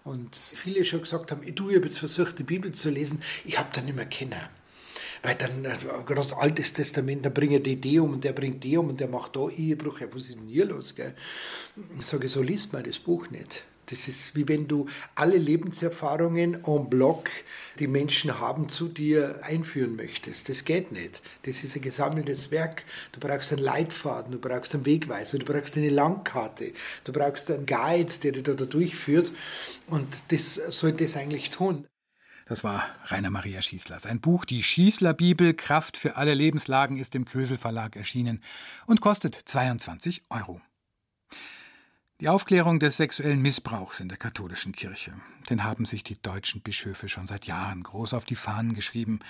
Und 0.05 0.37
viele 0.37 0.85
schon 0.85 1.01
gesagt 1.01 1.31
haben, 1.31 1.41
du, 1.55 1.71
ich 1.71 1.77
habe 1.77 1.87
jetzt 1.87 1.99
versucht, 1.99 2.39
die 2.39 2.43
Bibel 2.43 2.73
zu 2.73 2.91
lesen, 2.91 3.23
ich 3.47 3.59
habe 3.59 3.71
dann 3.73 3.87
nicht 3.87 3.97
mehr 3.97 4.05
kennen. 4.05 4.51
Weil 5.25 5.37
dann, 5.37 5.65
äh, 5.65 5.71
gerade 6.05 6.17
das 6.17 6.35
Altes 6.35 6.75
Testament, 6.75 7.25
da 7.25 7.31
bringe 7.31 7.59
die 7.59 7.81
die 7.81 7.99
um 7.99 8.13
und 8.13 8.25
der 8.25 8.35
bringt 8.35 8.63
die 8.63 8.77
um 8.77 8.91
und 8.91 9.01
der 9.01 9.09
macht 9.09 9.35
da 9.37 9.49
Ehebruch. 9.49 10.01
Ja, 10.01 10.07
was 10.13 10.29
ist 10.29 10.39
denn 10.39 10.49
hier 10.49 10.67
los? 10.67 10.95
Gell? 10.95 11.15
Ich 11.99 12.07
sage, 12.07 12.29
so 12.29 12.43
liest 12.43 12.75
man 12.75 12.85
das 12.85 12.99
Buch 12.99 13.31
nicht. 13.31 13.65
Das 13.87 14.07
ist 14.07 14.37
wie 14.37 14.47
wenn 14.49 14.69
du 14.69 14.87
alle 15.15 15.37
Lebenserfahrungen 15.37 16.65
en 16.65 16.91
bloc, 16.91 17.31
die 17.79 17.87
Menschen 17.87 18.39
haben, 18.39 18.69
zu 18.69 18.89
dir 18.89 19.41
einführen 19.43 19.97
möchtest. 19.97 20.51
Das 20.51 20.65
geht 20.67 20.93
nicht. 20.93 21.23
Das 21.45 21.65
ist 21.65 21.75
ein 21.75 21.83
gesammeltes 21.83 22.51
Werk. 22.51 22.85
Du 23.13 23.21
brauchst 23.21 23.51
einen 23.53 23.63
Leitfaden, 23.63 24.33
du 24.33 24.39
brauchst 24.39 24.75
einen 24.75 24.85
Wegweiser, 24.85 25.39
du 25.39 25.47
brauchst 25.47 25.77
eine 25.77 25.91
Langkarte, 25.91 26.73
du 27.05 27.13
brauchst 27.13 27.51
einen 27.51 27.65
Guide, 27.65 28.13
der 28.23 28.33
dich 28.33 28.43
da 28.43 28.53
durchführt. 28.53 29.33
Und 29.87 30.07
das 30.29 30.57
sollte 30.69 31.05
es 31.05 31.17
eigentlich 31.17 31.51
tun. 31.51 31.87
Das 32.47 32.63
war 32.63 32.87
Rainer 33.07 33.31
Maria 33.31 33.63
Schießler. 33.63 33.99
Sein 33.99 34.21
Buch 34.21 34.45
Die 34.45 34.63
Schießler 34.63 35.15
Bibel 35.15 35.55
Kraft 35.55 35.97
für 35.97 36.17
alle 36.17 36.35
Lebenslagen 36.35 36.99
ist 36.99 37.15
im 37.15 37.25
Kösel 37.25 37.57
Verlag 37.57 37.97
erschienen 37.97 38.43
und 38.87 39.01
kostet 39.01 39.35
22 39.35 40.23
Euro. 40.29 40.61
Die 42.21 42.29
Aufklärung 42.29 42.79
des 42.81 42.99
sexuellen 42.99 43.41
Missbrauchs 43.41 44.01
in 44.01 44.09
der 44.09 44.19
katholischen 44.19 44.73
Kirche, 44.73 45.15
den 45.49 45.65
haben 45.65 45.85
sich 45.87 46.05
die 46.05 46.21
deutschen 46.21 46.61
Bischöfe 46.61 47.09
schon 47.09 47.27
seit 47.27 47.47
Jahren 47.47 47.83
groß 47.83 48.15
auf 48.15 48.25
die 48.25 48.37
Fahnen 48.37 48.75
geschrieben. 48.75 49.21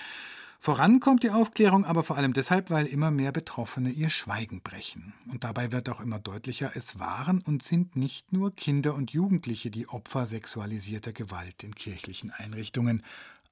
Voran 0.65 0.99
kommt 0.99 1.21
die 1.21 1.29
Aufklärung 1.29 1.85
aber 1.85 2.01
vor 2.01 2.17
allem 2.17 2.33
deshalb, 2.33 2.71
weil 2.71 2.87
immer 2.87 3.11
mehr 3.11 3.31
Betroffene 3.31 3.91
ihr 3.91 4.09
Schweigen 4.09 4.61
brechen. 4.61 5.13
Und 5.29 5.43
dabei 5.43 5.71
wird 5.71 5.87
auch 5.89 6.01
immer 6.01 6.17
deutlicher, 6.17 6.71
es 6.73 6.97
waren 6.97 7.39
und 7.41 7.61
sind 7.61 7.95
nicht 7.95 8.33
nur 8.33 8.55
Kinder 8.55 8.95
und 8.95 9.11
Jugendliche 9.11 9.69
die 9.69 9.87
Opfer 9.87 10.25
sexualisierter 10.25 11.13
Gewalt 11.13 11.61
in 11.61 11.75
kirchlichen 11.75 12.31
Einrichtungen, 12.31 13.03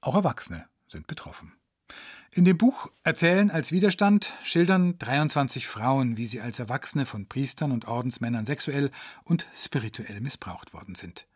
auch 0.02 0.16
Erwachsene 0.16 0.66
sind 0.88 1.06
betroffen. 1.06 1.54
In 2.32 2.46
dem 2.46 2.58
Buch 2.58 2.90
Erzählen 3.04 3.52
als 3.52 3.72
Widerstand 3.72 4.34
schildern 4.44 4.98
23 4.98 5.68
Frauen, 5.68 6.18
wie 6.18 6.26
sie 6.26 6.42
als 6.42 6.58
Erwachsene 6.58 7.06
von 7.06 7.28
Priestern 7.28 7.72
und 7.72 7.88
Ordensmännern 7.88 8.46
sexuell 8.46 8.90
und 9.24 9.46
spirituell 9.56 10.20
missbraucht 10.20 10.74
worden 10.74 10.96
sind. 10.96 11.28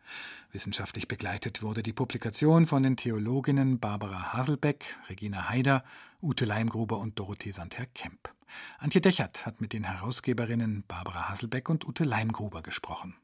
Wissenschaftlich 0.50 1.06
begleitet 1.06 1.62
wurde 1.62 1.84
die 1.84 1.92
Publikation 1.92 2.66
von 2.66 2.82
den 2.82 2.96
Theologinnen 2.96 3.78
Barbara 3.78 4.32
Haselbeck, 4.32 4.96
Regina 5.08 5.48
Haider, 5.48 5.84
Ute 6.20 6.46
Leimgruber 6.46 6.98
und 6.98 7.16
Dorothee 7.18 7.52
Santer-Kemp. 7.52 8.34
Antje 8.78 9.00
Dechert 9.00 9.46
hat 9.46 9.60
mit 9.60 9.72
den 9.72 9.84
Herausgeberinnen 9.84 10.82
Barbara 10.88 11.28
Haselbeck 11.28 11.68
und 11.68 11.86
Ute 11.86 12.02
Leimgruber 12.02 12.62
gesprochen. 12.62 13.14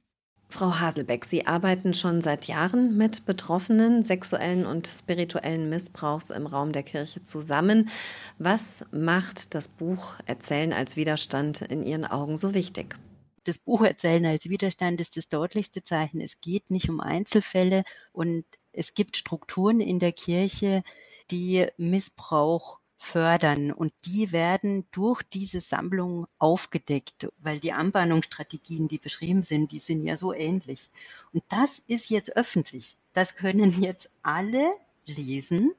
Frau 0.48 0.78
Haselbeck, 0.78 1.24
Sie 1.24 1.46
arbeiten 1.46 1.94
schon 1.94 2.22
seit 2.22 2.46
Jahren 2.46 2.96
mit 2.96 3.26
Betroffenen 3.26 4.04
sexuellen 4.04 4.66
und 4.66 4.86
spirituellen 4.86 5.68
Missbrauchs 5.68 6.30
im 6.30 6.46
Raum 6.46 6.72
der 6.72 6.84
Kirche 6.84 7.24
zusammen. 7.24 7.90
Was 8.38 8.84
macht 8.92 9.54
das 9.54 9.68
Buch 9.68 10.14
Erzählen 10.26 10.72
als 10.72 10.96
Widerstand 10.96 11.62
in 11.62 11.84
Ihren 11.84 12.04
Augen 12.04 12.36
so 12.36 12.54
wichtig? 12.54 12.96
Das 13.44 13.58
Buch 13.58 13.82
Erzählen 13.82 14.24
als 14.26 14.48
Widerstand 14.48 15.00
ist 15.00 15.16
das 15.16 15.28
deutlichste 15.28 15.82
Zeichen. 15.82 16.20
Es 16.20 16.40
geht 16.40 16.70
nicht 16.70 16.88
um 16.88 17.00
Einzelfälle 17.00 17.82
und 18.12 18.44
es 18.72 18.94
gibt 18.94 19.16
Strukturen 19.16 19.80
in 19.80 19.98
der 19.98 20.12
Kirche, 20.12 20.82
die 21.30 21.66
Missbrauch 21.76 22.78
fördern. 22.98 23.72
Und 23.72 23.92
die 24.04 24.32
werden 24.32 24.86
durch 24.92 25.22
diese 25.22 25.60
Sammlung 25.60 26.26
aufgedeckt, 26.38 27.28
weil 27.38 27.60
die 27.60 27.72
Anbahnungsstrategien, 27.72 28.88
die 28.88 28.98
beschrieben 28.98 29.42
sind, 29.42 29.72
die 29.72 29.78
sind 29.78 30.02
ja 30.02 30.16
so 30.16 30.32
ähnlich. 30.32 30.90
Und 31.32 31.44
das 31.48 31.82
ist 31.86 32.10
jetzt 32.10 32.36
öffentlich. 32.36 32.96
Das 33.12 33.36
können 33.36 33.82
jetzt 33.82 34.10
alle 34.22 34.72
lesen. 35.06 35.72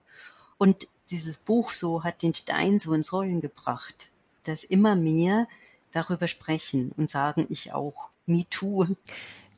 Und 0.58 0.88
dieses 1.10 1.38
Buch 1.38 1.72
so 1.72 2.04
hat 2.04 2.22
den 2.22 2.34
Stein 2.34 2.80
so 2.80 2.94
ins 2.94 3.14
Rollen 3.14 3.42
gebracht, 3.42 4.12
dass 4.44 4.64
immer 4.64 4.96
mehr 4.96 5.48
darüber 5.92 6.28
sprechen 6.28 6.92
und 6.98 7.10
sagen, 7.10 7.46
ich 7.50 7.74
auch. 7.74 8.10
Me 8.26 8.46
too. 8.50 8.88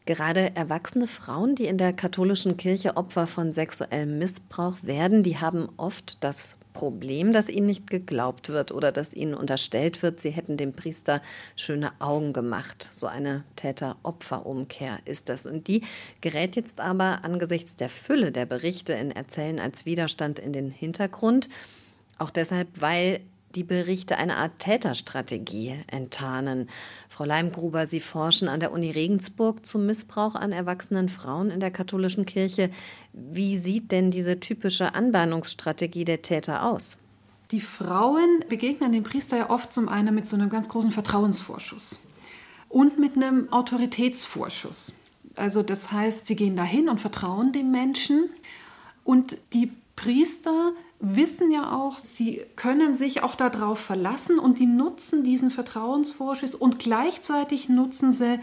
Gerade 0.07 0.55
erwachsene 0.55 1.05
Frauen, 1.05 1.55
die 1.55 1.65
in 1.65 1.77
der 1.77 1.91
katholischen 1.91 2.55
Kirche 2.55 2.95
Opfer 2.95 3.27
von 3.27 3.51
sexuellem 3.51 4.17
Missbrauch 4.17 4.77
werden, 4.81 5.21
die 5.21 5.37
haben 5.37 5.67
oft 5.75 6.23
das 6.23 6.55
Problem, 6.71 7.33
dass 7.33 7.49
ihnen 7.49 7.65
nicht 7.65 7.89
geglaubt 7.89 8.47
wird 8.47 8.71
oder 8.71 8.93
dass 8.93 9.13
ihnen 9.13 9.33
unterstellt 9.33 10.01
wird, 10.03 10.21
sie 10.21 10.29
hätten 10.29 10.55
dem 10.55 10.71
Priester 10.71 11.21
schöne 11.57 11.91
Augen 11.99 12.31
gemacht. 12.31 12.87
So 12.93 13.07
eine 13.07 13.43
Täter-Opfer-Umkehr 13.57 14.99
ist 15.03 15.27
das. 15.27 15.45
Und 15.45 15.67
die 15.67 15.83
gerät 16.21 16.55
jetzt 16.55 16.79
aber 16.79 17.25
angesichts 17.25 17.75
der 17.75 17.89
Fülle 17.89 18.31
der 18.31 18.45
Berichte 18.45 18.93
in 18.93 19.11
Erzählen 19.11 19.59
als 19.59 19.85
Widerstand 19.85 20.39
in 20.39 20.53
den 20.53 20.71
Hintergrund. 20.71 21.49
Auch 22.17 22.29
deshalb, 22.29 22.69
weil 22.79 23.19
die 23.57 23.63
Berichte 23.63 24.17
eine 24.17 24.37
Art 24.37 24.59
Täterstrategie 24.59 25.83
enttarnen. 25.87 26.69
Frau 27.09 27.25
Leimgruber, 27.25 27.87
Sie 27.87 27.99
forschen 27.99 28.47
an 28.47 28.59
der 28.59 28.71
Uni 28.71 28.91
Regensburg 28.91 29.65
zum 29.65 29.87
Missbrauch 29.87 30.35
an 30.35 30.51
erwachsenen 30.51 31.09
Frauen 31.09 31.49
in 31.49 31.59
der 31.59 31.71
katholischen 31.71 32.27
Kirche. 32.27 32.69
Wie 33.13 33.57
sieht 33.57 33.91
denn 33.91 34.11
diese 34.11 34.39
typische 34.39 34.93
Anbahnungsstrategie 34.93 36.05
der 36.05 36.21
Täter 36.21 36.65
aus? 36.65 36.97
Die 37.49 37.61
Frauen 37.61 38.45
begegnen 38.47 38.91
dem 38.91 39.03
Priester 39.03 39.37
ja 39.37 39.49
oft 39.49 39.73
zum 39.73 39.89
einen 39.89 40.13
mit 40.13 40.27
so 40.27 40.35
einem 40.35 40.49
ganz 40.49 40.69
großen 40.69 40.91
Vertrauensvorschuss 40.91 42.07
und 42.69 42.99
mit 42.99 43.15
einem 43.15 43.51
Autoritätsvorschuss. 43.51 44.93
Also 45.35 45.63
das 45.63 45.91
heißt, 45.91 46.27
sie 46.27 46.35
gehen 46.35 46.55
dahin 46.55 46.89
und 46.89 47.01
vertrauen 47.01 47.53
dem 47.53 47.71
Menschen 47.71 48.29
und 49.03 49.37
die 49.53 49.71
Priester 49.95 50.73
wissen 50.99 51.51
ja 51.51 51.75
auch, 51.75 51.99
sie 51.99 52.41
können 52.55 52.93
sich 52.93 53.23
auch 53.23 53.35
darauf 53.35 53.79
verlassen 53.79 54.39
und 54.39 54.59
die 54.59 54.65
nutzen 54.65 55.23
diesen 55.23 55.51
Vertrauensvorschuss 55.51 56.55
und 56.55 56.79
gleichzeitig 56.79 57.69
nutzen 57.69 58.11
sie 58.11 58.39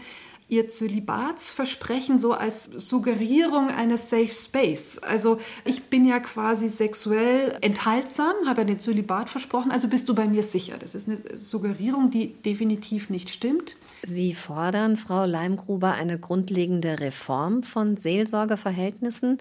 ihr 0.47 0.69
Zölibatsversprechen 0.69 2.19
so 2.19 2.33
als 2.33 2.65
Suggerierung 2.65 3.69
eines 3.69 4.09
Safe 4.09 4.29
Space. 4.31 4.99
Also 4.99 5.39
ich 5.65 5.85
bin 5.85 6.05
ja 6.05 6.19
quasi 6.19 6.69
sexuell 6.69 7.57
enthaltsam, 7.61 8.33
habe 8.45 8.61
ja 8.61 8.65
den 8.65 8.79
Zölibat 8.79 9.29
versprochen, 9.29 9.71
also 9.71 9.87
bist 9.87 10.07
du 10.07 10.13
bei 10.13 10.27
mir 10.27 10.43
sicher. 10.43 10.77
Das 10.77 10.93
ist 10.93 11.09
eine 11.09 11.37
Suggerierung, 11.37 12.11
die 12.11 12.33
definitiv 12.33 13.09
nicht 13.09 13.31
stimmt. 13.31 13.75
Sie 14.03 14.33
fordern, 14.33 14.97
Frau 14.97 15.25
Leimgruber, 15.25 15.93
eine 15.93 16.19
grundlegende 16.19 16.99
Reform 16.99 17.63
von 17.63 17.97
Seelsorgeverhältnissen. 17.97 19.39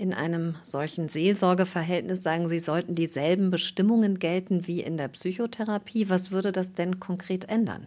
In 0.00 0.14
einem 0.14 0.54
solchen 0.62 1.10
Seelsorgeverhältnis, 1.10 2.22
sagen 2.22 2.48
Sie, 2.48 2.58
sollten 2.58 2.94
dieselben 2.94 3.50
Bestimmungen 3.50 4.18
gelten 4.18 4.66
wie 4.66 4.80
in 4.80 4.96
der 4.96 5.08
Psychotherapie. 5.08 6.08
Was 6.08 6.30
würde 6.30 6.52
das 6.52 6.72
denn 6.72 7.00
konkret 7.00 7.50
ändern? 7.50 7.86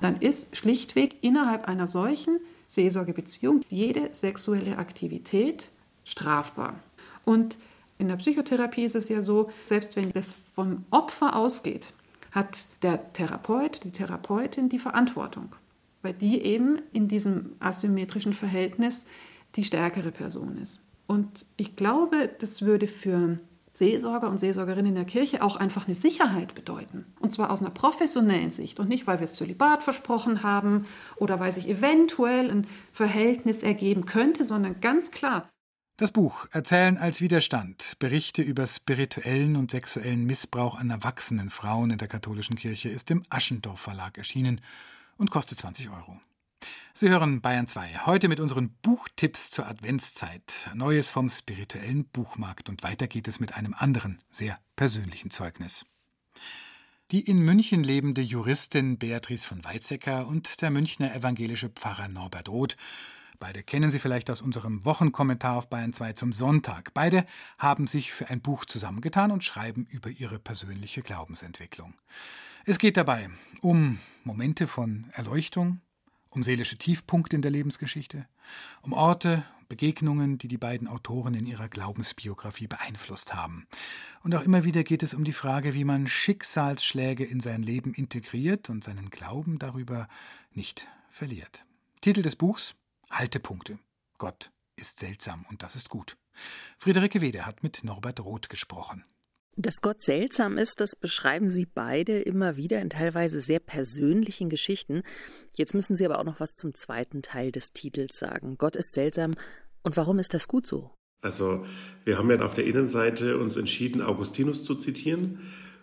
Dann 0.00 0.16
ist 0.16 0.56
schlichtweg 0.56 1.14
innerhalb 1.20 1.68
einer 1.68 1.86
solchen 1.86 2.40
Seelsorgebeziehung 2.66 3.60
jede 3.68 4.08
sexuelle 4.10 4.76
Aktivität 4.76 5.70
strafbar. 6.04 6.80
Und 7.24 7.58
in 7.96 8.08
der 8.08 8.16
Psychotherapie 8.16 8.82
ist 8.82 8.96
es 8.96 9.08
ja 9.08 9.22
so, 9.22 9.48
selbst 9.64 9.94
wenn 9.94 10.10
das 10.10 10.34
vom 10.56 10.84
Opfer 10.90 11.36
ausgeht, 11.36 11.92
hat 12.32 12.64
der 12.82 13.12
Therapeut, 13.12 13.84
die 13.84 13.92
Therapeutin 13.92 14.68
die 14.68 14.80
Verantwortung, 14.80 15.54
weil 16.02 16.14
die 16.14 16.42
eben 16.42 16.82
in 16.92 17.06
diesem 17.06 17.52
asymmetrischen 17.60 18.32
Verhältnis 18.32 19.06
die 19.54 19.62
stärkere 19.62 20.10
Person 20.10 20.58
ist. 20.60 20.80
Und 21.12 21.44
ich 21.58 21.76
glaube, 21.76 22.34
das 22.38 22.62
würde 22.62 22.86
für 22.86 23.38
Seelsorger 23.70 24.30
und 24.30 24.38
Seelsorgerinnen 24.38 24.86
in 24.86 24.94
der 24.94 25.04
Kirche 25.04 25.42
auch 25.42 25.56
einfach 25.56 25.86
eine 25.86 25.94
Sicherheit 25.94 26.54
bedeuten. 26.54 27.04
Und 27.20 27.34
zwar 27.34 27.50
aus 27.50 27.60
einer 27.60 27.68
professionellen 27.68 28.50
Sicht 28.50 28.80
und 28.80 28.88
nicht, 28.88 29.06
weil 29.06 29.18
wir 29.18 29.24
es 29.24 29.34
Zölibat 29.34 29.82
versprochen 29.82 30.42
haben 30.42 30.86
oder 31.16 31.38
weil 31.38 31.52
sich 31.52 31.68
eventuell 31.68 32.50
ein 32.50 32.66
Verhältnis 32.92 33.62
ergeben 33.62 34.06
könnte, 34.06 34.46
sondern 34.46 34.80
ganz 34.80 35.10
klar. 35.10 35.46
Das 35.98 36.12
Buch 36.12 36.46
Erzählen 36.50 36.96
als 36.96 37.20
Widerstand, 37.20 37.98
Berichte 37.98 38.40
über 38.40 38.66
spirituellen 38.66 39.56
und 39.56 39.70
sexuellen 39.70 40.24
Missbrauch 40.24 40.78
an 40.78 40.88
erwachsenen 40.88 41.50
Frauen 41.50 41.90
in 41.90 41.98
der 41.98 42.08
katholischen 42.08 42.56
Kirche 42.56 42.88
ist 42.88 43.10
im 43.10 43.22
Aschendorf 43.28 43.80
Verlag 43.80 44.16
erschienen 44.16 44.62
und 45.18 45.30
kostet 45.30 45.58
20 45.58 45.90
Euro. 45.90 46.18
Sie 46.94 47.08
hören 47.08 47.40
Bayern 47.40 47.66
2. 47.66 48.04
Heute 48.04 48.28
mit 48.28 48.38
unseren 48.38 48.74
Buchtipps 48.82 49.50
zur 49.50 49.66
Adventszeit. 49.66 50.70
Neues 50.74 51.08
vom 51.08 51.30
spirituellen 51.30 52.04
Buchmarkt. 52.04 52.68
Und 52.68 52.82
weiter 52.82 53.06
geht 53.06 53.28
es 53.28 53.40
mit 53.40 53.54
einem 53.54 53.72
anderen, 53.72 54.18
sehr 54.28 54.58
persönlichen 54.76 55.30
Zeugnis. 55.30 55.86
Die 57.10 57.22
in 57.22 57.38
München 57.38 57.82
lebende 57.82 58.20
Juristin 58.20 58.98
Beatrice 58.98 59.46
von 59.46 59.64
Weizsäcker 59.64 60.26
und 60.26 60.60
der 60.60 60.70
Münchner 60.70 61.14
evangelische 61.14 61.70
Pfarrer 61.70 62.08
Norbert 62.08 62.50
Roth. 62.50 62.76
Beide 63.38 63.62
kennen 63.62 63.90
Sie 63.90 63.98
vielleicht 63.98 64.28
aus 64.28 64.42
unserem 64.42 64.84
Wochenkommentar 64.84 65.56
auf 65.56 65.70
Bayern 65.70 65.94
2 65.94 66.12
zum 66.12 66.34
Sonntag. 66.34 66.92
Beide 66.92 67.24
haben 67.58 67.86
sich 67.86 68.12
für 68.12 68.28
ein 68.28 68.42
Buch 68.42 68.66
zusammengetan 68.66 69.30
und 69.30 69.42
schreiben 69.42 69.86
über 69.88 70.10
ihre 70.10 70.38
persönliche 70.38 71.00
Glaubensentwicklung. 71.00 71.94
Es 72.66 72.78
geht 72.78 72.98
dabei 72.98 73.30
um 73.62 73.98
Momente 74.24 74.66
von 74.66 75.06
Erleuchtung, 75.12 75.80
um 76.32 76.42
seelische 76.42 76.76
Tiefpunkte 76.76 77.36
in 77.36 77.42
der 77.42 77.50
Lebensgeschichte, 77.50 78.26
um 78.82 78.92
Orte, 78.92 79.44
Begegnungen, 79.68 80.36
die 80.36 80.48
die 80.48 80.58
beiden 80.58 80.86
Autoren 80.86 81.34
in 81.34 81.46
ihrer 81.46 81.68
Glaubensbiografie 81.68 82.66
beeinflusst 82.66 83.34
haben. 83.34 83.66
Und 84.22 84.34
auch 84.34 84.42
immer 84.42 84.64
wieder 84.64 84.84
geht 84.84 85.02
es 85.02 85.14
um 85.14 85.24
die 85.24 85.32
Frage, 85.32 85.72
wie 85.72 85.84
man 85.84 86.06
Schicksalsschläge 86.06 87.24
in 87.24 87.40
sein 87.40 87.62
Leben 87.62 87.94
integriert 87.94 88.68
und 88.68 88.84
seinen 88.84 89.08
Glauben 89.08 89.58
darüber 89.58 90.08
nicht 90.52 90.88
verliert. 91.10 91.64
Titel 92.02 92.22
des 92.22 92.36
Buchs 92.36 92.74
Haltepunkte. 93.10 93.78
Gott 94.18 94.50
ist 94.76 94.98
seltsam 94.98 95.46
und 95.48 95.62
das 95.62 95.74
ist 95.74 95.88
gut. 95.88 96.16
Friederike 96.78 97.20
Wede 97.20 97.46
hat 97.46 97.62
mit 97.62 97.84
Norbert 97.84 98.20
Roth 98.20 98.48
gesprochen. 98.48 99.04
Dass 99.56 99.82
Gott 99.82 100.00
seltsam 100.00 100.56
ist, 100.56 100.80
das 100.80 100.96
beschreiben 100.98 101.50
Sie 101.50 101.66
beide 101.66 102.20
immer 102.20 102.56
wieder 102.56 102.80
in 102.80 102.88
teilweise 102.88 103.40
sehr 103.40 103.60
persönlichen 103.60 104.48
Geschichten. 104.48 105.02
Jetzt 105.54 105.74
müssen 105.74 105.94
Sie 105.94 106.06
aber 106.06 106.18
auch 106.18 106.24
noch 106.24 106.40
was 106.40 106.54
zum 106.54 106.74
zweiten 106.74 107.20
Teil 107.20 107.52
des 107.52 107.72
Titels 107.72 108.18
sagen. 108.18 108.56
Gott 108.56 108.76
ist 108.76 108.92
seltsam. 108.92 109.32
Und 109.82 109.96
warum 109.96 110.18
ist 110.18 110.32
das 110.32 110.48
gut 110.48 110.66
so? 110.66 110.90
Also, 111.20 111.64
wir 112.04 112.16
haben 112.16 112.30
ja 112.30 112.40
auf 112.40 112.54
der 112.54 112.64
Innenseite 112.64 113.38
uns 113.38 113.56
entschieden, 113.56 114.00
Augustinus 114.00 114.64
zu 114.64 114.74
zitieren. 114.74 115.40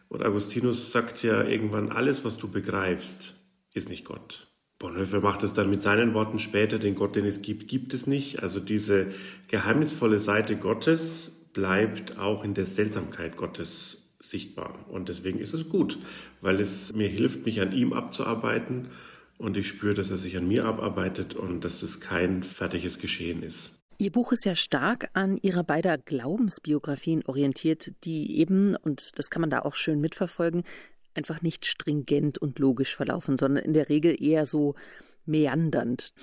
Und 0.07 0.25
Augustinus 0.25 0.91
sagt 0.91 1.21
ja 1.21 1.43
irgendwann, 1.43 1.91
alles, 1.91 2.25
was 2.25 2.37
du 2.37 2.49
begreifst, 2.49 3.35
ist 3.75 3.87
nicht 3.87 4.03
Gott. 4.03 4.47
Bonhoeffer 4.79 5.21
macht 5.21 5.43
es 5.43 5.53
dann 5.53 5.69
mit 5.69 5.81
seinen 5.81 6.13
Worten 6.13 6.39
später, 6.39 6.79
den 6.79 6.95
Gott, 6.95 7.15
den 7.15 7.25
es 7.25 7.41
gibt, 7.41 7.67
gibt 7.67 7.93
es 7.93 8.07
nicht. 8.07 8.41
Also 8.41 8.59
diese 8.59 9.09
geheimnisvolle 9.49 10.19
Seite 10.19 10.55
Gottes 10.55 11.33
bleibt 11.59 12.17
auch 12.17 12.45
in 12.45 12.53
der 12.53 12.65
Seltsamkeit 12.65 13.35
Gottes 13.35 13.97
sichtbar. 14.21 14.85
Und 14.89 15.09
deswegen 15.09 15.39
ist 15.39 15.53
es 15.53 15.67
gut, 15.67 15.97
weil 16.39 16.61
es 16.61 16.93
mir 16.93 17.09
hilft, 17.09 17.45
mich 17.45 17.59
an 17.59 17.73
ihm 17.73 17.91
abzuarbeiten. 17.91 18.91
Und 19.37 19.57
ich 19.57 19.67
spüre, 19.67 19.93
dass 19.93 20.09
er 20.09 20.17
sich 20.17 20.37
an 20.37 20.47
mir 20.47 20.63
abarbeitet 20.63 21.33
und 21.33 21.65
dass 21.65 21.83
es 21.83 21.99
kein 21.99 22.43
fertiges 22.43 22.97
Geschehen 22.97 23.43
ist. 23.43 23.73
Ihr 23.97 24.11
Buch 24.11 24.31
ist 24.31 24.45
ja 24.45 24.55
stark 24.55 25.09
an 25.11 25.37
Ihrer 25.41 25.65
beider 25.65 25.97
Glaubensbiografien 25.97 27.25
orientiert, 27.25 27.91
die 28.05 28.37
eben, 28.37 28.77
und 28.77 29.19
das 29.19 29.29
kann 29.29 29.41
man 29.41 29.49
da 29.49 29.59
auch 29.59 29.75
schön 29.75 29.99
mitverfolgen, 29.99 30.63
einfach 31.13 31.41
nicht 31.41 31.65
stringent 31.65 32.37
und 32.37 32.57
logisch 32.59 32.95
verlaufen, 32.95 33.37
sondern 33.37 33.65
in 33.65 33.73
der 33.73 33.89
Regel 33.89 34.15
eher 34.23 34.45
so 34.45 34.75
meandernd. 35.29 36.13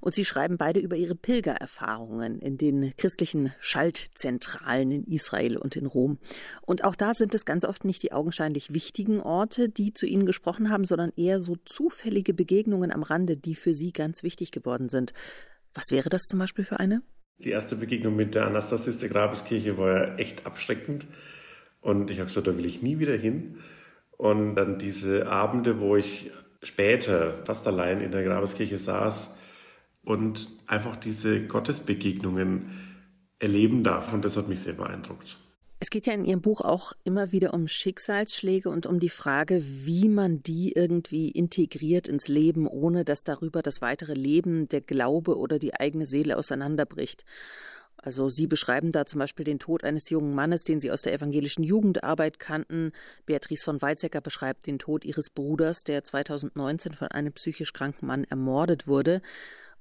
Und 0.00 0.14
sie 0.14 0.24
schreiben 0.24 0.58
beide 0.58 0.80
über 0.80 0.96
ihre 0.96 1.14
Pilgererfahrungen 1.14 2.38
in 2.38 2.58
den 2.58 2.92
christlichen 2.96 3.54
Schaltzentralen 3.60 4.90
in 4.90 5.04
Israel 5.04 5.56
und 5.56 5.76
in 5.76 5.86
Rom. 5.86 6.18
Und 6.62 6.84
auch 6.84 6.94
da 6.94 7.14
sind 7.14 7.34
es 7.34 7.46
ganz 7.46 7.64
oft 7.64 7.84
nicht 7.84 8.02
die 8.02 8.12
augenscheinlich 8.12 8.74
wichtigen 8.74 9.20
Orte, 9.20 9.68
die 9.68 9.94
zu 9.94 10.04
ihnen 10.04 10.26
gesprochen 10.26 10.70
haben, 10.70 10.84
sondern 10.84 11.12
eher 11.16 11.40
so 11.40 11.56
zufällige 11.64 12.34
Begegnungen 12.34 12.92
am 12.92 13.02
Rande, 13.02 13.36
die 13.36 13.54
für 13.54 13.72
sie 13.72 13.92
ganz 13.92 14.22
wichtig 14.22 14.50
geworden 14.50 14.88
sind. 14.88 15.14
Was 15.72 15.86
wäre 15.90 16.08
das 16.08 16.22
zum 16.22 16.38
Beispiel 16.38 16.64
für 16.64 16.80
eine? 16.80 17.02
Die 17.38 17.50
erste 17.50 17.76
Begegnung 17.76 18.16
mit 18.16 18.34
der 18.34 18.46
Anastasis 18.46 18.98
der 18.98 19.10
Grabeskirche 19.10 19.76
war 19.76 20.18
echt 20.18 20.46
abschreckend. 20.46 21.06
Und 21.80 22.10
ich 22.10 22.18
habe 22.18 22.28
gesagt, 22.28 22.46
da 22.46 22.56
will 22.56 22.66
ich 22.66 22.82
nie 22.82 22.98
wieder 22.98 23.16
hin. 23.16 23.58
Und 24.16 24.54
dann 24.54 24.78
diese 24.78 25.26
Abende, 25.28 25.80
wo 25.80 25.96
ich 25.96 26.32
später 26.66 27.42
fast 27.44 27.66
allein 27.66 28.00
in 28.00 28.10
der 28.10 28.24
Grabeskirche 28.24 28.78
saß 28.78 29.30
und 30.04 30.48
einfach 30.66 30.96
diese 30.96 31.46
Gottesbegegnungen 31.46 32.70
erleben 33.38 33.82
darf. 33.84 34.12
Und 34.12 34.24
das 34.24 34.36
hat 34.36 34.48
mich 34.48 34.60
sehr 34.60 34.74
beeindruckt. 34.74 35.38
Es 35.78 35.90
geht 35.90 36.06
ja 36.06 36.14
in 36.14 36.24
Ihrem 36.24 36.40
Buch 36.40 36.62
auch 36.62 36.94
immer 37.04 37.32
wieder 37.32 37.52
um 37.52 37.68
Schicksalsschläge 37.68 38.70
und 38.70 38.86
um 38.86 38.98
die 38.98 39.10
Frage, 39.10 39.62
wie 39.62 40.08
man 40.08 40.42
die 40.42 40.72
irgendwie 40.72 41.30
integriert 41.30 42.08
ins 42.08 42.28
Leben, 42.28 42.66
ohne 42.66 43.04
dass 43.04 43.24
darüber 43.24 43.60
das 43.60 43.82
weitere 43.82 44.14
Leben, 44.14 44.66
der 44.66 44.80
Glaube 44.80 45.36
oder 45.36 45.58
die 45.58 45.74
eigene 45.74 46.06
Seele 46.06 46.38
auseinanderbricht. 46.38 47.26
Also 48.06 48.28
Sie 48.28 48.46
beschreiben 48.46 48.92
da 48.92 49.04
zum 49.04 49.18
Beispiel 49.18 49.44
den 49.44 49.58
Tod 49.58 49.82
eines 49.82 50.10
jungen 50.10 50.32
Mannes, 50.32 50.62
den 50.62 50.78
Sie 50.78 50.92
aus 50.92 51.02
der 51.02 51.12
evangelischen 51.12 51.64
Jugendarbeit 51.64 52.38
kannten. 52.38 52.92
Beatrice 53.26 53.64
von 53.64 53.82
Weizsäcker 53.82 54.20
beschreibt 54.20 54.68
den 54.68 54.78
Tod 54.78 55.04
ihres 55.04 55.28
Bruders, 55.28 55.82
der 55.82 56.04
2019 56.04 56.92
von 56.92 57.08
einem 57.08 57.32
psychisch 57.32 57.72
kranken 57.72 58.06
Mann 58.06 58.22
ermordet 58.22 58.86
wurde. 58.86 59.22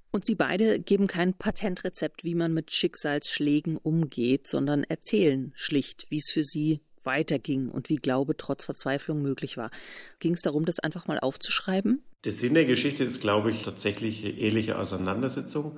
Und 0.10 0.26
Sie 0.26 0.34
beide 0.34 0.80
geben 0.80 1.06
kein 1.06 1.36
Patentrezept, 1.36 2.24
wie 2.24 2.34
man 2.34 2.52
mit 2.52 2.72
Schicksalsschlägen 2.72 3.78
umgeht, 3.78 4.48
sondern 4.48 4.84
erzählen 4.86 5.54
schlicht, 5.56 6.08
wie 6.10 6.18
es 6.18 6.32
für 6.32 6.44
Sie 6.44 6.80
weiterging 7.04 7.70
und 7.70 7.90
wie 7.90 7.98
Glaube 7.98 8.36
trotz 8.36 8.66
Verzweiflung 8.66 9.22
möglich 9.22 9.56
war. 9.56 9.70
Ging 10.18 10.34
es 10.34 10.42
darum, 10.42 10.66
das 10.66 10.80
einfach 10.80 11.06
mal 11.06 11.20
aufzuschreiben? 11.20 12.02
Der 12.24 12.32
Sinn 12.32 12.56
der 12.56 12.66
Geschichte 12.66 13.04
ist, 13.04 13.22
glaube 13.22 13.52
ich, 13.52 13.62
tatsächlich 13.62 14.40
ehrliche 14.42 14.80
Auseinandersetzung 14.80 15.78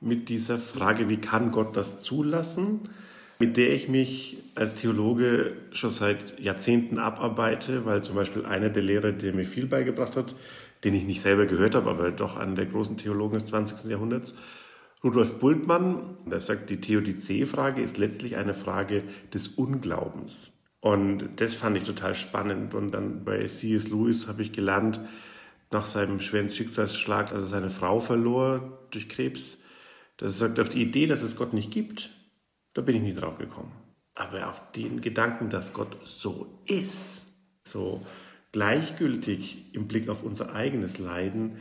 mit 0.00 0.28
dieser 0.28 0.58
Frage, 0.58 1.08
wie 1.08 1.16
kann 1.16 1.50
Gott 1.50 1.76
das 1.76 2.00
zulassen, 2.00 2.80
mit 3.38 3.56
der 3.56 3.72
ich 3.72 3.88
mich 3.88 4.38
als 4.54 4.74
Theologe 4.74 5.52
schon 5.72 5.90
seit 5.90 6.38
Jahrzehnten 6.40 6.98
abarbeite, 6.98 7.84
weil 7.84 8.02
zum 8.02 8.16
Beispiel 8.16 8.44
einer 8.44 8.68
der 8.68 8.82
Lehrer, 8.82 9.12
der 9.12 9.32
mir 9.32 9.44
viel 9.44 9.66
beigebracht 9.66 10.16
hat, 10.16 10.34
den 10.84 10.94
ich 10.94 11.04
nicht 11.04 11.22
selber 11.22 11.46
gehört 11.46 11.74
habe, 11.74 11.90
aber 11.90 12.10
doch 12.10 12.36
einer 12.36 12.54
der 12.54 12.66
großen 12.66 12.96
Theologen 12.96 13.38
des 13.38 13.46
20. 13.46 13.90
Jahrhunderts, 13.90 14.34
Rudolf 15.02 15.38
Bultmann, 15.38 16.16
der 16.26 16.40
sagt, 16.40 16.70
die 16.70 16.80
Theodizee-Frage 16.80 17.80
ist 17.80 17.98
letztlich 17.98 18.36
eine 18.36 18.54
Frage 18.54 19.04
des 19.32 19.46
Unglaubens. 19.46 20.52
Und 20.80 21.28
das 21.36 21.54
fand 21.54 21.76
ich 21.76 21.84
total 21.84 22.14
spannend. 22.14 22.74
Und 22.74 22.92
dann 22.92 23.24
bei 23.24 23.44
C.S. 23.46 23.88
Lewis 23.88 24.26
habe 24.26 24.42
ich 24.42 24.52
gelernt, 24.52 25.00
nach 25.70 25.86
seinem 25.86 26.20
schweren 26.20 26.48
Schicksalsschlag, 26.48 27.32
als 27.32 27.42
er 27.42 27.48
seine 27.48 27.70
Frau 27.70 28.00
verlor 28.00 28.78
durch 28.90 29.08
Krebs, 29.08 29.58
dass 30.18 30.34
er 30.34 30.48
sagt, 30.48 30.60
auf 30.60 30.68
die 30.68 30.82
Idee, 30.82 31.06
dass 31.06 31.22
es 31.22 31.36
Gott 31.36 31.54
nicht 31.54 31.70
gibt, 31.70 32.10
da 32.74 32.82
bin 32.82 32.96
ich 32.96 33.02
nie 33.02 33.14
drauf 33.14 33.38
gekommen. 33.38 33.72
Aber 34.14 34.48
auf 34.48 34.72
den 34.72 35.00
Gedanken, 35.00 35.48
dass 35.48 35.72
Gott 35.72 35.96
so 36.04 36.60
ist, 36.66 37.26
so 37.62 38.04
gleichgültig 38.52 39.74
im 39.74 39.86
Blick 39.86 40.08
auf 40.08 40.22
unser 40.22 40.54
eigenes 40.54 40.98
Leiden, 40.98 41.58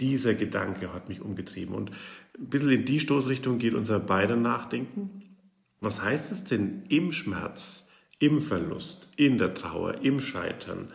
dieser 0.00 0.34
Gedanke 0.34 0.94
hat 0.94 1.08
mich 1.08 1.20
umgetrieben. 1.20 1.74
Und 1.74 1.90
ein 2.38 2.48
bisschen 2.48 2.70
in 2.70 2.84
die 2.84 3.00
Stoßrichtung 3.00 3.58
geht 3.58 3.74
unser 3.74 3.98
beider 3.98 4.36
Nachdenken. 4.36 5.36
Was 5.80 6.02
heißt 6.02 6.30
es 6.30 6.44
denn 6.44 6.84
im 6.88 7.12
Schmerz, 7.12 7.86
im 8.20 8.40
Verlust, 8.40 9.08
in 9.16 9.38
der 9.38 9.54
Trauer, 9.54 10.02
im 10.02 10.20
Scheitern, 10.20 10.92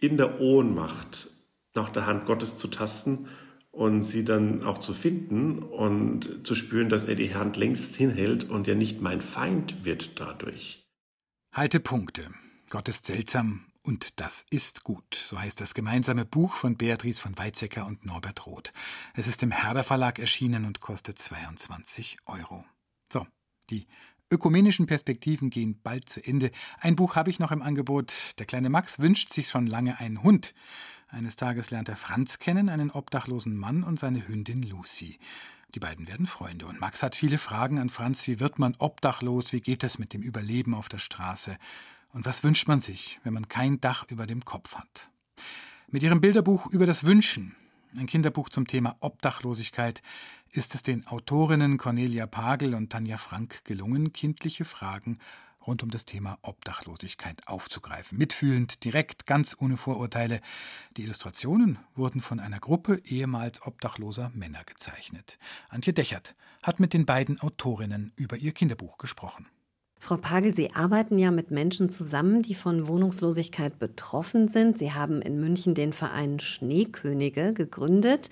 in 0.00 0.16
der 0.16 0.40
Ohnmacht 0.40 1.30
nach 1.74 1.90
der 1.90 2.06
Hand 2.06 2.24
Gottes 2.24 2.56
zu 2.56 2.68
tasten 2.68 3.28
und 3.70 4.04
sie 4.04 4.24
dann 4.24 4.64
auch 4.64 4.78
zu 4.78 4.94
finden 4.94 5.58
und 5.58 6.46
zu 6.46 6.54
spüren, 6.54 6.88
dass 6.88 7.04
er 7.04 7.14
die 7.14 7.34
Hand 7.34 7.56
längst 7.56 7.96
hinhält 7.96 8.44
und 8.44 8.66
ja 8.66 8.74
nicht 8.74 9.00
mein 9.00 9.20
Feind 9.20 9.84
wird 9.84 10.18
dadurch. 10.20 10.84
Haltepunkte. 11.52 12.30
Gott 12.70 12.88
ist 12.88 13.06
seltsam 13.06 13.66
und 13.82 14.20
das 14.20 14.44
ist 14.50 14.84
gut. 14.84 15.14
So 15.14 15.40
heißt 15.40 15.60
das 15.60 15.72
gemeinsame 15.74 16.26
Buch 16.26 16.54
von 16.54 16.76
Beatrice 16.76 17.20
von 17.20 17.38
Weizsäcker 17.38 17.86
und 17.86 18.04
Norbert 18.04 18.46
Roth. 18.46 18.72
Es 19.14 19.26
ist 19.26 19.42
im 19.42 19.50
Herder 19.50 19.84
Verlag 19.84 20.18
erschienen 20.18 20.66
und 20.66 20.80
kostet 20.80 21.18
22 21.18 22.18
Euro. 22.26 22.64
So, 23.10 23.26
die 23.70 23.86
ökumenischen 24.30 24.86
Perspektiven 24.86 25.50
gehen 25.50 25.80
bald 25.82 26.08
zu 26.08 26.24
Ende. 26.24 26.50
Ein 26.80 26.96
Buch 26.96 27.16
habe 27.16 27.30
ich 27.30 27.38
noch 27.38 27.52
im 27.52 27.62
Angebot. 27.62 28.12
Der 28.38 28.46
kleine 28.46 28.70
Max 28.70 28.98
wünscht 28.98 29.32
sich 29.32 29.48
schon 29.48 29.66
lange 29.66 29.98
einen 29.98 30.22
Hund. 30.22 30.54
Eines 31.08 31.36
Tages 31.36 31.70
lernt 31.70 31.88
er 31.88 31.96
Franz 31.96 32.38
kennen, 32.38 32.68
einen 32.68 32.90
obdachlosen 32.90 33.56
Mann 33.56 33.82
und 33.82 33.98
seine 33.98 34.28
Hündin 34.28 34.62
Lucy. 34.62 35.18
Die 35.74 35.80
beiden 35.80 36.06
werden 36.08 36.26
Freunde 36.26 36.66
und 36.66 36.80
Max 36.80 37.02
hat 37.02 37.14
viele 37.14 37.38
Fragen 37.38 37.78
an 37.78 37.90
Franz. 37.90 38.26
Wie 38.26 38.40
wird 38.40 38.58
man 38.58 38.74
obdachlos? 38.78 39.52
Wie 39.52 39.60
geht 39.60 39.84
es 39.84 39.98
mit 39.98 40.12
dem 40.12 40.22
Überleben 40.22 40.74
auf 40.74 40.88
der 40.88 40.98
Straße? 40.98 41.58
Und 42.12 42.24
was 42.24 42.42
wünscht 42.42 42.68
man 42.68 42.80
sich, 42.80 43.20
wenn 43.22 43.34
man 43.34 43.48
kein 43.48 43.80
Dach 43.80 44.04
über 44.08 44.26
dem 44.26 44.44
Kopf 44.44 44.76
hat? 44.76 45.10
Mit 45.88 46.02
ihrem 46.02 46.20
Bilderbuch 46.20 46.66
über 46.66 46.86
das 46.86 47.04
Wünschen, 47.04 47.54
ein 47.96 48.06
Kinderbuch 48.06 48.48
zum 48.48 48.66
Thema 48.66 48.96
Obdachlosigkeit, 49.00 50.02
ist 50.50 50.74
es 50.74 50.82
den 50.82 51.06
Autorinnen 51.06 51.78
Cornelia 51.78 52.26
Pagel 52.26 52.74
und 52.74 52.90
Tanja 52.90 53.16
Frank 53.16 53.64
gelungen, 53.64 54.12
kindliche 54.12 54.64
Fragen 54.64 55.18
rund 55.66 55.82
um 55.82 55.90
das 55.90 56.06
Thema 56.06 56.38
Obdachlosigkeit 56.42 57.46
aufzugreifen. 57.46 58.18
Mitfühlend, 58.18 58.84
direkt, 58.84 59.26
ganz 59.26 59.56
ohne 59.58 59.76
Vorurteile. 59.76 60.40
Die 60.96 61.02
Illustrationen 61.02 61.78
wurden 61.94 62.20
von 62.20 62.40
einer 62.40 62.58
Gruppe 62.58 63.00
ehemals 63.04 63.62
obdachloser 63.62 64.30
Männer 64.34 64.64
gezeichnet. 64.64 65.38
Antje 65.68 65.92
Dechert 65.92 66.34
hat 66.62 66.80
mit 66.80 66.94
den 66.94 67.06
beiden 67.06 67.40
Autorinnen 67.40 68.12
über 68.16 68.36
ihr 68.36 68.52
Kinderbuch 68.52 68.98
gesprochen. 68.98 69.46
Frau 69.98 70.16
Pagel, 70.16 70.54
Sie 70.54 70.72
arbeiten 70.74 71.18
ja 71.18 71.30
mit 71.30 71.50
Menschen 71.50 71.90
zusammen, 71.90 72.42
die 72.42 72.54
von 72.54 72.88
Wohnungslosigkeit 72.88 73.78
betroffen 73.78 74.48
sind. 74.48 74.78
Sie 74.78 74.92
haben 74.92 75.20
in 75.20 75.40
München 75.40 75.74
den 75.74 75.92
Verein 75.92 76.40
Schneekönige 76.40 77.52
gegründet. 77.52 78.30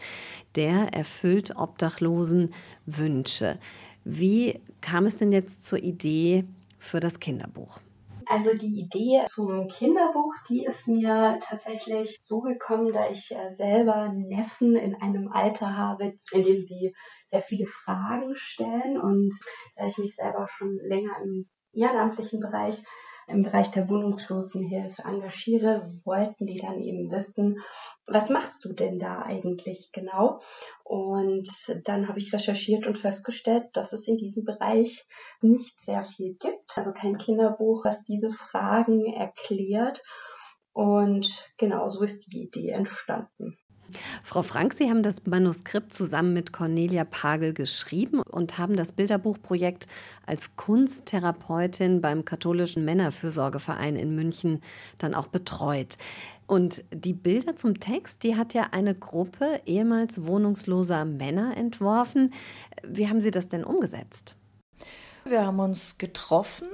Der 0.54 0.94
erfüllt 0.94 1.56
Obdachlosen 1.56 2.54
Wünsche. 2.86 3.58
Wie 4.04 4.60
kam 4.80 5.06
es 5.06 5.16
denn 5.16 5.32
jetzt 5.32 5.64
zur 5.64 5.80
Idee, 5.80 6.44
für 6.78 7.00
das 7.00 7.20
Kinderbuch? 7.20 7.80
Also 8.28 8.56
die 8.56 8.80
Idee 8.80 9.24
zum 9.26 9.68
Kinderbuch, 9.68 10.34
die 10.48 10.64
ist 10.64 10.88
mir 10.88 11.38
tatsächlich 11.42 12.18
so 12.20 12.40
gekommen, 12.40 12.92
da 12.92 13.08
ich 13.08 13.30
äh, 13.30 13.50
selber 13.50 14.08
Neffen 14.08 14.74
in 14.74 14.96
einem 14.96 15.28
Alter 15.28 15.76
habe, 15.76 16.12
in 16.32 16.42
dem 16.42 16.64
sie 16.64 16.92
sehr 17.26 17.40
viele 17.40 17.66
Fragen 17.66 18.34
stellen 18.34 19.00
und 19.00 19.32
da 19.76 19.86
ich 19.86 19.98
mich 19.98 20.16
selber 20.16 20.48
schon 20.48 20.76
länger 20.82 21.12
im 21.22 21.48
ehrenamtlichen 21.76 22.40
Bereich 22.40 22.82
im 23.28 23.42
Bereich 23.42 23.70
der 23.72 23.88
Wohnungslosenhilfe 23.88 25.02
engagiere, 25.02 25.92
wollten 26.04 26.46
die 26.46 26.60
dann 26.60 26.80
eben 26.80 27.10
wissen, 27.10 27.58
was 28.06 28.30
machst 28.30 28.64
du 28.64 28.72
denn 28.72 28.98
da 28.98 29.22
eigentlich 29.22 29.90
genau? 29.92 30.40
Und 30.84 31.48
dann 31.84 32.08
habe 32.08 32.18
ich 32.18 32.32
recherchiert 32.32 32.86
und 32.86 32.98
festgestellt, 32.98 33.64
dass 33.72 33.92
es 33.92 34.06
in 34.06 34.16
diesem 34.16 34.44
Bereich 34.44 35.06
nicht 35.40 35.80
sehr 35.80 36.04
viel 36.04 36.34
gibt. 36.34 36.76
Also 36.76 36.92
kein 36.92 37.18
Kinderbuch, 37.18 37.84
was 37.84 38.04
diese 38.04 38.30
Fragen 38.30 39.12
erklärt. 39.12 40.02
Und 40.72 41.50
genau 41.56 41.88
so 41.88 42.04
ist 42.04 42.26
die 42.26 42.44
Idee 42.44 42.70
entstanden. 42.70 43.58
Frau 44.22 44.42
Frank, 44.42 44.74
Sie 44.74 44.90
haben 44.90 45.02
das 45.02 45.26
Manuskript 45.26 45.94
zusammen 45.94 46.32
mit 46.32 46.52
Cornelia 46.52 47.04
Pagel 47.04 47.52
geschrieben 47.52 48.20
und 48.20 48.58
haben 48.58 48.76
das 48.76 48.92
Bilderbuchprojekt 48.92 49.86
als 50.26 50.56
Kunsttherapeutin 50.56 52.00
beim 52.00 52.24
katholischen 52.24 52.84
Männerfürsorgeverein 52.84 53.96
in 53.96 54.14
München 54.14 54.60
dann 54.98 55.14
auch 55.14 55.28
betreut. 55.28 55.96
Und 56.46 56.84
die 56.92 57.12
Bilder 57.12 57.56
zum 57.56 57.80
Text, 57.80 58.22
die 58.22 58.36
hat 58.36 58.54
ja 58.54 58.68
eine 58.70 58.94
Gruppe 58.94 59.60
ehemals 59.66 60.24
wohnungsloser 60.24 61.04
Männer 61.04 61.56
entworfen. 61.56 62.32
Wie 62.84 63.08
haben 63.08 63.20
Sie 63.20 63.30
das 63.32 63.48
denn 63.48 63.64
umgesetzt? 63.64 64.36
Wir 65.24 65.44
haben 65.44 65.58
uns 65.58 65.98
getroffen 65.98 66.68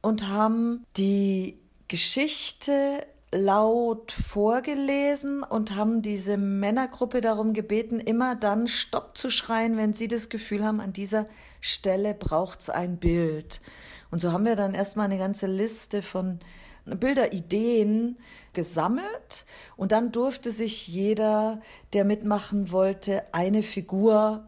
und 0.00 0.28
haben 0.28 0.84
die 0.96 1.58
Geschichte 1.88 3.04
laut 3.36 4.12
vorgelesen 4.12 5.42
und 5.42 5.76
haben 5.76 6.02
diese 6.02 6.36
Männergruppe 6.36 7.20
darum 7.20 7.52
gebeten, 7.52 8.00
immer 8.00 8.34
dann 8.34 8.66
Stopp 8.66 9.16
zu 9.16 9.30
schreien, 9.30 9.76
wenn 9.76 9.94
sie 9.94 10.08
das 10.08 10.28
Gefühl 10.28 10.64
haben, 10.64 10.80
an 10.80 10.92
dieser 10.92 11.26
Stelle 11.60 12.14
braucht 12.14 12.60
es 12.60 12.70
ein 12.70 12.96
Bild. 12.96 13.60
Und 14.10 14.20
so 14.20 14.32
haben 14.32 14.44
wir 14.44 14.56
dann 14.56 14.74
erstmal 14.74 15.06
eine 15.06 15.18
ganze 15.18 15.46
Liste 15.46 16.02
von 16.02 16.40
Bilderideen 16.84 18.16
gesammelt 18.52 19.44
und 19.76 19.92
dann 19.92 20.12
durfte 20.12 20.50
sich 20.50 20.86
jeder, 20.86 21.60
der 21.92 22.04
mitmachen 22.04 22.70
wollte, 22.70 23.22
eine 23.32 23.62
Figur 23.62 24.46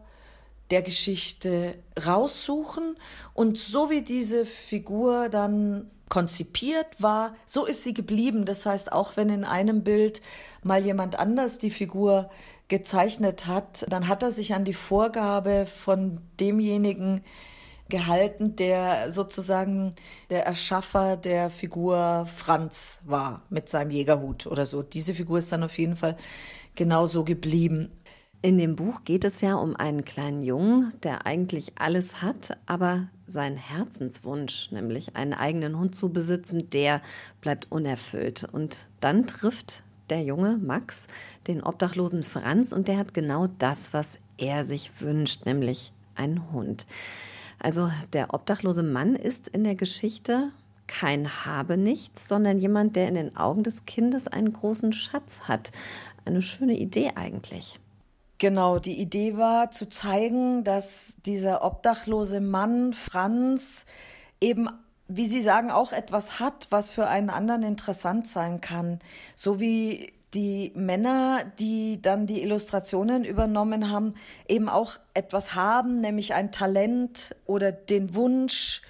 der 0.71 0.81
Geschichte 0.81 1.75
raussuchen 2.05 2.95
und 3.33 3.57
so 3.57 3.89
wie 3.89 4.03
diese 4.03 4.45
Figur 4.45 5.29
dann 5.29 5.89
konzipiert 6.09 7.01
war, 7.01 7.35
so 7.45 7.65
ist 7.65 7.83
sie 7.83 7.93
geblieben. 7.93 8.45
Das 8.45 8.65
heißt, 8.65 8.91
auch 8.91 9.15
wenn 9.15 9.29
in 9.29 9.43
einem 9.43 9.83
Bild 9.83 10.21
mal 10.63 10.83
jemand 10.83 11.17
anders 11.17 11.57
die 11.57 11.69
Figur 11.69 12.29
gezeichnet 12.67 13.47
hat, 13.47 13.85
dann 13.89 14.07
hat 14.07 14.23
er 14.23 14.31
sich 14.31 14.53
an 14.53 14.65
die 14.65 14.73
Vorgabe 14.73 15.65
von 15.65 16.21
demjenigen 16.39 17.21
gehalten, 17.89 18.55
der 18.55 19.09
sozusagen 19.09 19.95
der 20.29 20.45
Erschaffer 20.45 21.17
der 21.17 21.49
Figur 21.49 22.27
Franz 22.31 23.01
war 23.05 23.41
mit 23.49 23.67
seinem 23.67 23.91
Jägerhut 23.91 24.45
oder 24.45 24.65
so. 24.65 24.83
Diese 24.83 25.15
Figur 25.15 25.39
ist 25.39 25.51
dann 25.51 25.63
auf 25.63 25.77
jeden 25.77 25.95
Fall 25.95 26.15
genauso 26.75 27.23
geblieben. 27.23 27.89
In 28.41 28.57
dem 28.57 28.75
Buch 28.75 29.03
geht 29.03 29.25
es 29.25 29.41
ja 29.41 29.55
um 29.55 29.75
einen 29.75 30.05
kleinen 30.05 30.43
Jungen, 30.43 30.93
der 31.03 31.25
eigentlich 31.25 31.73
alles 31.79 32.21
hat, 32.21 32.57
aber 32.67 33.09
sein 33.29 33.57
Herzenswunsch, 33.57 34.71
nämlich 34.71 35.15
einen 35.15 35.33
eigenen 35.33 35.77
Hund 35.77 35.95
zu 35.95 36.11
besitzen, 36.11 36.69
der 36.69 37.01
bleibt 37.41 37.71
unerfüllt. 37.71 38.47
Und 38.51 38.87
dann 38.99 39.27
trifft 39.27 39.83
der 40.09 40.23
Junge 40.23 40.57
Max 40.57 41.07
den 41.47 41.63
obdachlosen 41.63 42.23
Franz 42.23 42.71
und 42.73 42.87
der 42.87 42.97
hat 42.97 43.13
genau 43.13 43.47
das, 43.47 43.93
was 43.93 44.17
er 44.37 44.63
sich 44.63 45.01
wünscht, 45.01 45.45
nämlich 45.45 45.93
einen 46.15 46.51
Hund. 46.51 46.85
Also 47.59 47.91
der 48.13 48.33
obdachlose 48.33 48.83
Mann 48.83 49.15
ist 49.15 49.47
in 49.47 49.63
der 49.63 49.75
Geschichte 49.75 50.51
kein 50.87 51.45
Habenichts, 51.45 52.27
sondern 52.27 52.57
jemand, 52.57 52.95
der 52.95 53.07
in 53.07 53.13
den 53.13 53.37
Augen 53.37 53.63
des 53.63 53.85
Kindes 53.85 54.27
einen 54.27 54.53
großen 54.53 54.91
Schatz 54.91 55.41
hat. 55.41 55.71
Eine 56.25 56.41
schöne 56.41 56.77
Idee 56.77 57.11
eigentlich. 57.15 57.79
Genau, 58.39 58.79
die 58.79 58.97
Idee 59.01 59.35
war 59.35 59.69
zu 59.69 59.89
zeigen, 59.89 60.63
dass 60.63 61.17
dieser 61.25 61.61
obdachlose 61.61 62.39
Mann 62.39 62.93
Franz 62.93 63.85
eben, 64.39 64.69
wie 65.09 65.25
Sie 65.25 65.41
sagen, 65.41 65.71
auch 65.71 65.91
etwas 65.91 66.39
hat, 66.39 66.67
was 66.69 66.89
für 66.91 67.07
einen 67.07 67.29
anderen 67.29 67.63
interessant 67.63 68.29
sein 68.29 68.61
kann. 68.61 68.99
So 69.35 69.59
wie 69.59 70.13
die 70.33 70.71
Männer, 70.73 71.43
die 71.59 72.01
dann 72.01 72.27
die 72.27 72.41
Illustrationen 72.41 73.25
übernommen 73.25 73.91
haben, 73.91 74.13
eben 74.47 74.69
auch 74.69 74.93
etwas 75.13 75.55
haben, 75.55 75.99
nämlich 75.99 76.33
ein 76.33 76.53
Talent 76.53 77.35
oder 77.45 77.73
den 77.73 78.15
Wunsch, 78.15 78.81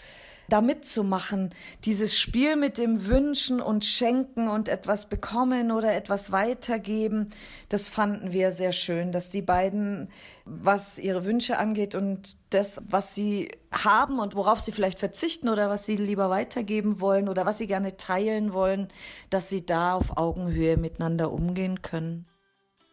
da 0.49 0.61
mitzumachen. 0.61 1.51
Dieses 1.85 2.19
Spiel 2.19 2.55
mit 2.55 2.77
dem 2.77 3.05
Wünschen 3.05 3.61
und 3.61 3.85
Schenken 3.85 4.47
und 4.47 4.67
etwas 4.67 5.07
bekommen 5.07 5.71
oder 5.71 5.93
etwas 5.95 6.31
weitergeben, 6.31 7.29
das 7.69 7.87
fanden 7.87 8.31
wir 8.31 8.51
sehr 8.51 8.71
schön, 8.71 9.11
dass 9.11 9.29
die 9.29 9.41
beiden, 9.41 10.09
was 10.45 10.99
ihre 10.99 11.25
Wünsche 11.25 11.57
angeht 11.57 11.95
und 11.95 12.37
das, 12.49 12.81
was 12.87 13.15
sie 13.15 13.51
haben 13.71 14.19
und 14.19 14.35
worauf 14.35 14.59
sie 14.59 14.71
vielleicht 14.71 14.99
verzichten 14.99 15.49
oder 15.49 15.69
was 15.69 15.85
sie 15.85 15.95
lieber 15.95 16.29
weitergeben 16.29 16.99
wollen 16.99 17.29
oder 17.29 17.45
was 17.45 17.57
sie 17.57 17.67
gerne 17.67 17.97
teilen 17.97 18.53
wollen, 18.53 18.87
dass 19.29 19.49
sie 19.49 19.65
da 19.65 19.93
auf 19.93 20.17
Augenhöhe 20.17 20.77
miteinander 20.77 21.31
umgehen 21.31 21.81
können. 21.81 22.25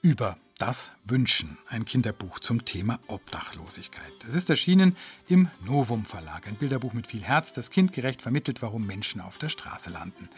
Über 0.03 0.37
das 0.59 0.91
Wünschen, 1.05 1.59
ein 1.69 1.85
Kinderbuch 1.85 2.39
zum 2.39 2.65
Thema 2.65 2.99
Obdachlosigkeit. 3.09 4.13
Es 4.29 4.35
ist 4.35 4.49
erschienen 4.49 4.97
im 5.29 5.51
Novum 5.65 6.05
Verlag, 6.05 6.47
ein 6.47 6.57
Bilderbuch 6.57 6.95
mit 6.95 7.07
viel 7.07 7.23
Herz, 7.23 7.53
das 7.53 7.71
kindgerecht 7.71 8.23
vermittelt, 8.23 8.63
warum 8.63 8.87
Menschen 8.87 9.21
auf 9.21 9.37
der 9.37 9.51
Straße 9.51 9.91
landen. 9.91 10.29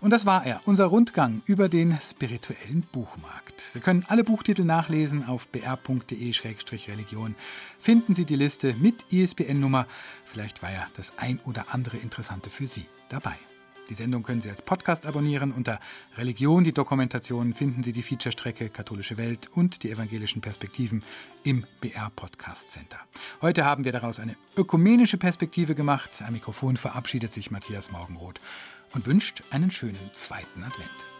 Und 0.00 0.10
das 0.10 0.26
war 0.26 0.44
er, 0.44 0.60
unser 0.64 0.86
Rundgang 0.86 1.42
über 1.46 1.68
den 1.68 1.96
spirituellen 2.00 2.84
Buchmarkt. 2.90 3.60
Sie 3.60 3.78
können 3.78 4.04
alle 4.08 4.24
Buchtitel 4.24 4.64
nachlesen 4.64 5.24
auf 5.24 5.46
br.de-religion. 5.46 7.36
Finden 7.78 8.16
Sie 8.16 8.24
die 8.24 8.34
Liste 8.34 8.74
mit 8.74 9.04
ISBN-Nummer. 9.12 9.86
Vielleicht 10.24 10.60
war 10.60 10.72
ja 10.72 10.88
das 10.96 11.12
ein 11.18 11.38
oder 11.44 11.66
andere 11.72 11.98
Interessante 11.98 12.50
für 12.50 12.66
Sie 12.66 12.86
dabei. 13.08 13.36
Die 13.88 13.94
Sendung 13.94 14.22
können 14.22 14.40
Sie 14.40 14.50
als 14.50 14.62
Podcast 14.62 15.06
abonnieren. 15.06 15.52
Unter 15.52 15.80
Religion, 16.16 16.64
die 16.64 16.72
Dokumentation 16.72 17.54
finden 17.54 17.82
Sie 17.82 17.92
die 17.92 18.02
Featurestrecke 18.02 18.68
Katholische 18.68 19.16
Welt 19.16 19.50
und 19.52 19.82
die 19.82 19.90
evangelischen 19.90 20.40
Perspektiven 20.40 21.02
im 21.42 21.66
BR 21.80 22.10
Podcast 22.14 22.72
Center. 22.72 22.98
Heute 23.40 23.64
haben 23.64 23.84
wir 23.84 23.92
daraus 23.92 24.20
eine 24.20 24.36
ökumenische 24.56 25.18
Perspektive 25.18 25.74
gemacht. 25.74 26.10
Am 26.26 26.32
Mikrofon 26.32 26.76
verabschiedet 26.76 27.32
sich 27.32 27.50
Matthias 27.50 27.90
Morgenroth 27.90 28.40
und 28.94 29.06
wünscht 29.06 29.42
einen 29.50 29.70
schönen 29.70 30.10
zweiten 30.12 30.62
Advent. 30.62 31.11